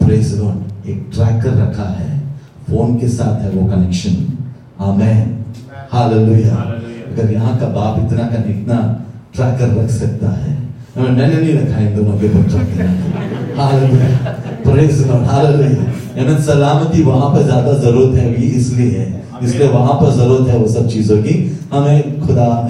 پریز 0.00 0.34
لوڈ 0.34 0.88
ایک 0.88 0.98
ٹریکر 1.12 1.56
رکھا 1.58 1.92
ہے 1.98 2.18
فون 2.68 2.98
کے 2.98 3.08
ساتھ 3.08 3.42
ہے 3.44 3.50
وہ 3.54 3.68
کنیکشن 3.68 4.24
آمین 4.82 5.36
ہاللویہ 5.92 6.52
اگر 6.52 7.30
یہاں 7.30 7.58
کا 7.60 7.68
باپ 7.74 7.98
اتنا 7.98 8.28
کنیکٹنا 8.28 8.80
ٹریکر 9.32 9.76
رکھ 9.76 9.90
سکتا 9.92 10.36
ہے 10.38 10.54
میں 10.96 11.10
نے 11.16 11.26
نہیں 11.26 11.58
رکھا 11.58 11.78
ان 11.78 11.96
دونوں 11.96 12.18
سلامتی 16.44 17.02
وہاں 17.02 17.34
پہ 17.34 17.42
زیادہ 17.42 17.76
ضرورت 17.82 18.16
ہے 18.18 18.28
بھی 18.28 18.50
اس 18.56 18.72
لیے 18.72 18.98
ہے 18.98 19.20
جس 19.40 19.54
لیے 19.54 19.68
وہاں 19.68 20.00
پر 20.00 20.10
ضرورت 20.10 20.50
ہے 20.50 20.56
وہ 20.56 20.66
سب 20.66 20.90
چیزوں 20.90 21.22
کی، 21.22 21.48
ہمیں 21.72 22.02
خدا 22.26 22.66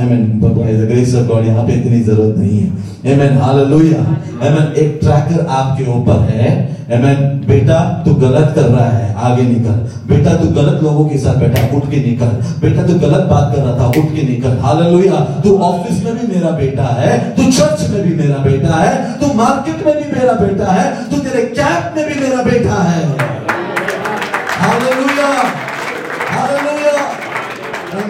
گاڈ 1.29 1.47
یہاں 1.47 1.67
پہ 1.67 1.73
اتنی 1.73 2.03
ضرورت 2.03 2.39
نہیں 2.39 2.63
ہے۔ 2.63 2.69
ایمن 3.03 3.39
ہاللویا 3.39 4.15
ایمن 4.41 4.65
ایک 4.75 5.01
ٹریکر 5.01 5.45
آپ 5.49 5.79
کے 5.79 5.85
اوپر 5.85 6.35
ہے۔ 6.35 6.67
ایمن 6.89 7.39
بیٹا، 7.47 8.03
تو 8.05 8.11
غلط 8.13 8.55
کر 8.55 8.63
رہا 8.63 8.99
ہے، 8.99 9.15
آگے 9.17 9.43
نکل۔ 9.43 9.87
بیٹا، 10.07 10.31
تو 10.31 10.49
غلط 10.61 10.83
لوگوں 10.83 11.09
کے 11.09 11.19
ساتھ 11.19 11.39
بیٹھا، 11.39 11.77
اٹھ 11.77 11.91
کے 11.91 11.97
نکل۔ 11.97 12.37
بیٹا، 12.61 12.83
تو 12.87 12.93
غلط 13.07 13.27
بات 13.27 13.57
کر 13.57 13.63
رہا 13.63 13.77
تھا، 13.77 13.85
اٹھ 13.85 14.15
کے 14.15 14.23
نکل۔ 14.23 14.59
ہاللویا 14.63 15.25
تو 15.43 15.65
آفس 15.65 16.05
میں 16.05 16.13
بھی 16.21 16.35
میرا 16.35 16.51
بیٹا 16.51 17.03
ہے، 17.03 17.19
تو 17.37 17.43
چرچ 17.57 17.91
میں 17.91 18.03
بھی 18.03 18.15
میرا 18.15 18.43
بیٹا 18.43 18.83
ہے، 18.83 19.05
تو 19.21 19.27
مارکیٹ 19.35 19.87
میں 19.87 19.95
بھی 19.95 20.21
میرا 20.21 20.33
بیٹا 20.33 20.75
ہے، 20.75 20.91
تو 21.11 21.17
تیرے 21.21 21.47
کیپ 21.47 21.97
میں 21.97 22.05
بھی 22.07 22.21
میرا 22.21 22.43
بیٹا 22.43 22.91
ہے۔ 22.91 23.30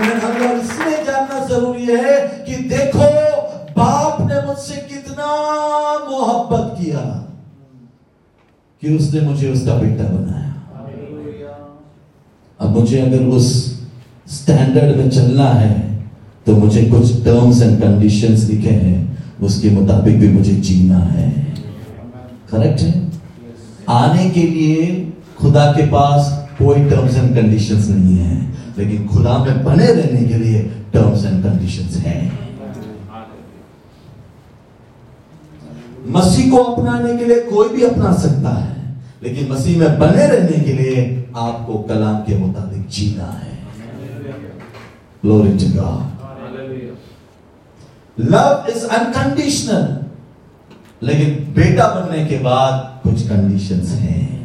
اس 0.00 0.70
لیے 0.78 0.96
جاننا 1.06 1.44
ضروری 1.48 1.86
ہے 1.86 2.44
کہ 2.46 2.56
دیکھو، 2.68 3.08
باپ 3.76 4.20
نے 4.20 4.34
مجھ 4.48 4.58
سے 4.58 4.80
کتنا 4.88 5.26
محبت 6.10 6.78
کیا 6.78 7.02
کہ 8.82 8.86
اس 8.86 9.12
نے 9.14 9.20
مجھے 9.20 9.50
اس 9.50 9.64
کا 9.66 9.74
بیٹا 9.74 10.04
بنایا۔ 10.12 10.48
اب 12.58 12.76
مجھے 12.76 13.00
اگر 13.02 13.26
اس 13.26 13.52
سٹینڈرڈ 14.30 14.96
میں 14.96 15.10
چلنا 15.10 15.60
ہے 15.60 15.74
تو 16.44 16.56
مجھے 16.56 16.88
کچھ 16.92 17.12
ٹرمز 17.24 17.62
اینڈ 17.62 17.82
کنڈیشنز 17.82 18.50
لکھے 18.50 18.70
ہیں، 18.70 19.04
اس 19.40 19.60
کے 19.62 19.70
مطابق 19.70 20.18
بھی 20.18 20.28
مجھے 20.28 20.52
جینا 20.52 21.12
ہے۔ 21.14 21.30
کریکٹ 22.50 22.82
ہے؟ 22.82 23.00
آنے 23.86 24.28
کے 24.34 24.42
لیے 24.42 25.04
خدا 25.38 25.72
کے 25.72 25.84
پاس 25.90 26.32
کوئی 26.58 26.88
ٹرمز 26.88 27.16
اینڈ 27.16 27.36
کنڈیشنز 27.36 27.90
نہیں 27.90 28.24
ہیں 28.24 28.40
لیکن 28.80 29.08
خدا 29.08 29.36
میں 29.38 29.64
بنے 29.64 29.86
رہنے 29.86 30.24
کے 30.24 30.34
لیے 30.34 30.68
ٹرمز 30.90 31.26
اینڈ 31.26 31.44
کنڈیشنز 31.44 32.06
ہیں۔ 32.06 32.30
مسیح 36.06 36.50
کو 36.50 36.72
اپنانے 36.72 37.16
کے 37.18 37.24
لیے 37.24 37.40
کوئی 37.50 37.68
بھی 37.68 37.86
اپنا 37.86 38.16
سکتا 38.16 38.64
ہے، 38.64 38.94
لیکن 39.20 39.48
مسیح 39.48 39.78
میں 39.78 39.88
بنے 39.88 40.26
رہنے 40.26 40.64
کے 40.64 40.72
لیے 40.72 41.24
آپ 41.32 41.66
کو 41.66 41.82
کلام 41.82 42.16
کے 42.26 42.36
مطابق 42.36 42.90
جینا 42.90 43.32
ہے۔ 43.32 43.50
Glory 45.26 45.52
to 45.62 45.68
God. 45.76 46.06
لیکن 51.00 51.44
بیٹا 51.52 51.88
بننے 51.88 52.24
کے 52.28 52.38
بعد 52.42 52.72
کچھ 53.02 53.28
کنڈیشنز 53.28 53.94
ہیں۔ 53.94 54.44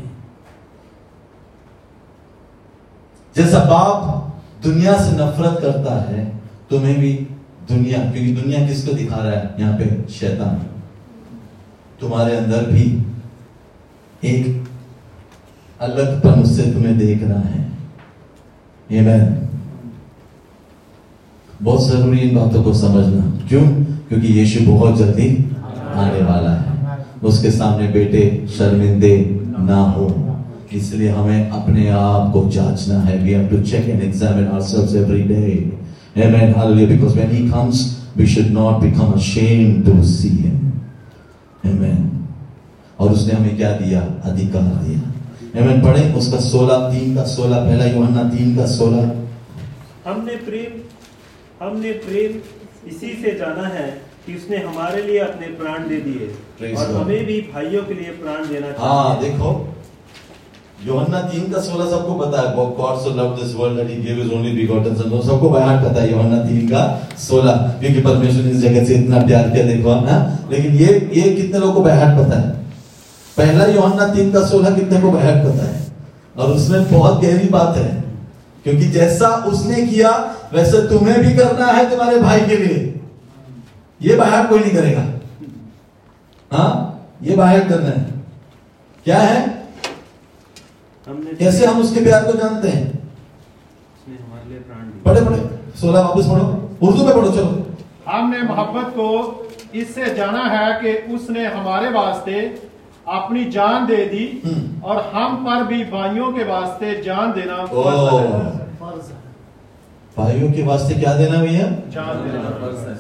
جیسا 3.36 3.60
باپ 3.60 4.25
دنیا 4.66 4.96
سے 4.98 5.12
نفرت 5.12 5.62
کرتا 5.62 6.10
ہے، 6.10 6.32
تمہیں 6.70 6.98
بھی 6.98 7.24
دنیا، 7.70 8.12
کیونکہ 8.14 8.42
دنیا 8.44 8.60
کس 8.72 8.84
کو 8.84 8.92
دکھا 8.92 9.24
رہا 9.24 9.32
ہے؟ 9.32 9.44
یہاں 9.58 9.78
پہ 9.78 9.84
شیطان۔ 10.10 10.56
تمہارے 12.00 12.38
اندر 12.38 12.64
بھی 12.72 12.98
ایک 14.22 14.48
الگ 15.80 16.20
پن 16.24 16.40
اس 16.42 16.56
سے 16.56 16.64
تمہیں 16.64 16.94
دیکھ 16.94 17.24
رہا 17.24 17.40
ہے۔ 17.40 17.66
Amen. 18.98 19.30
بہت 21.64 21.84
ضروری 21.84 22.30
ان 22.30 22.36
باتوں 22.36 22.64
کو 22.64 22.74
سمجھنا۔ 22.74 23.38
کیوں؟ 23.48 23.66
کیونکہ 24.10 24.28
یشو 24.28 24.60
بہت 24.66 24.98
جلدی 24.98 25.38
آنے 25.94 26.20
والا 26.24 26.62
ہے۔ 26.62 26.96
اس 27.22 27.42
کے 27.42 27.52
سامنے 27.52 27.88
بیٹے 27.88 28.40
شرمندے 28.58 29.24
نہ 29.60 29.94
ہو 29.96 30.25
اس 30.78 30.92
لیے 30.94 31.10
ہمیں 31.10 31.52
اپنے 31.52 31.90
آپ 31.90 32.34
کو 32.34 32.50
جانچنا 32.54 33.06
ہے. 33.10 33.18
We 33.18 33.34
have 33.36 33.50
to 33.52 33.60
check 33.72 33.90
and 33.94 34.04
examine 34.04 34.48
ourselves 34.54 34.96
every 34.96 35.24
day. 35.24 35.54
Amen. 36.26 36.54
Hallelujah. 36.54 36.88
Because 36.88 37.16
when 37.16 37.34
he 37.36 37.42
comes 37.50 37.84
we 38.20 38.26
should 38.26 38.52
not 38.54 38.82
become 38.82 39.14
ashamed 39.14 39.86
to 39.86 39.96
see 40.04 40.34
him. 40.38 40.58
Amen. 41.64 42.02
اور 42.98 43.12
اس 43.12 43.26
نے 43.28 43.34
ہمیں 43.34 43.56
کیا 43.58 43.72
دیا؟ 43.80 44.00
ادھیکار 44.24 44.72
دیا. 44.86 45.00
Amen. 45.62 45.84
پڑھیں 45.84 46.14
اس 46.16 46.32
کا 46.32 46.40
سولہ 46.40 46.78
تین 46.92 47.16
کا 47.16 47.26
سولہ 47.26 47.56
پہلا 47.68 47.86
یوحنا 47.86 48.30
تین 48.38 48.56
کا 48.56 48.68
سولہ. 48.68 49.02
ہم 50.06 50.26
نے 50.26 50.36
پریم 50.46 50.82
ہم 51.62 51.78
نے 51.80 51.92
پریم 52.06 52.38
اسی 52.86 53.14
سے 53.22 53.32
جانا 53.32 53.70
ہے 53.70 53.90
کہ 54.26 54.32
اس 54.32 54.50
نے 54.50 54.58
ہمارے 54.58 55.02
لیے 55.02 55.20
اپنے 55.20 55.48
پران 55.58 55.90
دے 55.90 56.00
دیے 56.06 56.28
اور. 56.76 56.96
ہمیں 56.96 57.24
بھی 57.24 57.40
بھائیوں 57.52 57.82
کے 57.88 57.94
لیے 57.94 58.12
پران 58.22 58.44
دینا 58.50 58.68
ہاں 58.80 59.16
چاہیے۔ 59.16 59.32
دیکھو 59.32 59.52
یوحنا 60.86 61.22
تین 61.22 61.52
کا 61.54 61.62
سولہ 61.62 61.90
سب 61.90 62.08
کو 62.08 62.18
پتا 62.18 62.42
ہے۔ 62.42 62.56
God 62.56 62.96
so 62.96 63.10
loved 63.10 63.36
this 63.36 63.56
world 63.56 63.74
that 63.74 63.86
he 63.86 64.08
gave 64.08 64.24
his 64.24 64.34
only 64.34 64.54
begotten 64.54 65.14
son. 65.14 65.24
سب 65.24 65.40
کو 65.40 65.50
بیان 65.50 65.90
پتا 65.90 66.02
ہے 66.02 66.08
یوحنا 66.08 66.48
تین 66.48 66.68
کا 66.68 66.98
سولہ۔ 67.18 67.52
کیونکہ 67.80 68.02
پرمیشور 68.04 68.42
نے 68.42 68.52
اس 68.52 68.62
جگت 68.62 68.88
سے 68.88 68.94
اتنا 68.94 69.18
پیار 69.28 69.50
کیا 69.54 69.66
دیکھو 69.66 69.96
نا 69.96 70.02
ہاں؟ 70.02 70.52
لیکن 70.52 70.74
یہ 70.74 70.88
یہ 71.12 71.36
کتنے 71.36 71.60
لوگوں 71.60 71.74
کو 71.74 71.84
بیان 71.84 72.26
پتا 72.26 72.42
ہے؟ 72.42 72.54
پہلا 73.36 73.66
یوحنا 73.66 74.14
تین 74.14 74.32
کا 74.32 74.48
سولہ 74.48 74.68
کتنے 74.76 75.00
کو 75.02 75.12
بیان 75.12 75.52
پتا 75.52 75.68
ہے؟ 75.68 75.86
اور 76.36 76.50
اس 76.50 76.70
میں 76.70 76.80
بہت 76.94 77.24
گہری 77.24 77.48
بات 77.50 77.78
ہے۔ 77.78 78.02
کیونکہ 78.64 78.88
جیسا 78.88 79.28
اس 79.28 79.66
نے 79.66 79.86
کیا، 79.86 80.12
ویسے 80.52 80.78
تمہیں 80.90 81.20
بھی 81.20 81.34
کرنا 81.34 81.78
ہے 81.78 81.84
تمہارے 81.92 82.20
بھائی 82.20 82.42
کے 82.48 82.56
لیے۔ 82.56 82.94
یہ 84.00 84.16
بیان 84.16 84.46
کوئی 84.50 84.62
نہیں 84.62 84.76
کرے 84.76 84.96
گا۔ 84.96 85.04
ہاں؟ 86.58 86.98
یہ 87.22 87.36
بیان 87.36 87.70
کرنا 87.70 87.90
ہے۔ 87.90 88.06
کیا 89.04 89.30
ہے؟ 89.30 89.55
کیسے 91.34 91.66
ہم 91.66 91.78
اس 91.78 91.92
کے 91.94 92.00
پیار 92.04 92.24
کو 92.24 92.38
جانتے 92.38 92.72
ہیں۔ 92.72 92.92
پڑھے 95.04 95.22
پڑھے۔ 95.26 95.44
سولہ 95.76 95.98
واپس 95.98 96.26
پڑھو۔ 96.26 96.68
اردو 96.82 97.06
میں 97.06 97.14
پڑھو 97.14 97.32
چلو۔ 97.32 97.64
ہم 98.08 98.34
نے 98.38 98.44
محبت 98.48 98.96
کو 98.96 99.44
اس 99.72 99.88
سے 99.94 100.02
جانا 100.18 100.50
ہے 100.52 100.72
کہ 100.82 101.14
اس 101.14 101.30
نے 101.30 101.48
ہمارے 101.48 101.86
واسطے 101.94 102.42
اپنی 103.06 103.44
جان 103.44 103.86
دے 103.88 104.10
دی۔ 104.12 104.50
اور 104.82 104.96
ہم 105.14 105.46
پر 105.46 105.64
بھی 105.64 105.84
بھائیوں 105.84 106.32
کے 106.32 106.44
واسطے 106.44 107.02
جان 107.02 107.32
دینا 107.36 107.54
او 107.54 107.84
فرض 108.80 109.10
ہے۔ 109.10 109.16
بھائیوں 110.16 110.54
کے 110.54 110.64
واسطے 110.64 110.94
کیا 110.94 111.16
دینا 111.18 111.40
بھی 111.40 111.56
ہے 111.56 111.70
جان 111.92 112.30
دینا 112.32 112.50
فرض 112.62 112.88
ہے۔ 112.88 112.94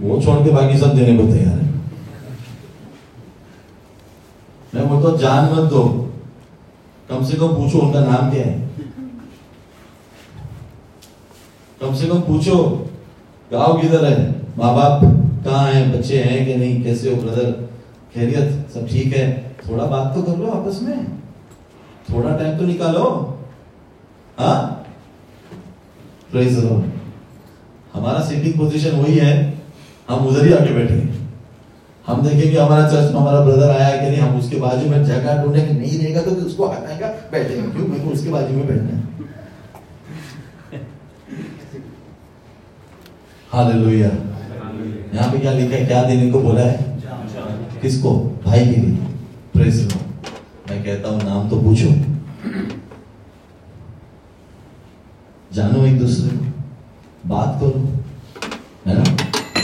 وہ 0.00 0.20
چھوڑ 0.20 0.44
کے 0.44 0.50
باقی 0.50 0.78
سب 0.78 0.96
دینے 0.96 1.16
کو 1.16 1.28
تیار 1.32 1.46
ہے 1.46 1.68
میں 4.72 4.82
بولتا 4.82 5.08
ہوں 5.08 5.18
جان 5.18 5.44
مت 5.44 5.70
دو۔ 5.70 6.03
کم 7.14 7.24
سے 7.24 7.36
کم 7.36 7.54
پوچھو 7.54 7.80
ان 7.80 7.92
کا 7.92 8.00
نام 8.00 8.30
کیا 8.30 8.44
ہے 8.44 8.58
کم 11.80 11.94
سے 11.94 12.06
کم 12.06 12.20
پوچھو 12.22 12.56
گاؤں 13.52 13.82
کدھر 13.82 14.06
ہے 14.06 14.16
ماں 14.56 14.72
باپ 14.74 15.00
کہاں 15.44 15.72
ہیں 15.72 15.84
بچے 15.92 16.22
ہیں 16.22 16.44
کہ 16.46 16.56
نہیں 16.56 16.82
کیسے 16.82 17.10
ہو 17.10 17.20
بردر 17.20 17.50
خیریت 18.14 18.72
سب 18.72 18.88
ٹھیک 18.90 19.16
ہے 19.16 19.24
تھوڑا 19.64 19.84
بات 19.84 20.14
تو 20.14 20.22
کر 20.22 20.36
لو 20.36 20.50
آپس 20.52 20.80
میں 20.82 20.96
تھوڑا 22.06 22.36
ٹائم 22.36 22.58
تو 22.58 22.66
نکالو 22.66 23.08
ہاں 24.38 24.60
ہمارا 27.94 28.22
سیٹنگ 28.22 28.52
پوزیشن 28.52 28.98
وہی 28.98 29.20
ہے 29.20 29.34
ہم 30.08 30.26
ادھر 30.28 30.46
ہی 30.46 30.52
آ 30.52 30.64
کے 30.64 30.72
بیٹھے 30.72 30.94
ہیں 30.94 31.12
ہم 32.04 32.20
دیکھیں 32.20 32.50
گے 32.50 32.58
ہمارا 32.58 32.88
چرچ 32.88 33.12
میں 33.12 33.20
ہمارا 33.20 33.40
بردر 33.40 33.70
آیا 33.70 33.86
ہے 33.86 33.98
کہ 33.98 34.10
نہیں 34.10 34.20
ہم 34.20 34.36
اس 34.36 34.48
کے 34.50 34.56
بازو 34.56 34.88
میں 34.88 35.02
جگہ 35.04 35.36
ڈھونڈیں 35.42 35.66
گے 35.66 35.72
نہیں 35.72 35.98
رہے 35.98 36.14
گا 36.14 36.20
تو 36.20 36.46
اس 36.46 36.54
کو 36.56 36.72
ہٹائے 36.72 36.83
بیٹھے 37.34 37.56
گا 37.56 37.62
کیوں؟ 37.76 37.88
میرے 37.88 38.00
کو 38.04 38.10
اس 38.10 38.24
کے 38.24 38.30
بازو 38.30 38.54
میں 38.54 38.62
بیٹھنا 38.62 38.88
ہے۔ 38.88 39.04
ہاللویا 43.54 44.08
یہاں 45.12 45.32
پہ 45.32 45.38
کیا 45.38 45.52
لکھا 45.52 45.76
ہے؟ 45.76 45.84
کیا 45.88 46.02
دینے 46.08 46.30
کو 46.30 46.40
بولا 46.40 46.64
ہے؟ 46.64 46.76
کس 47.80 48.00
کو؟ 48.02 48.34
بھائی 48.42 48.74
کے 48.74 48.80
لیے۔ 48.80 49.06
پریز 49.52 49.88
میں 50.70 50.82
کہتا 50.82 51.08
ہوں، 51.08 51.20
نام 51.24 51.48
تو 51.48 51.60
پوچھو۔ 51.64 51.88
جانو 55.52 55.82
ایک 55.82 56.00
دوسرے 56.00 56.36
کو۔ 56.38 56.44
بات 57.28 57.60
کرو۔ 57.60 57.88
ہے 58.88 58.94
نا؟ 58.94 59.02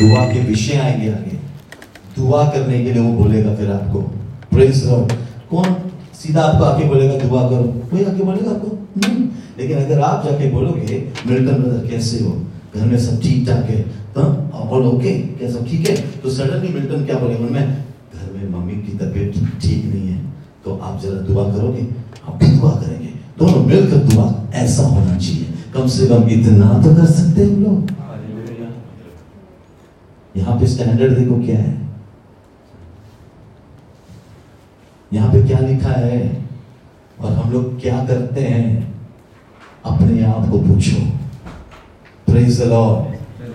دعا 0.01 0.33
کے 0.33 0.41
وشے 0.49 0.81
آئیں 0.81 1.01
گے 1.01 1.13
آگے۔ 1.13 1.37
دعا 2.17 2.51
کرنے 2.51 2.85
کے 2.85 2.93
لیے 2.93 3.03
وہ 3.03 3.23
بولے 3.23 3.45
گا 3.45 3.55
پھر 3.55 3.71
آپ 3.71 3.93
کو۔ 3.93 4.13
پریز 4.51 4.89
کون؟ 5.49 5.89
سیدھا 6.23 6.41
آپ 6.41 6.59
کو 6.59 6.65
آ 6.65 6.79
کے 6.79 6.85
بولے 6.85 7.09
گا 7.09 7.13
دعا 7.31 7.49
کرو۔ 7.49 7.81
کوئی 7.91 8.05
آ 8.05 8.13
کے 8.17 8.25
بولے 8.25 8.45
گا 8.45 8.51
آپ 8.51 8.63
کو؟ 8.63 8.77
نہیں۔ 8.97 9.27
لیکن 9.57 9.79
اگر 9.79 9.99
آپ 9.99 10.25
جا 10.25 10.37
کے 10.37 10.51
بولو 10.53 10.73
گے 10.75 11.05
ملٹن 11.25 11.63
بردر 11.63 11.87
کیسے 11.87 12.25
ہو؟ 12.25 12.43
گھر 12.75 12.87
میں 12.87 12.99
سب 12.99 13.23
ٹھیک 13.23 13.47
ٹھاک 13.47 13.71
ہے؟ 13.71 13.83
All 14.53 14.83
okay? 14.83 15.23
کیا 15.39 15.51
سب 15.51 15.71
ٹھیک 15.71 15.91
ہے؟ 15.91 15.97
تو 16.23 16.31
سڈنلی 16.31 16.69
ملٹن 16.75 17.05
کیا 17.05 17.19
بولے 17.19 17.35
گا؟ 17.35 17.47
میں 17.51 17.67
گھر 18.13 18.33
میں 18.33 18.61
ممی 18.61 18.75
کی 18.75 18.93
طبیعت 18.99 19.63
ٹھیک 19.63 19.95
نہیں 19.95 20.15
ہے۔ 20.15 20.21
تو 20.63 20.79
آپ 20.83 21.03
ذرا 21.03 21.21
دعا 21.29 21.57
کرو 21.57 21.75
گے 21.77 21.87
آپ 22.27 22.39
بھی 22.39 22.47
دعا 22.63 22.81
کریں 22.87 23.03
گے۔ 23.03 23.09
دونوں 23.41 23.65
مل 23.65 23.89
کر 23.91 23.97
دعا 23.97 24.33
ایسا 24.53 24.83
ہونا 24.83 25.19
چاہیے۔ 25.19 25.45
کم 25.73 25.87
سے 25.87 26.07
کم 26.07 26.23
اتنا 26.23 26.81
تو 26.85 26.91
کر 27.01 27.13
سکتے 27.13 27.45
ہیں 27.45 27.55
ہم 27.55 27.63
لوگ۔ 27.63 27.93
یہاں۔ 30.35 30.59
پہ 30.59 30.65
اسٹینڈرڈ 30.65 31.19
دیکھو 31.19 31.43
کیا 31.47 31.59
ہے۔ 31.59 31.75
یہاں 35.11 35.33
پہ 35.33 35.47
کیا 35.47 35.57
لکھا 35.61 36.01
ہے 36.01 36.33
اور 37.17 37.33
ہم 37.33 37.51
لوگ 37.51 37.79
کیا 37.79 38.05
کرتے 38.09 38.47
ہیں؟ 38.49 38.81
اپنے 39.83 40.25
آپ 40.25 40.51
کو 40.51 40.63
پوچھو۔ 40.69 40.99
پریز 42.25 42.63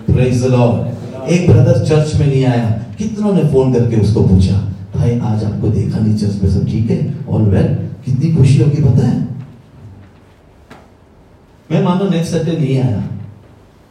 پریز 0.06 0.46
ایک 1.24 1.50
بردر 1.50 1.84
چرچ 1.84 2.14
میں 2.14 2.26
نہیں 2.26 2.44
آیا۔ 2.44 2.68
کتنوں 2.98 3.34
نے 3.34 3.42
فون 3.52 3.72
کر 3.72 3.90
کے 3.90 3.96
اس 3.96 4.14
کو 4.14 4.26
پوچھا؟ 4.30 4.68
بھائی، 4.92 5.18
آج 5.22 5.44
آپ 5.44 5.60
کو 5.60 5.68
دیکھا 5.68 5.98
نہیں 6.00 6.18
چرچ 6.18 6.42
میں 6.42 6.50
سب 6.50 6.68
ٹھیک 6.68 6.90
ہے؟ 6.90 7.00
آل 7.28 7.54
ویل 7.54 7.66
کتنی 8.04 8.32
خوشی 8.36 8.62
ہوگی 8.62 8.82
پتہ 8.82 9.06
ہے؟ 9.06 9.18
میں 11.70 11.82
مانو 11.82 12.08
نیکسٹ 12.08 12.30
سنڈے 12.30 12.58
نہیں 12.58 12.82
آیا۔ 12.82 12.98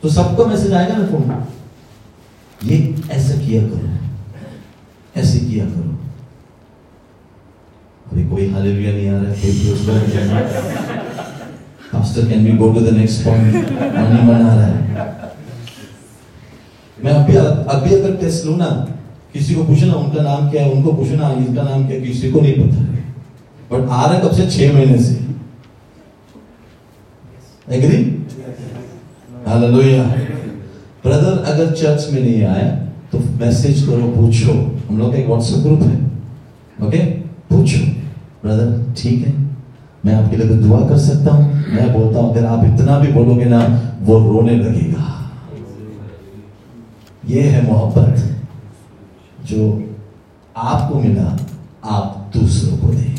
تو 0.01 0.09
سب 0.09 0.37
کو 0.37 0.45
میسج 0.45 0.73
آئے 0.73 0.89
گا 0.89 0.97
نا 0.97 1.05
فون 1.11 1.31
یہ 2.61 2.91
ایسا 3.09 3.33
کیا 3.45 3.61
کرو۔ 3.61 3.87
ایسے 5.15 5.39
کیا 5.39 5.65
کرو۔ 5.75 5.94
ابھی 8.15 8.27
کوئی 8.29 8.47
ہاللویا 8.53 8.91
نہیں 8.91 9.09
آ 9.09 9.13
رہا 9.13 9.31
ہے 9.31 10.51
pastor 11.91 12.27
can 12.27 12.45
we 12.45 12.51
go 12.59 12.71
to 12.73 12.79
the 12.79 12.91
next 12.91 13.23
point 13.23 13.53
نہیں 13.53 14.27
بنا 14.27 14.55
رہا 14.55 14.67
ہے 14.67 15.03
میں 16.97 17.13
ابھی 17.13 17.37
ابھی 17.37 17.95
اگر 17.95 18.15
ٹیسٹ 18.19 18.45
لوں 18.45 18.57
نا 18.57 18.69
کسی 19.33 19.55
کو 19.55 19.63
پوچھنا 19.67 19.93
ان 19.93 20.09
کا 20.11 20.23
نام 20.23 20.49
کیا 20.49 20.63
ہے 20.65 20.71
ان 20.71 20.81
کو 20.81 20.91
پوچھنا 20.91 21.27
ان 21.27 21.55
کا 21.55 21.63
نام 21.63 21.87
کیا 21.87 21.97
ہے 21.97 22.03
کسی 22.03 22.31
کو 22.31 22.41
نہیں 22.41 22.53
پتا 22.53 22.81
ہے 22.81 22.95
بردر 38.45 38.75
ٹھیک 38.97 39.27
ہے۔ 39.27 39.33
میں 40.03 40.15
آپ 40.15 40.31
کے 40.31 40.37
لیے 40.37 40.57
دعا 40.57 40.87
کر 40.87 40.97
سکتا 40.97 41.33
ہوں۔ 41.33 41.51
میں 41.67 41.93
بولتا 41.93 42.19
ہوں، 42.19 42.33
اگر 42.33 42.45
آپ 42.45 42.57
اتنا 42.57 42.97
بھی 42.97 43.11
بولو 43.11 43.35
گے 43.35 43.45
نا، 43.45 43.59
وہ 44.05 44.19
رونے 44.19 44.53
لگے 44.53 44.89
گا۔ 44.89 45.11
یہ 47.23 47.41
ہے 47.41 47.61
محبت 47.67 48.31
جو 49.43 49.79
آپ 50.53 50.89
کو 50.89 50.99
ملا، 50.99 51.35
آپ 51.81 52.33
دوسروں 52.33 52.77
کو 52.81 52.91
دیں 52.91 53.15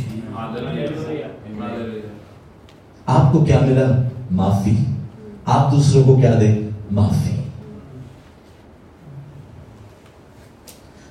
آپ 3.06 3.32
کو 3.32 3.44
کیا 3.44 3.58
ملا؟ 3.62 4.02
معافی۔ 4.30 4.76
آپ 5.46 5.72
دوسروں 5.72 6.04
کو 6.04 6.16
کیا 6.20 6.34
دیں 6.40 6.58
معافی۔ 6.90 7.36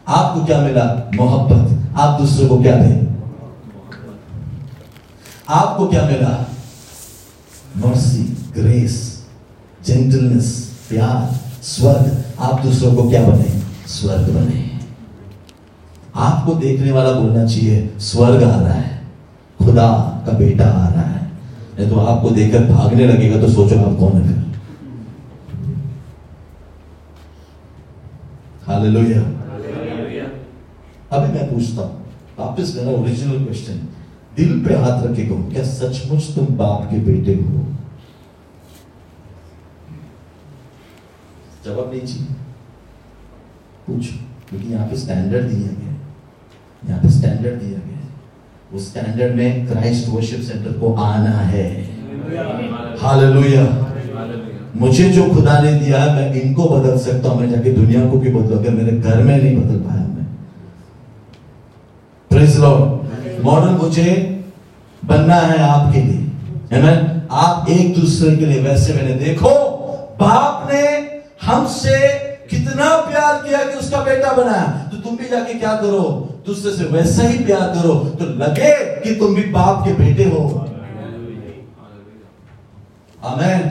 آپ 0.05 0.33
کو 0.33 0.45
کیا 0.45 0.59
ملا؟ 0.59 0.95
محبت۔ 1.13 1.73
آپ 1.93 2.19
دوسروں 2.19 2.49
کو 2.49 2.61
کیا 2.63 2.75
دیں 2.75 3.14
آپ 5.47 5.77
کو 5.77 5.87
کیا 5.87 6.05
ملا؟ 6.05 6.43
مرسی 7.75 8.25
گریس 8.55 9.21
جینٹلنس 9.81 10.69
پیار 10.87 11.33
سورگ۔ 11.61 12.09
آپ 12.37 12.63
دوسروں 12.63 12.95
کو 12.95 13.09
کیا 13.09 13.21
بنے؟ 13.21 13.59
سورگ 13.85 14.31
بنے۔ 14.31 14.77
آپ 16.13 16.45
کو 16.45 16.53
دیکھنے 16.53 16.91
والا 16.91 17.11
بولنا 17.11 17.45
چاہیے 17.47 17.87
سورگ 17.99 18.43
آ 18.43 18.61
رہا 18.61 18.77
ہے 18.77 18.99
خدا 19.57 20.19
کا 20.25 20.31
بیٹا 20.31 20.65
آ 20.65 20.89
رہا 20.95 21.09
ہے۔ 21.09 21.25
نہیں 21.77 21.89
تو 21.89 22.07
آپ 22.07 22.21
کو 22.21 22.29
دیکھ 22.29 22.53
کر 22.53 22.59
بھاگنے 22.59 23.07
لگے 23.07 23.35
گا 23.35 23.41
تو 23.41 23.47
سوچو 23.47 23.79
آپ 23.79 23.99
کون 23.99 24.21
ہے 24.21 24.35
ابھی 31.09 31.33
میں 31.33 31.47
پوچھتا 31.49 31.81
ہوں 31.81 32.03
واپس 32.37 32.75
میرا 32.75 32.89
اوریجنل 32.89 33.45
کوشچن 33.45 33.77
دل 34.37 34.59
پہ 34.65 34.75
ہاتھ 34.75 35.05
رکھے 35.05 35.25
کہوں، 35.25 35.49
کیا 35.49 35.63
سچ 35.63 35.99
مچ 36.11 36.33
تم 36.35 36.53
باپ 36.57 36.89
کے 36.89 36.97
بیٹے 37.05 37.35
ہو؟ 37.35 37.61
جواب 41.65 41.93
نہیں 41.93 42.05
چاہیے 42.07 42.33
پوچھو، 43.85 44.17
کیونکہ 44.49 44.67
یہاں 44.67 44.87
پہ 44.87 44.95
اسٹینڈرڈ 44.95 45.51
دیا 45.51 45.71
گیا 45.71 45.93
یہاں 46.89 46.99
پہ 47.01 47.07
اسٹینڈرڈ 47.07 47.61
دیا 47.61 47.77
گیا 47.85 48.01
اس 48.71 48.81
اسٹینڈرڈ 48.81 49.35
میں 49.35 49.49
کرائسٹ 49.69 50.09
ورشپ 50.09 50.43
سینٹر 50.43 50.77
کو 50.79 50.95
آنا 51.03 51.51
ہے۔ 51.51 51.67
ہاللویا 53.01 53.65
مجھے 54.75 55.11
جو 55.13 55.23
خدا 55.35 55.59
نے 55.63 55.71
دیا 55.79 56.03
ہے، 56.03 56.13
میں 56.15 56.41
ان 56.41 56.53
کو 56.53 56.63
بدل 56.69 56.97
سکتا 56.99 57.29
ہوں۔ 57.29 57.39
میں 57.39 57.47
جا 57.47 57.61
کے 57.61 57.71
دنیا 57.71 58.01
کو 58.11 58.19
بھی 58.19 58.31
بدل 58.33 58.59
گیا 58.63 58.71
میرے 58.71 58.97
گھر 59.03 59.23
میں 59.23 59.37
نہیں 59.37 59.55
بدل 59.55 59.83
پایا 59.83 60.05
میں۔ 60.07 60.25
پریز 62.31 62.59
لارڈ 62.59 63.04
ماڈل 63.43 63.85
مجھے 63.85 64.37
بننا 65.07 65.47
ہے 65.47 65.61
آپ 65.61 65.93
کے 65.93 66.01
لیے۔ 66.01 66.25
یعنی 66.71 67.19
آپ 67.29 67.63
ایک 67.67 68.01
دوسرے 68.01 68.35
کے 68.35 68.45
لیے 68.45 68.61
ویسے 68.61 68.93
میں 68.93 69.03
نے 69.03 69.25
دیکھو، 69.25 69.49
باپ 70.19 70.73
نے 70.73 70.81
ہم 71.47 71.65
سے 71.69 72.07
کتنا 72.47 73.01
پیار 73.07 73.47
کیا 73.47 73.57
کہ 73.73 73.77
اس 73.77 73.89
کا 73.89 74.03
بیٹا 74.03 74.33
بنایا۔ 74.33 74.89
تو 74.91 75.09
تم 75.09 75.15
بھی 75.15 75.25
جا 75.31 75.39
کے 75.47 75.59
کیا 75.59 75.77
کرو؟ 75.81 76.27
دوسرے 76.47 76.71
سے 76.71 76.83
ویسا 76.91 77.29
ہی 77.29 77.43
پیار 77.43 77.75
کرو۔ 77.75 78.09
تو 78.19 78.25
لگے 78.25 78.75
کہ 79.03 79.19
تم 79.19 79.33
بھی 79.33 79.43
باپ 79.51 79.85
کے 79.85 79.93
بیٹے 79.97 80.25
ہو۔ 80.25 80.65
آمین۔ 83.21 83.61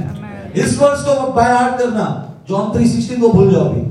اس 0.54 0.82
ورس 0.82 1.04
کو 1.04 1.32
بیان 1.32 1.76
کرنا۔ 1.78 2.24
جون 2.48 2.72
تری 2.72 2.86
سکسٹین 2.86 3.20
کو 3.20 3.28
بھول 3.28 3.54
جاؤ 3.54 3.68
بھی 3.72 3.82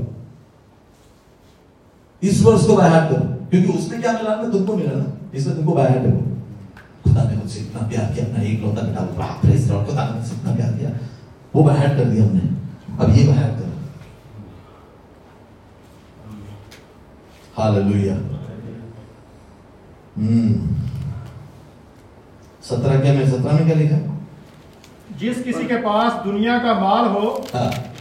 اس 2.20 2.46
ورس 2.46 2.66
کو 2.66 2.76
بیان 2.76 3.14
کرو۔ 3.14 3.34
کیونکہ 3.50 3.78
اس 3.78 3.92
نے 3.92 3.96
کیا 4.02 4.12
ملانا 4.12 4.42
تم 4.42 4.64
کو 4.64 4.76
ملانا 4.76 5.04
اس 5.34 5.46
نے 5.46 5.54
تم 5.54 5.64
کو 5.66 5.74
بایا 5.74 5.94
کرو 5.94 6.18
خدا 7.04 7.22
نے 7.30 7.36
مجھ 7.36 7.50
سے 7.52 7.60
اتنا 7.60 7.86
پیار 7.88 8.14
کیا 8.14 8.24
اپنا 8.24 8.42
ایک 8.42 8.60
لوتا 8.60 8.86
بیٹا 8.86 9.04
باپ 9.16 9.44
ریس 9.46 9.70
اور 9.70 9.84
خدا 9.84 10.04
نے 10.04 10.18
مجھ 10.18 10.26
سے 10.26 10.34
اتنا 10.34 10.54
پیار 10.54 10.78
کیا 10.78 10.88
وہ 11.54 11.62
باہر 11.62 11.96
کر 11.96 12.12
سترہ 22.62 23.00
کیا 23.02 23.12
میں 23.12 23.26
سترہ 23.26 23.52
میں 23.52 23.64
کیا 23.64 23.74
لکھا 23.74 23.96
جس 25.18 25.36
کسی 25.44 25.66
کے 25.68 25.76
پاس 25.84 26.24
دنیا 26.24 26.58
کا 26.62 26.72
مال 26.78 27.06
ہو 27.06 27.28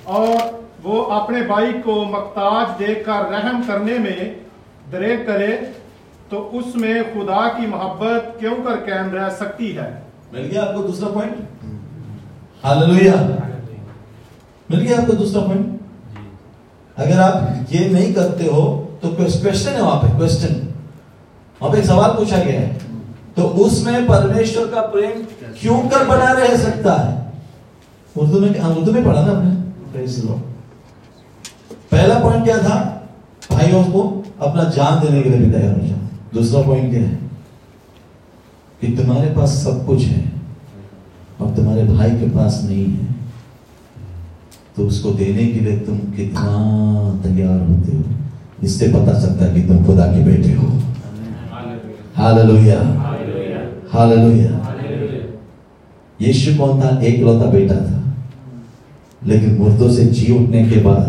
اور 0.04 0.52
وہ 0.84 1.04
اپنے 1.12 1.42
بھائی 1.42 1.72
کو 1.84 2.04
مقتاج 2.06 2.80
دیکھ 2.80 3.06
کر 3.06 3.30
رحم 3.32 3.62
کرنے 3.68 3.98
میں 3.98 4.34
درے 4.92 5.16
کرے 5.26 5.56
تو 6.30 6.50
اس 6.54 6.76
میں 6.76 7.04
خدا 7.14 7.48
کی 7.58 7.66
محبت 7.68 8.40
کیوں 8.40 8.56
کر 8.66 8.76
قائم 8.76 9.14
رہ 9.16 9.30
سکتی 9.40 9.78
ہے؟ 9.78 9.90
مل 10.32 10.48
گیا 10.52 10.62
آپ 10.62 10.76
کو 10.76 10.82
دوسرا 10.82 11.08
پوائنٹ 11.08 11.64
ہاللویہ 12.66 13.12
مل 14.70 14.80
گیا 14.82 14.98
آپ 15.02 15.08
کو 15.08 15.14
دوسرا 15.14 15.42
پوائنٹ 15.42 15.66
اگر 16.98 17.20
آپ 17.20 17.34
یہ 17.70 17.90
نہیں 17.90 18.14
کرتے 18.14 18.48
ہو 18.48 18.64
تو 19.02 19.10
کوشچن 19.10 19.76
ہے 19.76 19.82
وہاں 19.82 20.02
پہ 20.02 20.08
کوشچن 20.18 20.54
وہاں 21.62 21.72
پہ 21.72 21.78
ایک 21.78 21.86
سوال 21.86 22.12
پوچھا 22.18 22.38
گیا 22.44 22.60
ہے۔ 22.60 22.78
تو 23.36 23.66
اس 23.66 23.84
میں 23.84 24.00
پرمیشور 24.08 24.68
کا 24.68 24.82
پریم 24.82 25.22
کیوں 25.60 25.82
کر 25.92 26.06
بنا 26.08 26.34
رہ 26.34 26.56
سکتا 26.58 26.94
ہے؟ 27.06 27.16
اردو 28.16 28.40
میں 28.40 28.60
ہاں، 28.60 28.70
اردو 28.76 28.92
میں 28.92 29.02
پڑھا 29.06 29.26
نا 29.26 29.32
ہم 29.32 29.44
نے۔ 29.44 30.06
پہلا 31.90 32.20
پوائنٹ 32.20 32.46
کیا 32.46 32.58
تھا؟ 32.58 33.00
بھائیوں 33.50 33.84
کو 33.92 34.22
اپنا 34.40 34.64
جان 34.64 35.02
دینے 35.02 35.22
کے 35.22 35.30
لیے 35.30 35.38
بھی 35.38 35.52
تیار 35.52 35.74
ہو 35.74 35.86
جائے 35.88 35.93
دوسرا 36.36 36.62
پوائنٹ 36.62 36.92
کیا 36.92 37.02
ہے 37.02 37.16
کہ 38.80 38.88
تمہارے 38.98 39.28
پاس 39.36 39.50
سب 39.50 39.88
کچھ 39.88 40.06
ہے 40.06 40.22
اور 41.38 41.50
تمہارے 41.56 41.84
بھائی 41.84 42.12
کے 42.20 42.26
پاس 42.34 42.64
نہیں 42.64 42.94
ہے، 42.94 43.06
تو 44.76 44.88
اس 44.88 45.02
کو 45.02 45.12
دینے 45.12 45.48
کے 45.48 45.60
لیے 45.60 45.80
تم 45.86 45.98
کتنا 46.18 47.20
تیار 47.24 47.70
ہوتے 47.70 47.96
ہو۔ 47.96 48.02
اس 48.62 48.72
سے 48.72 48.88
پتا 48.88 49.22
چلتا 49.22 49.52
ہے 49.52 49.62
کہ 49.62 49.68
تم 49.68 49.78
خدا 49.84 50.14
کے 50.14 50.24
بیٹے 50.24 50.56
ہو۔ 50.56 50.80
ہاللویا 52.18 52.82
ہاللویا 53.94 54.52
یشو 56.24 56.52
کون 56.58 56.82
تھا؟ 56.82 56.90
ایک 56.90 57.20
لوتا 57.20 57.50
بیٹا 57.50 57.76
تھا۔ 57.76 58.00
لیکن 59.22 59.56
مردوں 59.62 59.92
سے 59.92 60.06
جی 60.06 60.34
اٹھنے 60.34 60.64
کے 60.64 60.80
بعد 60.84 61.06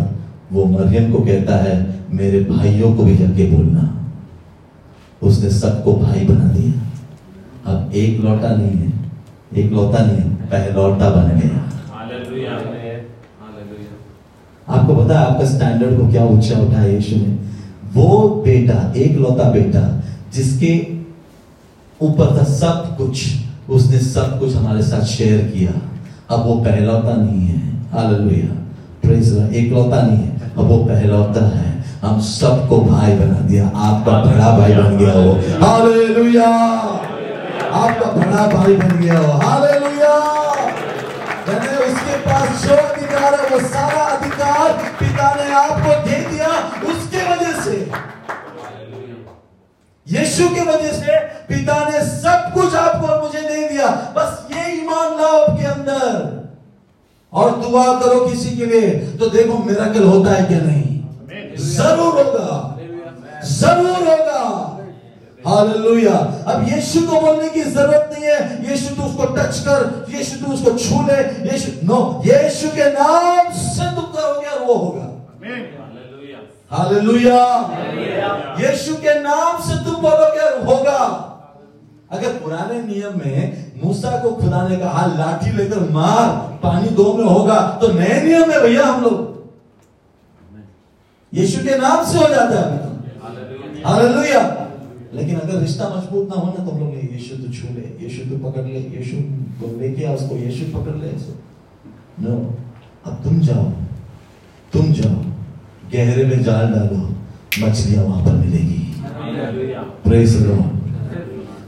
وہ 0.50 0.66
مریم 0.66 1.12
کو 1.12 1.22
کہتا 1.22 1.64
ہے، 1.64 1.84
میرے 2.08 2.40
بھائیوں 2.40 2.94
کو 2.94 3.02
بھی 3.02 3.16
جا 3.16 3.26
کے 3.36 3.48
بولنا۔ 3.52 3.80
اس 5.24 5.38
نے 5.42 5.50
سب 5.50 5.84
کو 5.84 6.02
بھائی 6.04 6.26
بنا 6.26 6.52
دیا۔ 6.56 6.78
اب 7.64 7.88
ایک 7.92 8.20
لوٹا 8.20 8.56
نہیں 8.56 8.80
ہے 8.80 8.86
ایک 9.50 9.72
لوٹا 9.72 10.04
نہیں 10.04 10.16
ہے 10.16 10.34
پہلوٹا 10.50 11.08
بن 11.08 11.30
گیا۔ 11.36 11.58
آپ 14.66 14.86
کو 14.86 14.94
پتا 14.94 15.20
آپ 15.20 15.40
کا 15.40 15.46
سٹینڈرڈ 15.46 16.00
کو 16.00 16.06
کیا 16.10 16.22
اونچا 16.22 16.58
اٹھا 16.58 16.84
یشو 16.84 17.16
نے؟ 17.16 17.36
وہ 17.94 18.44
بیٹا 18.44 18.90
ایک 18.94 19.12
لوتا 19.12 19.50
بیٹا 19.50 20.00
جس 20.32 20.56
کے 20.60 20.84
اوپر 21.98 22.26
تھا 22.26 22.44
سب 22.44 22.98
کچھ 22.98 23.36
اس 23.68 23.90
نے 23.90 23.98
سب 23.98 24.40
کچھ 24.40 24.56
ہمارے 24.56 24.82
ساتھ 24.82 25.04
شیئر 25.04 25.40
کیا۔ 25.52 25.78
اب 26.28 26.46
وہ 26.46 26.64
پہلوتا 26.64 27.16
نہیں 27.16 27.48
ہے۔ 27.48 27.54
ایک 29.50 29.72
لوتا 29.72 30.06
نہیں 30.06 30.26
ہے۔ 30.26 30.36
اب 30.56 30.70
وہ 30.70 30.88
پہلوتا 30.88 31.48
ہے۔ 31.48 31.73
ہم 32.10 32.20
سب 32.20 32.68
کو 32.68 32.80
بھائی 32.80 33.16
بنا 33.16 33.46
دیا، 33.48 33.64
آپ 33.74 34.06
کا 34.06 34.12
بڑا 34.12 34.56
بھائی 34.56 34.74
بن 34.74 34.98
گیا 34.98 35.12
ہو۔ 35.12 35.40
ہالیلویا! 35.62 36.48
آپ 37.72 38.00
کا 38.00 38.10
بڑا 38.10 38.48
بھائی 38.52 38.76
بن 38.76 39.02
گیا 39.02 39.18
ہو۔ 39.18 39.40
ہالیلویا! 39.40 40.18
یعنی 41.48 41.84
اس 41.86 41.94
کے 42.06 42.16
پاس 42.24 42.68
جو 42.68 42.74
ادھکار 42.74 43.32
ہے، 43.32 43.54
وہ 43.54 43.60
سارا 43.72 44.02
ادھکار 44.02 44.70
پتا 44.98 45.30
نے 45.36 45.54
آپ 45.54 45.84
کو 45.84 45.92
دے 46.10 46.24
دیا۔ 46.30 46.48
اس 46.82 47.10
کے 47.10 47.18
وجہ 47.30 47.60
سے 47.64 47.84
یشو 50.10 50.54
کے 50.54 50.60
وجہ 50.60 50.92
سے 50.92 51.12
پتا 51.46 51.88
نے 51.88 52.04
سب 52.22 52.54
کچھ 52.54 52.76
آپ 52.76 53.00
کو 53.00 53.06
مجھے 53.06 53.40
نہیں 53.40 53.68
دیا۔ 53.68 53.86
بس 54.14 54.50
یہ 54.50 54.60
ایمان 54.60 55.22
لاؤ 55.22 55.42
آپ 55.42 55.58
کے 55.58 55.66
اندر۔ 55.66 56.40
اور 57.30 57.50
دعا 57.50 57.98
کرو 58.04 58.28
کسی 58.32 58.56
کے 58.56 58.64
لیے، 58.64 59.10
تو 59.18 59.28
دیکھو 59.28 59.62
میراکل 59.64 60.04
ہوتا 60.04 60.38
ہے 60.38 60.44
کہ 60.48 60.54
نہیں۔ 60.54 60.93
ضرور 61.56 62.24
ہوگا 62.24 62.74
ضرور 63.42 64.06
ہوگا 64.06 64.70
ہاللویہ 65.46 66.16
اب 66.44 66.68
یشو 66.68 67.00
کو 67.10 67.20
بولنے 67.20 67.48
کی 67.52 67.62
ضرورت 67.62 68.12
نہیں 68.12 68.30
ہے۔ 68.30 68.72
یشو 68.72 68.94
تو 68.96 69.06
اس 69.06 69.12
کو 69.16 69.34
ٹچ 69.34 69.60
کر 69.64 69.82
یشو 70.14 70.44
تو 70.44 70.52
اس 70.52 70.60
کو 70.64 70.70
چھو 70.78 70.96
لے۔ 71.06 71.46
یشو 71.54 71.70
نو 71.82 72.20
یشو 72.24 72.68
کے 72.74 72.84
نام 72.84 73.52
سے 73.74 73.84
تو 73.96 74.00
کا 74.00 74.20
ہو 74.20 74.40
گیا؟ 74.40 74.62
وہ 74.66 74.78
ہوگا 74.78 75.10
ہاللویہ 76.70 77.42
یشو 78.58 78.94
کے 78.96 79.14
نام 79.22 79.62
سے 79.62 79.74
تم 79.84 79.94
بولو 79.94 80.34
گے 80.34 80.64
ہوگا۔ 80.66 81.30
اگر 82.10 82.32
پرانے 82.44 82.80
نیم 82.84 83.18
میں 83.24 83.50
موسیٰ 83.82 84.22
کو 84.22 84.34
خدا 84.34 84.68
نے 84.68 84.76
کہا 84.76 85.06
لاٹھی 85.16 85.52
لے 85.52 85.64
کر 85.64 85.80
مار 85.90 86.62
پانی 86.62 86.88
دو 86.88 87.12
میں 87.12 87.24
ہوگا 87.24 87.78
تو 87.80 87.92
نئے 87.92 88.20
نیم 88.22 88.48
میں 88.48 88.58
بھیا 88.58 88.82
ہم 88.82 89.02
لوگ۔ 89.02 89.43
یشو 91.36 91.60
کے 91.62 91.70
نام 91.70 92.04
سے 92.12 92.18
ہو 92.18 92.24
جاتا 92.30 92.74
ہے۔ 92.74 92.78
لیکن 95.12 95.36
اگر 95.36 95.60
رشتہ 95.60 95.82
مضبوط 95.82 96.28
نہ 96.28 96.40
ہونا 96.40 96.64
تو 96.64 96.74
ہم 96.74 96.78
لوگ 96.78 97.14
یشو 97.14 97.34
تو 97.36 97.52
چھو 97.52 97.68
لے 97.74 98.06
یشو 98.06 98.22
تو 98.30 98.50
پکڑ 98.50 98.62
لے 98.62 98.78
یشو 98.78 99.16
کو 99.60 99.76
لے 99.80 99.92
کے 99.92 100.06
اس 100.06 100.22
کو 100.28 100.36
یشو 100.36 100.64
پکڑ 100.72 100.96
لے۔ 100.96 101.10
نو 102.18 102.50
اب 103.04 103.24
تم 103.24 103.40
جاؤ 103.40 103.70
تم 104.72 104.92
جاؤ 104.92 105.22
گہرے 105.94 106.24
میں 106.24 106.36
جال 106.36 106.72
ڈالو 106.72 107.08
مچھلیاں 107.58 108.04
وہاں 108.04 108.26
پر 108.26 108.32
ملے 108.32 108.58
گی۔ 108.58 108.92
پریس 110.02 110.36
اللہ 110.36 110.62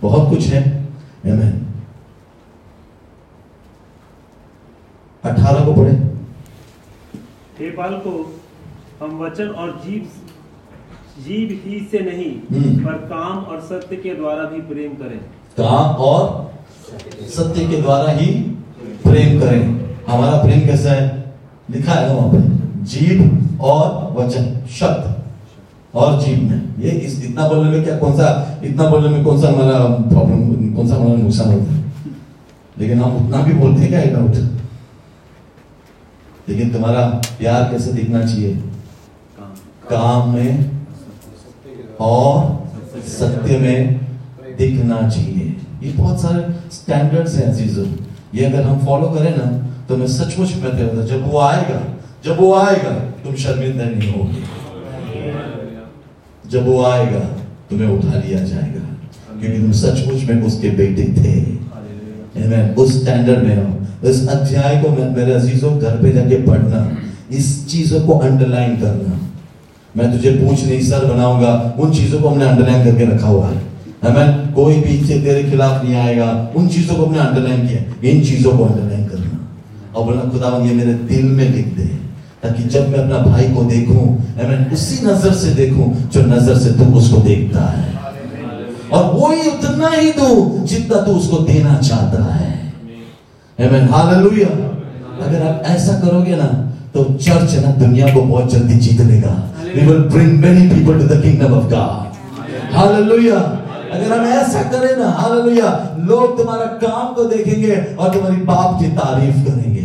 بہت 0.01 0.31
کچھ 0.31 0.49
ہے۔ 0.49 0.83
ایمین 1.23 1.65
اٹھارہ 5.23 5.65
کو 5.65 5.75
پڑھیں۔ 5.75 5.99
کو 8.05 8.31
ہم 9.01 9.21
وچن 9.21 9.49
اور 9.57 9.69
جیب 9.85 10.05
جیب 11.25 11.53
ہی 11.67 11.79
سے 11.91 11.99
نہیں 11.99 12.85
پر 12.85 12.93
کام 12.93 13.39
اور 13.47 13.59
ستیہ 13.69 13.97
کے 14.03 14.15
دوارا 14.15 14.49
بھی 14.49 14.61
پریم 14.69 14.93
کریں۔ 14.99 15.19
کام 15.57 15.95
اور 16.03 16.47
ستیہ 17.29 17.67
کے 17.71 17.81
دوارا 17.83 18.13
ہی 18.21 18.53
پریم 19.03 19.41
کریں۔ 19.41 19.63
ہمارا 20.09 20.41
پریم 20.43 20.61
کیسا 20.61 20.91
ہے؟ 20.91 21.23
لکھا 21.75 22.01
ہے 22.01 22.15
وہاں 22.15 22.29
پہ۔ 22.33 22.37
جیب 22.83 23.23
اور 23.57 24.13
وچن 24.17 24.45
شبد 24.69 25.07
اور 25.93 26.21
جیب 26.21 26.51
میں۔ 26.51 26.59
یہ 26.79 27.01
اس 27.03 27.19
اتنا 27.29 27.49
بولنے 27.49 27.77
میں 27.77 27.85
کیا 27.85 27.99
کون 27.99 28.17
سا 28.17 28.27
اتنا 28.63 28.89
بولنے 28.89 29.17
میں 29.17 29.25
کون 29.25 29.41
سا 29.41 29.49
ہمارا 29.49 29.87
پرابلم 30.11 30.75
کون 30.77 30.89
سا 30.89 30.97
ہمارا 30.97 31.19
نقصان 31.19 31.53
ہوتا 31.53 31.77
ہے؟ 31.77 31.83
لیکن 32.77 32.95
ہم 32.95 33.17
اتنا 33.17 33.41
بھی 33.41 33.53
بولتے 33.53 33.83
ہیں 33.83 33.89
کیا 33.89 34.05
ڈاؤٹ 34.05 34.37
لیکن 36.47 36.71
تمہارا 36.71 37.11
پیار 37.39 37.71
کیسے 37.71 37.93
دیکھنا 37.93 38.27
چاہیے؟ 38.27 38.55
کام 39.89 40.35
میں 40.35 40.57
اور 41.97 42.57
ستیہ 43.07 43.59
میں 43.59 43.99
دکھنا 44.57 45.11
چاہیے۔ 45.15 45.53
یہ 45.81 45.93
بہت 45.97 46.21
سارے 46.21 46.53
سٹینڈرڈز 46.73 47.43
ہیں 47.43 47.51
عزیزوں 47.51 47.85
یہ 48.33 48.47
اگر 48.47 48.63
ہم 48.63 48.79
فالو 48.79 49.09
کریں 49.09 49.31
نا، 49.31 49.67
تو 49.87 49.97
میں 49.97 50.07
سچ 50.07 50.39
مچ 50.39 50.49
کہتے 50.53 50.83
ہوتا 50.83 51.07
جب 51.07 51.19
وہ 51.27 51.43
آئے 51.43 51.63
گا، 51.75 51.79
جب 52.23 52.35
وہ 52.39 52.57
آئے 52.57 52.77
گا، 52.77 52.99
تم 53.23 53.35
شرمندہ 53.37 53.83
نہیں 53.83 54.13
ہوگے۔ 54.17 54.41
جب 56.45 56.69
وہ 56.69 56.87
آئے 56.87 57.07
گا، 57.15 57.21
تمہیں 57.69 57.93
اٹھا 57.93 58.21
لیا 58.25 58.39
جائے 58.39 58.75
گا۔ 58.75 58.95
کیونکہ 59.41 59.63
تم 59.63 59.73
سچ 59.73 60.07
مچ 60.07 60.31
میں 60.31 60.43
اس 60.43 60.59
کے 60.61 60.71
بیٹے 60.71 61.07
تھے۔ 61.15 61.45
یعنی 62.35 62.55
اس 62.77 62.95
سٹینڈرڈ 62.95 63.43
میں 63.43 63.57
ہوں۔ 63.57 63.79
اس 64.03 64.29
ادھیائے 64.33 64.83
کو 64.83 64.89
میرے 65.17 65.35
عزیزوں 65.35 65.81
گھر 65.81 65.97
پہ 66.03 66.13
جا 66.13 66.23
کے 66.29 66.39
پڑھنا، 66.47 66.89
اس 67.29 67.65
چیزوں 67.67 68.01
کو 68.07 68.23
انڈرلائن 68.23 68.77
کرنا۔ 68.81 69.17
میں 69.97 70.19
تجھے 70.19 70.37
پوچھ 70.41 70.65
نہیں، 70.65 70.81
سر 70.81 71.05
بناؤں 71.15 71.41
گا۔ 71.41 71.73
ان 71.77 71.93
چیزوں 71.93 72.19
کو 72.19 72.33
ہم 72.33 72.39
نے 72.39 72.45
انڈرلائن 72.45 72.85
کر 72.85 72.99
کے 72.99 73.07
رکھا 73.07 73.29
ہوا 73.29 73.49
ہے۔ 73.49 73.55
ہمیں 74.09 74.55
کوئی 74.55 74.77
بھی 74.77 75.03
سے 75.07 75.21
تیرے 75.25 75.43
خلاف 75.51 75.85
نہیں 75.85 76.01
آئے 76.01 76.19
گا۔ 76.19 76.47
ان 76.55 76.71
چیزوں 76.71 76.97
کو 76.97 77.07
ہم 77.07 77.13
نے 77.13 77.19
انڈرلائن 77.19 77.67
کیا 77.67 77.79
ان 78.03 78.25
چیزوں 78.25 78.53
کو 78.53 78.65
انڈرلائن 78.65 79.09
کرنا۔ 79.09 79.37
اور 79.93 80.05
بولنا 80.05 80.23
خدا 80.23 80.65
یہ 80.65 80.75
میرے 80.75 80.93
دل 80.93 81.23
میں 81.23 81.49
لکھ 81.49 81.69
دے 81.79 81.83
تاکہ 82.41 82.69
جب 82.69 82.81
میں 82.89 82.99
اپنا 82.99 83.19
بھائی 83.19 83.49
کو 83.55 83.63
دیکھوں 83.63 84.17
ایمین 84.41 84.63
اسی 84.71 84.97
نظر 85.03 85.35
سے 85.35 85.51
دیکھوں 85.57 85.93
جو 86.11 86.21
نظر 86.27 86.59
سے 86.59 86.73
تو 86.73 86.99
اس 86.99 87.11
کو 87.11 87.23
دیکھتا 87.27 87.79
ہے۔ 87.79 87.87
اور 88.89 89.15
وہی 89.15 89.41
اتنا 89.41 89.89
ہی 90.03 90.11
دو 90.19 90.57
جتنا 90.69 91.01
تو 91.03 91.19
اس 91.19 91.29
کو 91.29 91.39
دینا 91.39 91.79
چاہتا 91.83 92.41
ہے۔ 92.41 92.47
اگر 95.27 95.41
آپ 95.47 95.63
ایسا 95.65 96.01
کرو 96.01 96.25
گے 96.27 96.37
نا 96.37 96.66
تو 96.97 97.03
چرچ 97.21 97.55
ہے 97.55 97.61
نا 97.61 97.71
دنیا 97.81 98.07
کو 98.13 98.21
بہت 98.29 98.51
جلدی 98.51 98.81
جیت 98.81 99.01
لے 99.07 99.21
گا 99.23 99.35
we 99.69 99.83
will 99.87 100.05
bring 100.09 100.29
many 100.41 100.63
people 100.69 100.95
to 100.95 101.07
the 101.07 101.17
kingdom 101.23 101.55
of 101.55 101.65
God. 101.71 102.15
Hallelujah. 102.75 103.41
اگر 103.91 104.13
ہم 104.13 104.25
ایسا 104.27 104.63
کریں 104.71 104.95
نا 104.99 105.11
hallelujah. 105.19 105.75
لوگ 106.07 106.37
تمہارا 106.37 106.67
کام 106.81 107.13
کو 107.15 107.25
دیکھیں 107.33 107.61
گے 107.63 107.75
اور 107.97 108.11
تمہاری 108.13 108.43
باپ 108.45 108.79
کی 108.81 108.89
تعریف 108.97 109.45
کریں 109.47 109.75
گے 109.75 109.85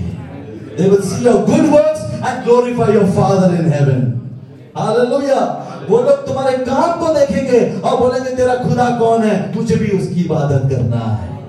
they 0.78 0.88
will 0.90 1.04
see 1.10 1.22
your 1.24 1.36
good 1.50 1.68
works 1.74 2.06
and 2.22 2.46
glorify 2.46 2.90
your 2.92 3.10
father 3.18 3.52
in 3.56 3.70
heaven. 3.72 4.08
Hallelujah. 4.76 5.44
وہ 5.90 6.02
لوگ 6.04 6.26
تمہارے 6.26 6.56
کام 6.66 7.00
کو 7.00 7.14
دیکھیں 7.14 7.52
گے 7.52 7.60
اور 7.82 8.00
بولیں 8.00 8.20
گے 8.20 8.36
تیرا 8.36 8.56
خدا 8.64 8.90
کون 9.00 9.30
ہے 9.30 9.38
مجھے 9.56 9.76
بھی 9.76 9.90
اس 9.98 10.08
کی 10.14 10.26
عبادت 10.26 10.70
کرنا 10.72 11.04
ہے 11.12 11.40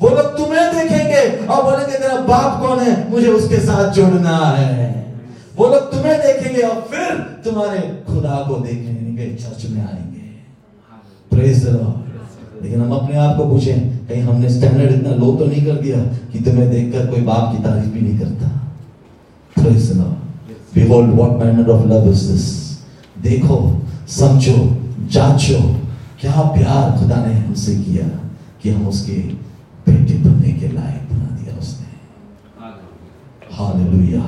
وہ 0.00 0.08
لوگ 0.08 0.36
تمہیں 0.36 0.72
دیکھیں 0.72 1.08
گے 1.08 1.36
اور 1.46 1.62
بولیں 1.62 1.86
گے 1.92 1.98
تیرا 1.98 2.20
باپ 2.20 2.60
کون 2.60 2.78
ہے؟ 2.80 3.04
مجھے 3.08 3.28
اس 3.28 3.44
کے 3.48 3.56
ساتھ 3.56 3.96
جڑنا 3.96 4.58
ہے. 4.58 5.04
وہ 5.56 5.68
لوگ 5.68 5.90
تمہیں 5.90 6.18
دیکھیں 6.18 6.56
گے 6.56 6.62
اور 6.62 6.80
پھر 6.90 7.20
تمہارے 7.44 7.78
خدا 8.06 8.42
کو 8.48 8.54
دیکھیں 8.54 9.16
گے 9.16 9.36
چرچ 9.42 9.64
میں 9.64 9.82
آئیں 9.82 10.14
گے۔ 10.14 10.20
لیکن 12.60 12.80
ہم 12.80 12.92
اپنے 12.92 13.18
آپ 13.18 13.36
کو 13.36 13.44
پوچھیں 13.44 13.90
کہیں 14.08 14.22
ہم 14.22 14.40
نے 14.40 14.48
سٹینڈرڈ 14.48 14.92
اتنا 14.92 15.16
لو 15.16 15.36
تو 15.38 15.44
نہیں 15.44 15.64
کر 15.64 15.82
دیا 15.82 15.96
کہ 16.32 16.38
تمہیں 16.44 16.72
دیکھ 16.72 16.92
کر 16.92 17.06
کوئی 17.06 17.22
باپ 17.22 17.52
کی 17.52 17.58
تعریف 17.64 17.84
بھی 17.84 18.00
نہیں 18.00 18.18
کرتا؟ 18.18 18.48
پریز 19.62 19.92
Behold, 20.76 21.08
what 21.18 21.30
manner 21.38 21.68
of 21.68 21.86
love 21.86 22.06
is 22.08 22.20
this? 22.30 22.74
دیکھو 23.24 23.78
سمجھو 24.08 24.76
جانچو 25.10 25.56
کیا 26.16 26.52
پیار 26.54 26.96
خدا 26.98 27.24
نے 27.26 27.34
ہم 27.34 27.54
سے 27.54 27.74
کیا 27.86 28.04
کہ 28.62 28.68
ہم 28.68 28.88
اس 28.88 29.02
کے 29.02 29.22
ہاللویا 33.60 34.20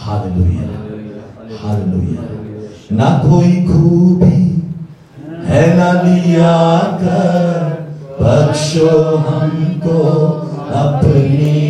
ہاللویا 0.00 0.66
ہاللویا 1.62 2.26
نہ 2.90 3.08
کوئی 3.22 3.66
خوبی 3.66 4.42
ہے 5.48 5.66
نہ 5.76 5.90
لیا 6.02 6.56
کر 7.00 7.66
بخشو 8.20 9.16
ہم 9.26 9.78
کو 9.82 10.02
اپنی 10.74 11.67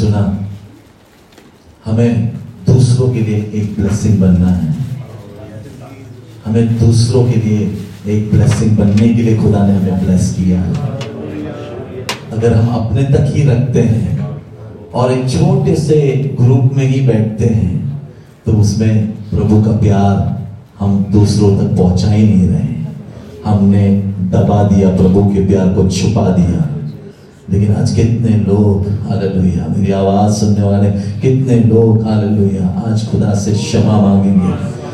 سنا۔ 0.00 0.24
ہمیں 1.86 2.30
دوسروں 2.66 3.12
کے 3.12 3.20
لیے 3.20 3.40
ایک 3.52 3.72
بلیسنگ 3.78 4.16
بننا 4.16 4.56
ہے۔ 4.56 4.68
ہمیں 6.46 6.62
دوسروں 6.80 7.24
کے 7.24 7.40
لیے 7.44 7.68
ایک 8.04 8.28
بلیسنگ 8.32 8.76
بننے 8.76 9.08
کے 9.08 9.22
لیے 9.22 9.36
خدا 9.36 9.66
نے 9.66 9.72
ہمیں 9.72 10.00
بلیس 10.06 10.34
کیا 10.36 10.60
اگر 12.30 12.52
ہم 12.52 12.70
اپنے 12.70 13.02
تک 13.02 13.36
ہی 13.36 13.46
رکھتے 13.46 13.82
ہیں 13.82 14.18
اور 14.90 15.10
ایک 15.10 15.28
چھوٹے 15.28 15.76
سے 15.76 16.22
گروپ 16.40 16.76
میں 16.76 16.86
ہی 16.86 17.00
بیٹھتے 17.06 17.54
ہیں، 17.54 17.78
تو 18.44 18.60
اس 18.60 18.78
میں 18.78 18.94
پربھو 19.30 19.62
کا 19.64 19.78
پیار 19.80 20.16
ہم 20.82 21.02
دوسروں 21.12 21.50
تک 21.58 21.78
پہنچا 21.78 22.14
ہی 22.14 22.22
نہیں 22.22 22.48
رہے۔ 22.48 22.74
ہم 23.46 23.68
نے 23.68 24.00
دبا 24.32 24.66
دیا 24.70 24.88
پربھو 24.98 25.30
کے 25.34 25.40
پیار 25.48 25.66
کو، 25.74 25.88
چھپا 25.88 26.34
دیا۔ 26.36 26.69
لیکن 27.50 27.72
آج 27.78 27.90
کتنے 27.90 28.36
لوگ 28.46 28.86
ہاللویا 29.08 29.66
میری 29.76 29.92
آواز 29.92 30.38
سننے 30.40 30.62
والے، 30.62 30.90
کتنے 31.20 31.56
لوگ 31.66 32.02
ہاللویا 32.06 32.66
آج 32.86 33.04
خدا 33.10 33.34
سے 33.34 33.54
شمع 33.60 34.00
مانگیں 34.00 34.34
گے 34.34 34.52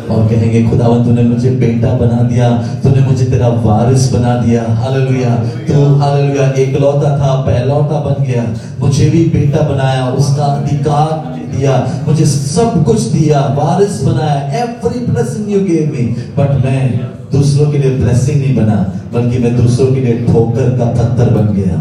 اور 0.09 0.29
کہیں 0.29 0.53
گے 0.53 0.65
خداون 0.71 1.03
تو 1.05 1.13
نے 1.13 1.23
مجھے 1.23 1.51
بیٹا 1.51 1.97
بنا 2.01 2.21
دیا، 2.31 2.49
تو 2.83 2.89
نے 2.89 3.01
مجھے 3.07 3.27
تیرا 3.31 3.49
وارث 3.63 4.11
بنا 4.13 4.35
دیا 4.47 4.63
ہاللویا 4.83 5.35
تو 5.67 5.83
ہاللویا 6.01 6.47
ایک 6.55 6.77
لوتا 6.81 7.17
تھا 7.17 7.43
پہلوتا 7.47 8.03
بن 8.03 8.25
گیا، 8.25 8.45
مجھے 8.79 9.09
بھی 9.11 9.29
بیٹا 9.33 9.67
بنایا، 9.69 10.05
اس 10.17 10.35
کا 10.37 10.45
ادھیکار 10.45 11.35
دیا، 11.53 11.85
مجھے 12.07 12.25
سب 12.25 12.87
کچھ 12.87 13.09
دیا، 13.13 13.41
وارث 13.57 14.03
بنایا 14.05 14.39
every 14.59 15.05
blessing 15.07 15.51
you 15.51 15.61
gave 15.67 15.91
me 15.91 16.07
but 16.35 16.65
میں 16.65 16.89
دوسروں 17.33 17.71
کے 17.73 17.79
لیے 17.79 17.97
بلیسنگ 18.01 18.41
نہیں 18.41 18.57
بنا، 18.57 18.83
بلکہ 19.13 19.39
میں 19.39 19.51
دوسروں 19.51 19.95
کے 19.95 20.01
لیے 20.01 20.19
ٹھوکر 20.27 20.75
کا 20.79 20.93
پتھر 20.97 21.35
بن 21.35 21.55
گیا۔ 21.57 21.77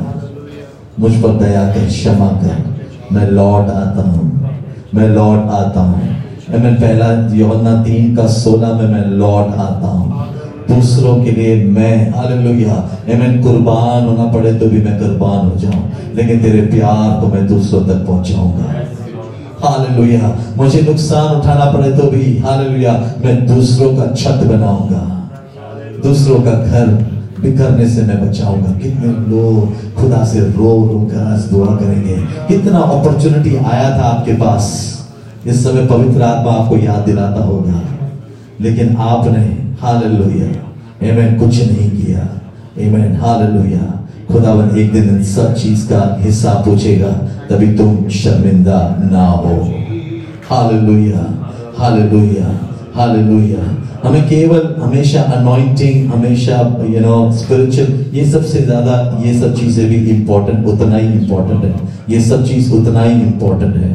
مجھ 0.97 1.21
پر 1.21 1.29
دیا 1.29 1.71
کر 1.75 1.89
شما 1.89 2.39
کر۔ 2.41 2.61
میں 3.11 3.31
لوٹ 3.31 3.69
آتا 3.69 4.03
ہوں۔ 4.07 4.29
میں 4.93 5.07
لوٹ 5.07 5.39
آتا 5.51 5.81
ہوں۔ 5.81 6.01
میں 6.57 6.71
پہلا 6.81 7.27
یوحنا 7.31 7.83
تین 7.85 8.15
کا 8.15 8.27
سولہ 8.27 8.73
میں 8.73 8.87
میں 8.87 9.05
لوٹ 9.05 9.53
آتا 9.57 9.87
ہوں۔ 9.87 10.11
دوسروں 10.69 11.25
کے 11.25 11.31
لیے 11.31 11.63
میں 11.63 12.09
ہاللویا 12.09 12.87
ایمن 13.05 13.41
قربان 13.43 14.07
ہونا 14.07 14.31
پڑے 14.33 14.53
تو 14.59 14.65
بھی 14.65 14.77
میں 14.77 14.99
قربان 14.99 15.45
ہو 15.45 15.55
جاؤں۔ 15.61 15.89
لیکن 16.13 16.39
تیرے 16.39 16.61
پیار 16.71 17.21
کو 17.21 17.27
میں 17.27 17.41
دوسروں 17.41 17.83
تک 17.83 18.07
پہنچاؤں 18.07 18.51
گا۔ 18.53 18.73
ہاللویا 19.63 20.31
مجھے 20.55 20.81
نقصان 20.89 21.35
اٹھانا 21.35 21.71
پڑے 21.71 21.91
تو 21.91 22.09
بھی 22.09 22.39
ہاللویا 22.39 22.99
میں 23.23 23.39
دوسروں 23.39 23.95
کا 23.95 24.15
چھت 24.15 24.45
بناؤں 24.45 24.89
گا۔ 24.89 25.27
دوسروں 26.03 26.37
کا 26.37 26.63
گھر 26.69 26.85
بکھرنے 27.39 27.87
سے 27.87 28.01
میں 28.01 28.15
بچاؤں 28.15 28.61
گا۔ 28.63 28.71
کتنے 28.79 29.13
لوگ 29.27 29.73
خدا 29.95 30.25
سے 30.25 30.39
رو 30.39 30.87
رو 30.93 31.09
کر 31.11 31.17
آج 31.17 31.51
دعا 31.51 31.77
کریں 31.77 32.03
گے۔ 32.07 32.15
کتنا 32.47 32.79
اپرچونٹی 32.79 33.57
آیا 33.57 33.89
تھا 33.89 34.09
آپ 34.09 34.25
کے 34.25 34.31
پاس۔ 34.39 34.95
اس 35.43 35.55
سمے 35.55 35.81
پوتر 35.89 36.21
آتما 36.21 36.51
آپ 36.51 36.69
کو 36.69 36.77
یاد 36.77 37.07
دلاتا 37.07 37.45
ہوگا۔ 37.45 37.79
لیکن 38.59 38.87
آپ 38.97 39.25
نے 39.25 39.47
ہاللویا۔ 39.83 40.45
ایمین 40.99 41.37
کچھ 41.39 41.59
نہیں 41.59 42.05
کیا۔ 42.05 42.23
Amen 42.75 43.15
hallelujah. 43.21 44.01
خداون 44.27 44.69
ایک 44.75 44.93
دن 44.93 45.09
ان 45.09 45.23
سب 45.23 45.57
چیز 45.57 45.85
کا 45.89 46.15
حصہ 46.29 46.61
پوچھے 46.65 47.01
گا۔ 47.01 47.25
تبھی 47.47 47.75
تم 47.77 47.95
شرمندہ 48.09 48.93
نہ 49.11 49.17
ہو۔ 49.17 49.65
Hallelujah 50.51 51.25
hallelujah 51.79 52.51
hallelujah. 52.95 53.84
ہمیں 54.05 54.21
کیول، 54.29 54.65
ہمیشہ 54.81 55.17
انوائنٹنگ 55.35 56.07
ہمیشہ 56.15 56.51
یو 56.89 56.99
نو 56.99 57.27
اسپرچل 57.27 57.85
یہ 58.11 58.23
سب 58.23 58.45
سے 58.47 58.59
زیادہ 58.65 59.19
یہ 59.25 59.33
سب 59.39 59.55
چیزیں 59.59 59.87
بھی 59.89 60.11
امپورٹنٹ 60.11 60.67
اتنا 60.67 60.99
ہی 60.99 61.07
امپورٹنٹ 61.07 61.63
ہے 61.63 61.71
یہ 62.07 62.19
سب 62.19 62.45
چیز 62.47 62.73
اتنا 62.73 63.05
ہی 63.05 63.13
امپورٹنٹ 63.13 63.75
ہے 63.75 63.93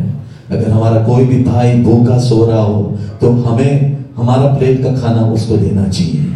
اگر 0.48 0.70
ہمارا 0.70 1.02
کوئی 1.06 1.26
بھی 1.26 1.42
بھائی 1.44 1.80
بھوکا 1.80 2.18
سو 2.20 2.50
رہا 2.50 2.62
ہو، 2.62 2.96
تو 3.18 3.32
ہمیں 3.46 3.94
ہمارا 4.18 4.54
پلیٹ 4.54 4.82
کا 4.84 4.94
کھانا 5.00 5.20
اس 5.26 5.46
کو 5.46 5.56
دینا 5.56 5.84
چاہیے۔ 5.92 6.26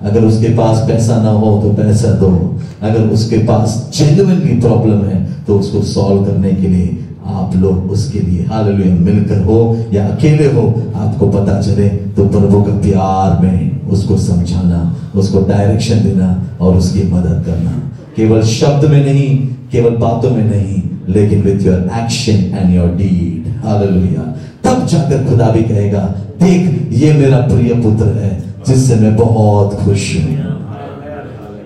اگر 0.00 0.22
اس 0.22 0.38
کے 0.40 0.48
پاس 0.56 0.86
پیسہ 0.86 1.12
نہ 1.12 1.28
ہو 1.28 1.60
تو 1.62 1.82
پیسہ 1.82 2.06
دو۔ 2.20 2.56
اگر 2.80 3.08
اس 3.10 3.30
کے 3.30 3.36
پاس 3.46 3.90
جینوئنلی 3.90 4.60
پرابلم 4.60 5.04
ہے 5.04 5.24
تو 5.46 5.58
اس 5.58 5.68
کو 5.68 5.82
سالو 5.82 6.24
کرنے 6.24 6.50
کے 6.60 6.68
لیے 6.68 6.88
آپ 7.24 7.56
لوگ 7.56 7.92
اس 7.92 8.08
کے 8.12 8.20
لیے 8.20 8.44
ہاللویا 8.50 8.94
مل 8.94 9.24
کر 9.28 9.40
ہو 9.40 9.82
یا 9.90 10.06
اکیلے 10.06 10.48
ہو، 10.54 10.80
آپ 10.94 11.18
کو 11.18 11.30
پتا 11.30 11.62
چلے 11.62 11.88
تو 12.14 12.28
پربھو 12.28 12.64
کا 12.64 12.72
پیار 12.82 13.42
میں 13.42 13.70
اس 13.86 14.02
کو 14.02 14.16
سمجھانا، 14.16 14.92
اس 15.14 15.28
کو 15.28 15.44
ڈائریکشن 15.48 15.98
دینا 16.04 16.34
اور 16.56 16.74
اس 16.74 16.92
کی 16.92 17.02
مدد 17.10 17.46
کرنا۔ 17.46 17.70
کیول 18.14 18.42
شبد 18.42 18.84
میں 18.84 19.04
نہیں، 19.04 19.46
کیول 19.70 19.96
باتوں 19.96 20.30
میں 20.30 20.44
نہیں، 20.44 20.88
لیکن 21.06 21.40
with 21.44 21.66
your 21.66 21.80
action 21.92 22.54
and 22.58 22.74
your 22.74 22.88
deed 22.96 23.64
hallelujah 23.64 24.32
تب 24.60 24.88
جا 24.88 25.02
کر 25.10 25.16
خدا 25.28 25.50
بھی 25.50 25.62
کہے 25.64 25.92
گا، 25.92 26.06
دیکھ، 26.40 26.70
یہ 26.90 27.12
میرا 27.12 27.40
پریہ 27.50 27.74
پتر 27.74 28.06
ہے، 28.06 28.38
جس 28.66 28.78
سے 28.78 28.94
میں 28.94 29.10
بہت 29.16 29.74
خوش 29.74 30.16
ہوں۔ 30.16 30.36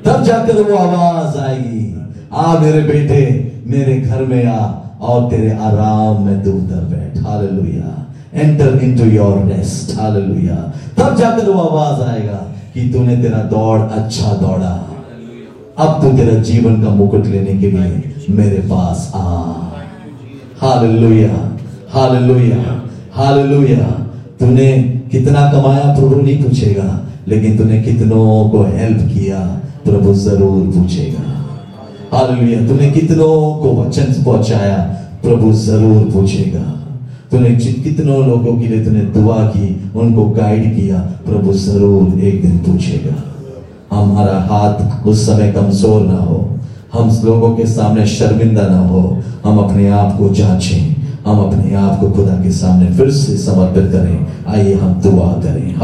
تب 0.02 0.26
جا 0.26 0.36
کر 0.46 0.70
وہ 0.70 0.78
آواز 0.78 1.36
آئے 1.36 1.58
گی 1.58 1.94
آ 2.30 2.58
میرے 2.60 2.80
بیٹے، 2.80 3.42
میرے 3.66 4.02
گھر 4.08 4.22
میں 4.22 4.46
آ۔ 4.46 4.87
اور 4.98 5.30
تیرے 5.30 5.50
آرام 5.52 6.22
میں 6.24 6.34
دور 6.44 6.60
در 6.70 6.84
بیٹھ۔ 6.88 7.18
Hallelujah 7.24 7.90
enter 8.32 8.76
into 8.80 9.04
your 9.04 9.36
rest 9.48 9.98
hallelujah 9.98 10.56
تب 10.94 11.18
جا 11.18 11.30
کر 11.36 11.48
وہ 11.48 11.60
آواز 11.60 12.02
آئے 12.08 12.26
گا 12.26 12.38
کہ 12.72 12.90
تو 12.92 13.02
نے 13.02 13.16
تیرا 13.22 13.42
دوڑ 13.50 13.78
اچھا 13.80 14.36
دوڑا۔ 14.40 14.76
اب 15.76 16.02
تو 16.02 16.10
تیرا 16.16 16.34
جیون 16.42 16.82
کا 16.82 16.94
مکٹ 16.94 17.26
لینے 17.26 17.52
کے 17.60 17.70
لیے 17.70 18.00
میرے 18.28 18.60
پاس 18.68 19.08
آ۔ 19.12 19.52
ہاللویا 20.62 21.34
ہاللویا 21.94 22.56
ہاللویا 23.16 23.88
تو 24.38 24.46
نے 24.46 24.70
کتنا 25.12 25.50
کمایا 25.52 25.94
پربھو 25.96 26.20
نہیں 26.20 26.42
پوچھے 26.42 26.74
گا، 26.76 26.88
لیکن 27.26 27.56
تو 27.56 27.64
نے 27.64 27.82
کتنوں 27.82 28.48
کو 28.50 28.64
ہیلپ 28.76 29.00
کیا 29.14 29.46
پربھو 29.84 30.12
ضرور 30.14 30.72
پوچھے 30.74 31.10
گا۔ 31.12 31.27
ہاللویا 32.12 32.58
تو 32.68 32.74
نے 32.74 32.90
کتنوں 32.90 33.62
کو 33.62 33.84
وچن 33.86 34.22
پہنچایا؟ 34.24 34.92
پربھو 35.22 35.52
ضرور 35.52 36.10
پوچھے 36.12 36.44
گا۔ 36.54 36.72
تو 37.28 37.40
نے 37.40 37.48
کتنوں 37.84 38.18
لوگوں 38.18 38.56
کے 38.56 38.66
لیے 38.66 38.84
تو 38.84 38.90
نے 38.90 39.00
دعا 39.14 39.50
کی، 39.52 39.74
ان 39.94 40.12
کو 40.12 40.34
گائیڈ 40.40 40.76
کیا، 40.76 41.06
پربھو 41.24 41.52
ضرور 41.52 42.18
ایک 42.20 42.42
دن 42.42 42.58
پوچھے 42.64 42.98
گا۔ 43.04 43.14
ہمارا 44.02 44.38
ہاتھ 44.38 44.82
اس 45.04 45.18
سمے 45.18 45.50
کمزور 45.54 46.00
نہ 46.00 46.12
ہو۔ 46.12 46.56
ہم 46.94 47.08
لوگوں 47.22 47.56
کے 47.56 47.66
سامنے 47.66 48.04
شرمندہ 48.04 48.68
نہ 48.70 48.76
ہو۔ 48.76 49.20
ہم 49.44 49.58
اپنے 49.58 49.90
آپ 49.90 50.18
کو 50.18 50.28
جانچیں۔ 50.28 50.94
ہم 51.26 51.40
اپنے 51.40 51.74
آپ 51.74 52.00
کو 52.00 52.12
خدا 52.16 52.42
کے 52.42 52.50
سامنے 52.50 52.86
پھر 52.96 53.10
سے 53.10 53.36
سمرپت 53.36 53.92
کریں۔ 53.92 54.16
آئیے 54.46 54.74
ہم 54.74 54.92
دعا 55.04 55.40
کریں۔ 55.42 55.74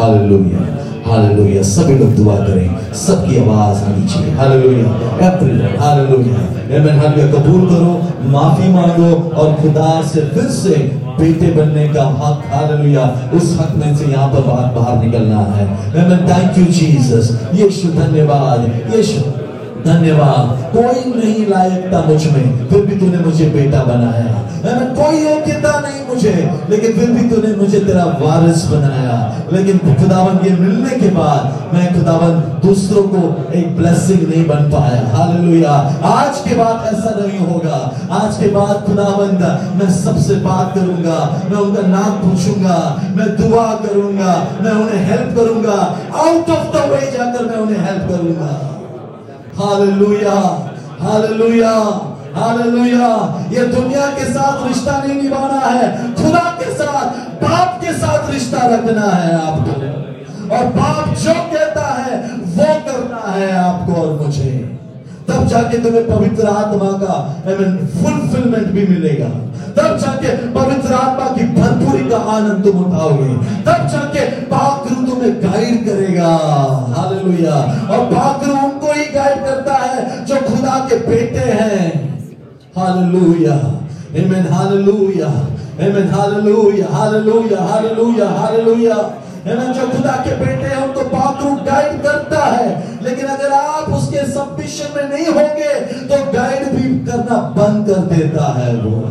ہاللویا 1.06 1.62
سبھی 1.64 1.94
لوگ 1.94 2.16
دعا 2.16 2.36
کریں 2.46 2.68
سب 2.96 3.26
کی 3.28 3.38
آواز 3.38 3.82
آنی 3.84 4.06
چاہیے 4.08 4.34
ہاللویا 4.36 5.26
اپریل 5.26 5.60
ہاللویا 5.80 6.44
ایمن 6.68 6.98
ہاللویا 6.98 7.26
قبول 7.32 7.68
کرو 7.68 7.98
معافی 8.30 8.68
مانگو 8.72 9.12
اور 9.34 9.52
خدا 9.62 9.90
سے 10.12 10.20
پھر 10.34 10.48
سے 10.52 10.74
بیٹے 11.18 11.50
بننے 11.56 11.86
کا 11.94 12.08
حق 12.20 12.52
ہاللویا 12.52 13.08
اس 13.32 13.52
حق 13.60 13.76
میں 13.76 13.94
سے 13.96 14.04
یہاں 14.10 14.28
پر 14.32 14.46
باہر 14.46 14.72
باہر 14.74 15.04
نکلنا 15.04 15.44
ہے 15.56 15.66
amen 15.94 16.26
thank 16.26 16.58
you 16.58 16.64
Jesus 16.70 17.30
Yeshu 17.54 17.90
دھنیہ 17.96 18.22
واد 18.28 18.94
یشو 18.94 19.30
دھنیہ 19.84 20.12
واد 20.12 20.72
کوئی 20.72 21.10
نہیں 21.10 21.48
لائق 21.48 21.88
تھا 21.90 22.02
مجھ 22.08 22.26
میں 22.26 22.44
پھر 22.68 22.84
بھی 22.84 22.98
تو 23.00 23.06
نے 23.06 23.18
مجھے 23.26 23.48
بیٹا 23.52 23.82
بنایا 23.82 24.42
میں 24.64 24.94
کوئی 24.96 25.18
یوگیتا 25.18 25.70
نہیں 25.80 26.04
مجھے 26.08 26.32
لیکن 26.68 26.92
پھر 26.92 27.10
بھی 27.10 27.28
تو 27.30 27.40
نے 27.42 27.54
مجھے 27.56 27.80
تیرا 27.86 28.04
وارث 28.20 28.64
بنایا 28.66 29.16
لیکن 29.50 29.78
خداون 29.98 30.36
یہ 30.44 30.54
ملنے 30.58 30.98
کے 31.00 31.08
بعد 31.14 31.72
میں 31.72 31.86
خداون 31.94 32.40
دوسروں 32.62 33.02
کو 33.08 33.20
ایک 33.50 33.76
بلیسنگ 33.76 34.28
نہیں 34.28 34.44
بن 34.48 34.70
پایا 34.70 35.02
ہاللویا 35.12 35.72
آج 36.10 36.42
کے 36.44 36.54
بعد 36.58 36.86
ایسا 36.86 37.10
نہیں 37.18 37.46
ہوگا 37.46 37.78
آج 38.20 38.38
کے 38.38 38.48
بعد 38.52 38.86
خداوند 38.86 39.42
میں 39.74 39.90
سب 39.94 40.18
سے 40.18 40.34
بات 40.42 40.74
کروں 40.74 41.02
گا 41.04 41.18
میں 41.48 41.58
ان 41.58 41.74
کا 41.74 41.86
نام 41.86 42.16
پوچھوں 42.22 42.62
گا 42.64 42.78
میں 43.14 43.26
دعا 43.38 43.66
کروں 43.82 44.12
گا 44.18 44.44
میں 44.60 44.72
انہیں 44.72 45.04
ہیلپ 45.04 45.36
کروں 45.36 45.62
گا 45.64 45.76
آؤٹ 46.12 46.50
آف 46.50 46.72
دا 46.74 46.84
وے 46.90 47.10
جا 47.16 47.32
کر 47.34 47.44
میں 47.44 47.56
انہیں 47.56 47.84
ہیلپ 47.86 48.08
کروں 48.08 48.34
گا 48.40 48.73
ہاللویا 49.58 50.66
ہاللویا 51.00 51.82
ہاللویا 52.36 53.40
یہ 53.50 53.60
دنیا 53.60 54.06
کے 54.14 54.32
ساتھ 54.32 54.72
رشتہ 54.72 55.06
نہیں 55.06 55.22
نبھانا 55.22 55.78
ہے۔ 55.78 55.96
خدا 56.16 56.50
کے 56.58 56.70
ساتھ، 56.78 57.44
باپ 57.44 57.80
کے 57.80 57.88
ساتھ 58.00 58.30
رشتہ 58.30 58.56
رکھنا 58.56 59.24
ہے 59.24 59.34
آپ 59.34 59.56
کو۔ 59.56 59.84
اور 60.54 60.64
باپ 60.64 61.24
جو 61.24 61.30
کہتا 61.50 62.06
ہے، 62.06 62.20
وہ 62.56 62.64
کرنا 62.64 63.40
ہے 63.40 63.52
آپ 63.52 63.86
کو 63.86 63.92
اور 64.00 64.26
مجھے۔ 64.26 64.66
تب 65.26 65.48
جا 65.48 65.62
کے 65.62 65.76
تمہیں 65.76 66.02
پوتر 66.06 66.48
آتما 66.48 67.04
کا 67.06 67.32
فلفلمنٹ 68.02 68.66
بھی 68.66 68.86
ملے 68.88 69.18
گا۔ 69.18 69.53
تب 69.76 69.96
جا 70.00 70.14
کے 70.20 70.34
پویتر 70.54 70.92
آتما 70.94 71.26
کی 71.34 71.44
بھرپوری 71.54 72.08
کا 72.10 72.18
آنند 72.26 72.64
تم 72.64 72.78
اٹھاؤ 72.78 73.10
گے 73.12 73.34
تب 73.64 73.86
جا 73.92 74.00
کے 74.12 74.26
پاک 74.48 74.86
روح 74.90 75.04
تمہیں 75.06 75.40
گائیڈ 75.42 75.86
کرے 75.86 76.16
گا 76.16 76.34
ہاللویا 76.90 77.54
اور 77.88 78.06
پاک 78.12 78.44
روح 78.44 78.62
ان 78.64 78.78
کو 78.80 78.92
ہی 78.92 79.04
گائیڈ 79.14 79.44
کرتا 79.46 79.78
ہے 79.82 80.04
جو 80.26 80.34
خدا 80.46 80.78
کے 80.88 80.96
بیٹے 81.06 81.50
ہیں 81.52 81.90
hallelujah 82.76 83.58
amen 84.12 84.46
hallelujah 84.52 85.28
amen 85.78 86.08
hallelujah 86.10 86.86
hallelujah 86.92 87.62
hallelujah 87.62 88.30
hallelujah 88.32 88.96
amen 89.44 89.72
جو 89.72 89.86
خدا 89.92 90.16
کے 90.24 90.34
بیٹے 90.38 90.68
ہیں 90.68 90.82
ان 90.82 90.92
کو 90.94 91.08
پاک 91.10 91.42
روح 91.42 91.56
گائیڈ 91.66 92.02
کرتا 92.04 92.46
ہے 92.52 92.74
لیکن 93.00 93.30
اگر 93.30 93.50
آپ 93.54 93.94
اس 93.94 94.08
کے 94.10 94.20
سبمیشن 94.34 94.94
میں 94.94 95.08
نہیں 95.08 95.26
ہوں 95.28 95.56
گے 95.56 96.06
تو 96.08 96.22
گائیڈ 96.34 96.68
بھی 96.70 96.98
کرنا 97.06 97.40
بند 97.56 97.88
کر 97.88 98.08
دیتا 98.10 98.54
ہے 98.56 98.72
وہ 98.84 99.02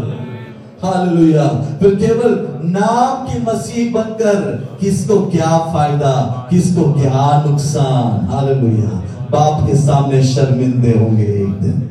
ہاللویہ 0.83 1.47
پھر 1.79 1.95
کیول 1.95 2.33
نام 2.71 3.25
کی 3.25 3.39
مسیح 3.43 3.89
بن 3.91 4.11
کر 4.19 4.41
کس 4.79 5.03
کو 5.07 5.17
کیا 5.31 5.57
فائدہ 5.73 6.13
کس 6.49 6.73
کو 6.75 6.91
کیا 6.93 7.41
نقصان 7.45 8.25
ہاللویہ 8.29 8.99
باپ 9.29 9.65
کے 9.67 9.75
سامنے 9.75 10.21
شرمندے 10.23 10.97
ہوں 10.97 11.17
گے 11.17 11.25
ایک 11.33 11.61
دن 11.63 11.81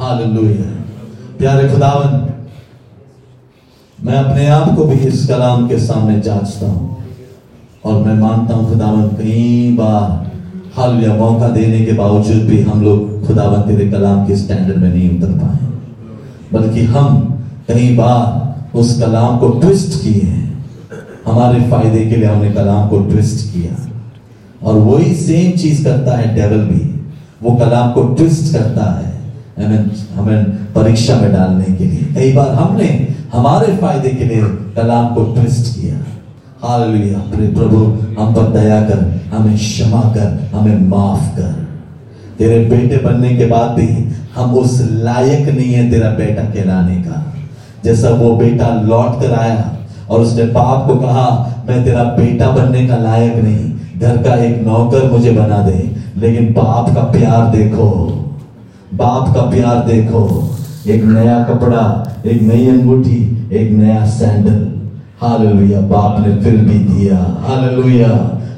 ہاللویہ 0.00 0.70
پیارے 1.38 1.68
خداون 1.68 2.18
میں 3.98 4.16
اپنے 4.16 4.48
آپ 4.50 4.74
کو 4.76 4.84
بھی 4.84 5.06
اس 5.08 5.26
کلام 5.28 5.68
کے 5.68 5.78
سامنے 5.78 6.20
جانچتا 6.20 6.66
ہوں 6.66 6.88
اور 7.82 8.04
میں 8.04 8.14
مانتا 8.14 8.54
ہوں 8.54 8.74
خداون 8.74 9.08
کئی 9.16 9.74
بار 9.78 10.22
حل 10.78 11.02
یا 11.02 11.14
موقع 11.14 11.54
دینے 11.54 11.84
کے 11.84 11.92
باوجود 11.92 12.42
بھی 12.42 12.62
ہم 12.64 12.82
لوگ 12.82 13.24
خداون 13.26 13.68
تیرے 13.68 13.90
کلام 13.90 14.24
کے 14.26 14.36
سٹینڈر 14.36 14.78
میں 14.78 14.90
نہیں 14.90 15.16
اتر 15.16 15.38
پائے 15.40 15.63
بلکہ 16.54 16.80
ہم 16.80 17.20
یعنی 17.68 17.86
کئی 17.86 17.96
بار 17.96 18.52
اس 18.72 19.02
کلام 19.06 19.38
کو 19.38 19.60
ٹوسٹ 19.62 20.02
کیے 20.02 20.30
ہیں۔ 20.30 20.50
ہمارے 21.26 21.58
فائدے 21.70 21.98
کے 21.98 22.16
لیے 22.16 22.26
ہم 22.26 22.42
نے 22.42 22.48
کلام 22.54 22.88
کو 22.88 22.98
ٹوسٹ 22.98 23.54
کیا۔ 23.54 23.86
اور 24.60 24.74
وہی 24.74 25.14
سیم 25.14 25.58
چیز 25.58 25.84
کرتا 25.84 26.18
ہے 26.18 26.34
ڈیول 26.34 26.64
بھی۔ 26.64 26.92
وہ 27.42 27.56
کلام 27.56 27.92
کو 27.92 28.14
ٹوسٹ 28.18 28.52
کرتا 28.52 29.00
ہے 29.00 29.12
ہمیں 30.18 30.44
پریشا 30.72 31.18
میں 31.20 31.28
ڈالنے 31.28 31.74
کے 31.78 31.84
لیے۔ 31.84 32.00
کئی 32.14 32.32
بار 32.32 32.46
ہم 32.46 32.76
نے 32.76 33.06
ہمارے 33.34 33.72
فائدے 33.80 34.10
کے 34.10 34.24
لیے 34.24 34.40
کلام 34.74 35.14
کو 35.14 35.34
ٹوسٹ 35.34 35.74
کیا۔ 35.74 35.94
حالیہ 36.62 37.14
ہمارے 37.14 37.50
پربھو، 37.56 37.94
ہم 38.16 38.34
پر 38.34 38.58
دیا 38.58 38.86
کر، 38.88 38.98
ہمیں 39.34 39.56
شما 39.56 40.12
کر، 40.14 40.54
ہمیں 40.54 40.78
معاف 40.78 41.36
کر۔ 41.36 41.48
تیرے 42.36 42.66
بیٹے 42.70 42.98
بننے 43.04 43.28
کے 43.28 43.46
بعد 43.46 43.68
بھی 43.74 44.08
ہم 44.36 44.58
اس 44.58 44.80
لائق 44.80 45.48
نہیں 45.48 45.74
ہے 45.74 45.90
تیرا 45.90 46.14
بیٹا 46.14 46.42
کہلانے 46.52 47.02
کا۔ 47.02 47.20
جیسا 47.82 48.08
وہ 48.18 48.38
بیٹا 48.38 48.80
لوٹ 48.82 49.22
کر 49.22 49.38
آیا 49.38 49.54
اور 50.06 50.20
اس 50.20 50.36
نے 50.36 50.42
باپ 50.52 50.88
کو 50.88 50.98
کہا، 50.98 51.48
میں 51.66 51.84
تیرا 51.84 52.02
بیٹا 52.02 52.50
بننے 52.50 52.86
کا 52.86 52.96
لائق 52.96 53.44
نہیں، 53.44 53.72
گھر 54.00 54.16
کا 54.24 54.34
ایک 54.34 54.62
نوکر 54.62 55.10
مجھے 55.10 55.30
بنا 55.30 55.68
دے، 55.68 55.82
لیکن 56.14 56.52
باپ 56.52 56.94
کا 56.94 57.00
پیار 57.00 57.56
دیکھو۔ 57.56 58.08
باپ 58.96 59.34
کا 59.34 59.50
پیار 59.50 59.88
دیکھو۔ 59.88 60.48
ایک 60.84 61.04
نیا 61.04 61.44
کپڑا، 61.48 62.02
ایک 62.22 62.42
نئی 62.42 62.68
انگوٹھی، 62.68 63.34
ایک 63.48 63.70
نیا 63.70 64.06
سینڈل۔ 64.06 64.68
ہاللویہ 65.22 65.76
باپ 65.88 66.26
نے 66.26 66.34
پھر 66.42 66.56
بھی 66.56 66.86
دیا۔ 66.90 67.14
ہاللویہ 67.14 68.04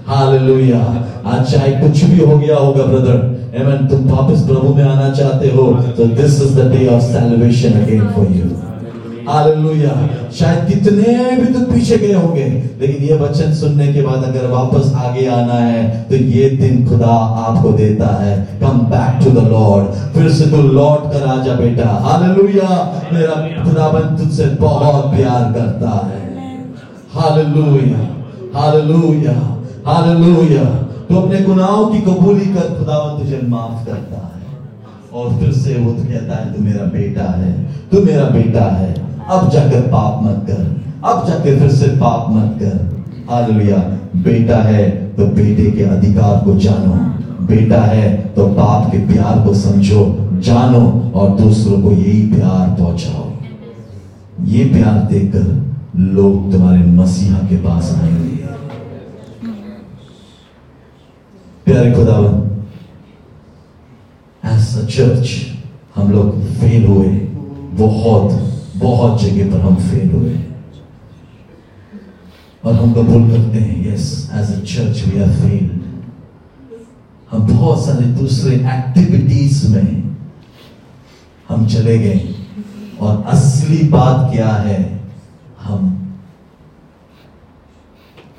ہاللویہ 0.08 0.74
آج 1.24 1.40
اچھا 1.40 1.58
چاہے 1.58 1.80
کچھ 1.84 2.04
بھی 2.04 2.24
ہو 2.24 2.40
گیا 2.40 2.56
ہوگا 2.56 2.82
بردر 2.92 3.35
Amen. 3.60 3.88
تم 3.90 4.10
واپس 4.12 4.46
پربھو 4.48 4.74
میں 4.74 4.84
آنا 4.84 5.14
چاہتے 5.14 5.50
ہو، 5.50 5.72
تو 5.96 6.04
this 6.04 6.40
is 6.42 6.56
the 6.56 6.68
day 6.72 6.88
of 6.88 7.02
salvation 7.02 7.82
again 7.82 8.00
for 8.14 8.36
you 8.36 8.48
Hallelujah. 9.28 9.94
شاید 10.30 10.68
کتنے 10.68 11.12
بھی 11.36 11.52
تم 11.54 11.64
پیچھے 11.72 11.96
گئے 12.00 12.14
ہوں 12.14 12.36
گے، 12.36 12.44
لیکن 12.78 13.04
یہ 13.04 13.18
بچن 13.20 13.54
سننے 13.54 13.92
کے 13.92 14.02
بعد 14.02 14.24
اگر 14.24 14.44
واپس 14.50 14.92
آگے 14.94 15.28
آنا 15.28 15.72
ہے، 15.72 16.04
تو 16.08 16.16
یہ 16.16 16.56
دن 16.56 16.84
خدا 16.86 17.16
آپ 17.46 17.62
کو 17.62 17.72
دیتا 17.78 18.24
ہے. 18.24 18.44
Come 18.60 18.78
back 18.90 19.24
to 19.24 19.30
the 19.30 19.48
Lord 19.48 20.14
پھر 20.14 20.28
سے 20.28 20.44
تو 20.50 20.62
لوٹ 20.62 21.12
کر 21.12 21.26
آ 21.26 21.56
بیٹا. 21.58 21.88
ہاللویہ 22.04 22.70
میرا 23.12 23.44
خدا 23.64 23.88
بند 23.88 24.20
تجھ 24.20 24.34
سے 24.36 24.44
بہت 24.60 25.16
پیار 25.16 25.52
کرتا 25.54 26.00
ہے. 26.06 26.24
تو 31.08 31.26
اپنے 31.26 31.38
گناہوں 31.48 31.92
کی 31.92 31.98
قبولی 32.04 32.52
کر 32.54 32.84
خداون 32.84 33.26
تجھے 33.26 33.38
معاف 33.48 33.86
کرتا 33.86 34.16
ہے۔ 34.16 34.56
اور 35.10 35.30
پھر 35.38 35.52
سے 35.52 35.76
وہ 35.84 35.94
کہتا 36.08 36.46
ہے، 36.46 36.52
تو 36.56 36.62
میرا 36.62 36.84
بیٹا 36.92 37.38
ہے، 37.38 37.66
تو 37.90 38.02
میرا 38.02 38.28
بیٹا 38.28 38.78
ہے۔ 38.78 38.94
اب 39.26 39.52
جا 39.52 39.60
کر 39.72 39.80
پاپ 39.90 40.22
مت 40.22 40.46
کر، 40.46 40.62
اب 41.02 41.28
جا 41.28 41.34
کے 41.42 41.56
پھر 41.58 41.68
سے 41.68 41.86
پاپ 41.98 42.30
مت 42.30 42.60
کر۔ 42.60 42.94
ہالویا 43.30 43.76
بیٹا 44.14 44.64
ہے 44.64 45.08
تو 45.16 45.26
بیٹے 45.26 45.70
کے 45.70 45.84
ادھکار 45.84 46.44
کو 46.44 46.58
جانو۔ 46.58 46.92
بیٹا 47.40 47.86
ہے 47.86 48.22
تو 48.34 48.46
باپ 48.56 48.92
کے 48.92 48.98
پیار 49.12 49.46
کو 49.46 49.54
سمجھو، 49.54 50.16
جانو 50.42 51.10
اور 51.12 51.38
دوسروں 51.38 51.82
کو 51.82 51.92
یہی 51.92 52.32
پیار 52.36 52.78
پہنچاؤ۔ 52.78 53.28
یہ 54.44 54.64
پیار 54.72 55.10
دیکھ 55.10 55.32
کر 55.32 55.58
لوگ 55.94 56.52
تمہارے 56.52 56.78
مسیحہ 56.78 57.46
کے 57.48 57.56
پاس 57.64 57.96
آئیں 58.02 58.24
گے۔ 58.24 58.35
پیارے 61.66 61.94
خداون 61.94 62.48
ایز 64.42 64.88
چرچ 64.88 65.28
ہم 65.96 66.10
لوگ 66.10 66.40
فیل 66.60 66.84
ہوئے، 66.84 67.08
بہت 67.76 68.32
بہت 68.78 69.20
جگہ 69.20 69.52
پر 69.52 69.60
ہم 69.60 69.74
فیل 69.90 70.10
ہوئے۔ 70.12 70.32
اور 72.60 72.74
ہم 72.74 72.92
قبول 72.92 73.30
کرتے 73.30 73.60
ہیں 73.60 73.92
yes 73.92 74.30
as 74.32 74.50
a 74.50 74.66
church 74.66 75.02
we 75.06 75.22
are 75.22 75.28
fail 75.42 75.68
ہم 77.32 77.46
بہت 77.46 77.78
سارے 77.78 78.04
دوسرے 78.04 78.54
ایکٹیویٹیز 78.54 79.68
میں 79.68 80.00
ہم 81.50 81.68
چلے 81.68 81.98
گئے۔ 81.98 82.26
اور 82.96 83.16
اصلی 83.26 83.88
بات 83.90 84.32
کیا 84.32 84.64
ہے، 84.64 84.98
ہم 85.68 85.94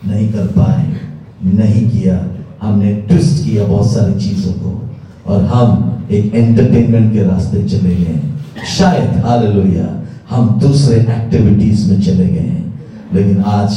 نہیں 0.04 0.32
کر 0.32 0.48
پائے، 0.56 0.86
نہیں 1.44 1.92
کیا۔ 1.92 2.22
ہم 2.64 2.80
نے 2.80 3.02
ٹوسٹ 3.08 3.46
کیا 3.46 3.64
بہت 3.70 3.86
ساری 3.86 4.20
چیزوں 4.20 4.54
کو 4.64 4.80
اور 5.24 5.44
ہم 5.44 5.90
ایک 6.08 6.26
انٹرٹینمنٹ 6.34 7.14
کے 7.14 7.24
راستے 7.24 7.68
چلے 7.68 7.90
گئے 7.90 8.14
ہیں۔ 8.14 8.32
شاید 8.78 9.26
ہاللویہ 9.26 9.82
ہم 10.32 10.48
دوسرے 10.62 10.96
ایکٹیویٹیز 10.96 11.92
میں 11.92 12.02
چلے 12.02 12.30
گئے 12.30 12.50
ہیں۔ 12.50 12.62
لیکن 13.12 13.42
آج 13.46 13.72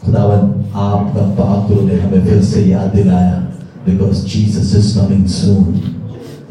خداون 0.00 0.62
آپ 0.72 1.14
کا 1.14 1.32
پاکرو 1.36 1.86
نے 1.86 1.94
ہمیں 1.94 2.26
پھر 2.28 2.42
سے 2.42 2.60
یاد 2.60 2.96
دلایا 2.96 3.40
because 3.84 4.26
Jesus 4.26 4.74
is 4.74 4.98
coming 5.00 5.26
soon 5.26 5.78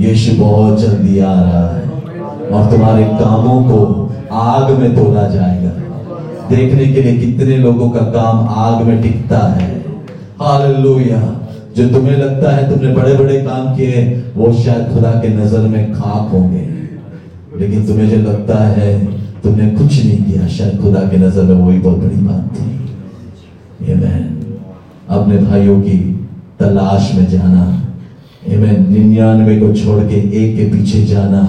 Yeshu 0.04 0.32
بہت 0.38 0.82
جلدی 0.82 1.22
آ 1.22 1.34
رہا 1.34 1.78
ہے 1.78 1.84
اور 2.50 2.72
تمہارے 2.72 3.04
کاموں 3.20 3.64
کو 3.64 4.08
آگ 4.30 4.72
میں 4.80 4.90
تولا 4.96 5.28
جائے 5.28 5.66
گا۔ 5.66 5.70
دیکھنے 6.50 6.86
کے 6.86 7.02
لیے 7.02 7.34
کتنے 7.34 7.58
لوگوں 7.58 7.90
کا 7.90 8.00
کام 8.00 8.48
آگ 8.50 8.84
میں 8.86 9.02
ٹکتا 9.02 9.56
ہے۔ 9.56 9.80
ہاللویہ 10.40 11.43
جو 11.76 11.84
تمہیں 11.88 12.18
لگتا 12.18 12.58
ہے 12.58 12.74
تم 12.74 12.88
نے 12.88 12.94
بڑے 12.94 13.14
بڑے 13.20 13.42
کام 13.46 13.76
کیے 13.76 14.22
وہ 14.36 14.52
شاید 14.66 14.94
خدا 14.94 15.20
کے 15.22 15.28
نظر 15.28 15.60
میں 15.60 15.88
خاک 15.94 16.34
ہوں 16.34 16.52
گے۔ 16.52 16.68
لیکن 17.56 17.86
تمہیں 17.88 18.10
جو 18.10 18.16
لگتا 18.16 18.78
ہے 18.78 19.06
تم 19.42 19.50
نے 19.56 19.74
کچھ 19.80 20.06
نہیں 20.06 20.18
کیا، 20.18 20.48
شاید 20.48 20.82
خدا 20.82 21.04
کے 21.12 21.18
نظر 21.18 21.44
میں 21.44 21.56
وہی 21.56 21.80
بہت 21.84 21.98
بڑی 21.98 22.16
بات 22.16 22.58
تھی۔ 22.58 22.72
ایمین 23.88 24.40
اپنے 25.08 25.38
بھائیوں 25.38 25.82
کی 25.82 26.14
تلاش 26.58 27.14
میں 27.14 27.26
جانا۔ 27.30 27.76
ایمین 28.44 28.86
ننانوے 28.90 29.60
کو 29.60 29.76
چھوڑ 29.76 30.04
کے 30.10 30.16
ایک 30.16 30.58
کے 30.58 30.70
پیچھے 30.72 31.06
جانا۔ 31.06 31.42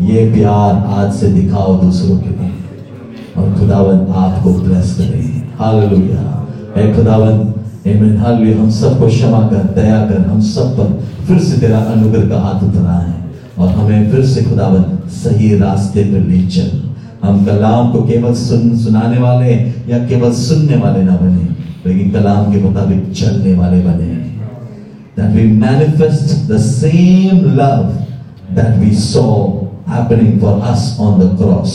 یہ 0.00 0.30
پیار 0.34 0.74
آج 0.86 1.14
سے 1.14 1.28
دکھاؤ 1.28 1.80
دوسروں 1.82 2.18
کے 2.18 2.28
لیے۔ 2.28 2.48
اور 3.34 3.48
خداون 3.56 3.98
آپ 4.14 4.44
کو 4.44 4.50
بلیس 4.50 4.96
کرے۔ 4.96 5.20
ہاللویہ 5.60 6.42
اے 6.74 6.92
خداون 6.96 7.51
ایمین 7.84 8.16
حالی 8.16 8.52
ہم 8.54 8.70
سب 8.70 8.98
کو 8.98 9.08
شما 9.10 9.48
کر، 9.50 9.80
دیا 9.80 10.06
کر، 10.08 10.30
ہم 10.30 10.40
سب 10.40 10.76
پر 10.76 10.84
پھر 11.26 11.38
سے 11.38 11.60
تیرا 11.60 11.78
انگر 11.78 12.28
کا 12.28 12.42
ہاتھ 12.42 12.64
اترا 12.64 13.06
ہے 13.06 13.12
اور 13.54 13.68
ہمیں 13.68 14.10
پھر 14.10 14.26
سے 14.26 14.40
خداوند 14.50 15.10
صحیح 15.22 15.56
راستے 15.60 16.02
پر 16.04 16.28
لے 16.28 16.40
چل۔ 16.50 16.68
ہم 17.22 17.44
کلام 17.44 17.92
کو 17.92 18.02
کیول 18.02 18.34
سن، 18.34 18.76
سنانے 18.76 19.18
والے 19.18 19.70
یا 19.86 19.98
کیول 20.08 20.32
سننے 20.34 20.76
والے 20.76 21.02
نہ 21.02 21.10
بنے، 21.10 21.46
لیکن 21.84 22.10
کلام 22.10 22.52
کے 22.52 22.58
مطابق 22.58 23.14
چلنے 23.14 23.54
والے 23.54 23.82
بنے۔ 23.84 24.12
That 25.16 25.34
we 25.36 25.42
manifest 25.62 26.48
the 26.48 26.58
same 26.58 27.40
love 27.58 27.88
that 28.56 28.78
we 28.82 28.94
saw 29.12 29.32
happening 29.86 30.38
for 30.40 30.54
us 30.72 30.98
on 30.98 31.20
the 31.20 31.30
cross. 31.36 31.72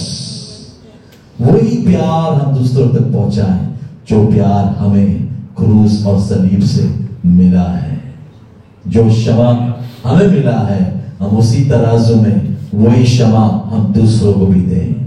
وہی 1.39 1.83
پیار 1.85 2.45
ہم 2.45 2.53
دوسروں 2.53 2.89
تک 2.89 3.13
پہنچائیں 3.13 3.73
جو 4.09 4.29
پیار 4.33 4.81
ہمیں 4.81 5.26
کروز 5.57 6.05
اور 6.05 6.19
سلیب 6.19 6.63
سے 6.63 6.85
ملا 7.23 7.81
ہے۔ 7.81 7.95
جو 8.85 9.03
شمع 9.15 9.53
ہمیں 10.05 10.27
ملا 10.27 10.67
ہے، 10.69 10.89
ہم 11.21 11.37
اسی 11.37 11.63
ترازو 11.63 12.15
میں 12.15 12.35
وہی 12.73 13.05
شمع 13.05 13.49
ہم 13.71 13.91
دوسروں 13.95 14.33
کو 14.33 14.45
بھی 14.45 14.61
دیں۔ 14.61 15.05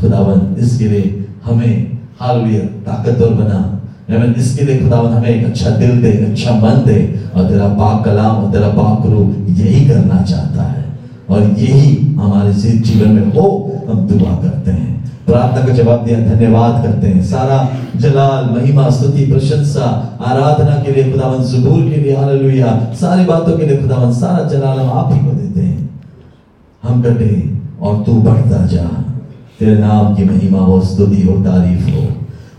خداون 0.00 0.54
اس 0.56 0.78
کے 0.78 0.88
لیے 0.88 1.18
ہمیں 1.50 1.86
حالیہ 2.20 2.60
طاقتور 2.84 3.32
بنا۔ 3.32 3.78
یعنی 4.08 4.32
اس 4.36 4.58
کے 4.58 4.64
لیے 4.64 4.78
خداون 4.88 5.12
ہمیں 5.12 5.28
ایک 5.28 5.46
اچھا 5.46 5.70
دل 5.80 6.02
دے 6.02 6.10
اچھا 6.10 6.54
من 6.54 6.88
دے۔ 6.88 7.06
اور 7.32 7.48
تیرا 7.48 7.68
پاک 7.78 8.04
کلام 8.04 8.36
اور 8.36 8.52
تیرا 8.52 8.68
پاک 8.68 9.06
رو 9.06 9.30
یہی 9.48 9.88
کرنا 9.88 10.22
چاہتا 10.22 10.72
ہے۔ 10.72 10.82
اور 11.26 11.40
یہی 11.58 12.14
ہمارے 12.16 12.68
جیون 12.68 13.08
میں 13.08 13.22
ہو، 13.34 13.66
ہم 13.66 14.06
دعا 14.06 14.38
کرتے 14.42 14.72
ہیں۔ 14.72 14.87
ప్రార్థనకు 15.28 15.66
کو 15.66 15.72
جواب 15.72 16.06
دیا 16.06 16.18
دھنیواد 16.18 16.84
کرتے 16.84 17.08
ہیں۔ 17.08 17.22
سارا 17.22 17.66
جلال 17.94 18.44
مہیما 18.50 18.90
ستتی 18.90 19.32
پرشنسا 19.32 20.00
آرادھنا 20.18 20.82
کے 20.86 20.92
لیے 20.92 21.12
خداون 21.12 21.44
زبور 21.44 21.80
کے 21.82 21.96
لیے 21.96 22.16
ہاللویا 22.16 22.78
ساری 22.98 23.22
باتوں 23.26 23.56
کے 23.56 23.66
لیے 23.66 23.76
خداون 23.76 24.12
سارا 24.12 24.48
جلال 24.48 24.80
ہم 24.80 24.92
آپ 24.92 25.12
ہی 25.12 25.18
کو 25.18 25.30
دیتے 25.30 25.62
ہیں۔ 25.62 25.76
ہم 26.90 27.02
کٹے 27.02 27.40
اور 27.78 28.04
تو 28.06 28.12
بڑھتا 28.12 28.66
جا۔ 28.70 29.02
تیرے 29.58 29.74
نام 29.74 30.14
کی 30.14 30.24
مہیما 30.24 30.58
ہو 30.58 30.80
ستتی 30.80 31.28
ہو 31.28 31.42
تعریف 31.44 31.94
ہو۔ 31.94 32.04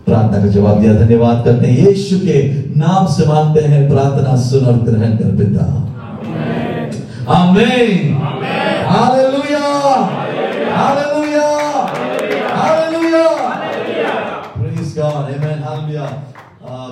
پرارتھنا 0.06 0.40
کا 0.42 0.48
جواب 0.48 0.84
دیا 0.84 0.92
دھنیہ 0.92 1.18
واد 1.18 1.46
کرتے 1.46 1.68
ہیں۔ 1.68 1.90
یشو 1.90 2.16
کے 2.22 2.54
نام 2.76 3.08
سے 3.08 3.24
مانتے 3.28 3.68
ہیں 3.68 3.90
پرارتھنا 3.90 4.38
سن 4.38 4.66
اور 4.66 4.88
گرہن 4.88 5.18
کر 5.18 5.36
پتا۔ 5.38 5.86
آمین۔ 7.26 8.14
ہاللویا 8.90 9.96
ہاللویا 10.76 11.09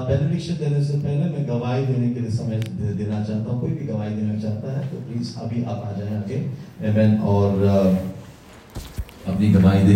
بینیڈکشن 0.08 0.54
دینے 0.60 0.84
سے 0.84 0.94
پہلے 1.04 1.30
میں 1.32 1.48
گواہی 1.48 1.86
دینے 1.86 2.14
کے 2.14 2.20
لیے 2.20 2.30
سمجھ 2.30 2.66
دینا 2.98 3.24
چاہتا 3.28 3.52
ہوں، 3.52 3.60
کوئی 3.60 3.74
بھی 3.74 3.88
گواہی 3.88 4.14
دینا 4.16 4.40
چاہتا 4.42 4.66
ہے 4.76 4.82
تو 4.92 4.98
پلیز 5.08 5.28
ابھی 5.44 5.64
آپ 5.66 5.86
آ 5.86 5.92
جائیں 5.98 6.16
آگے۔ 6.18 6.38
ایمین 6.88 7.18
اور 7.22 7.66
اپنی 9.26 9.54
گواہی 9.54 9.88
دے 9.88 9.94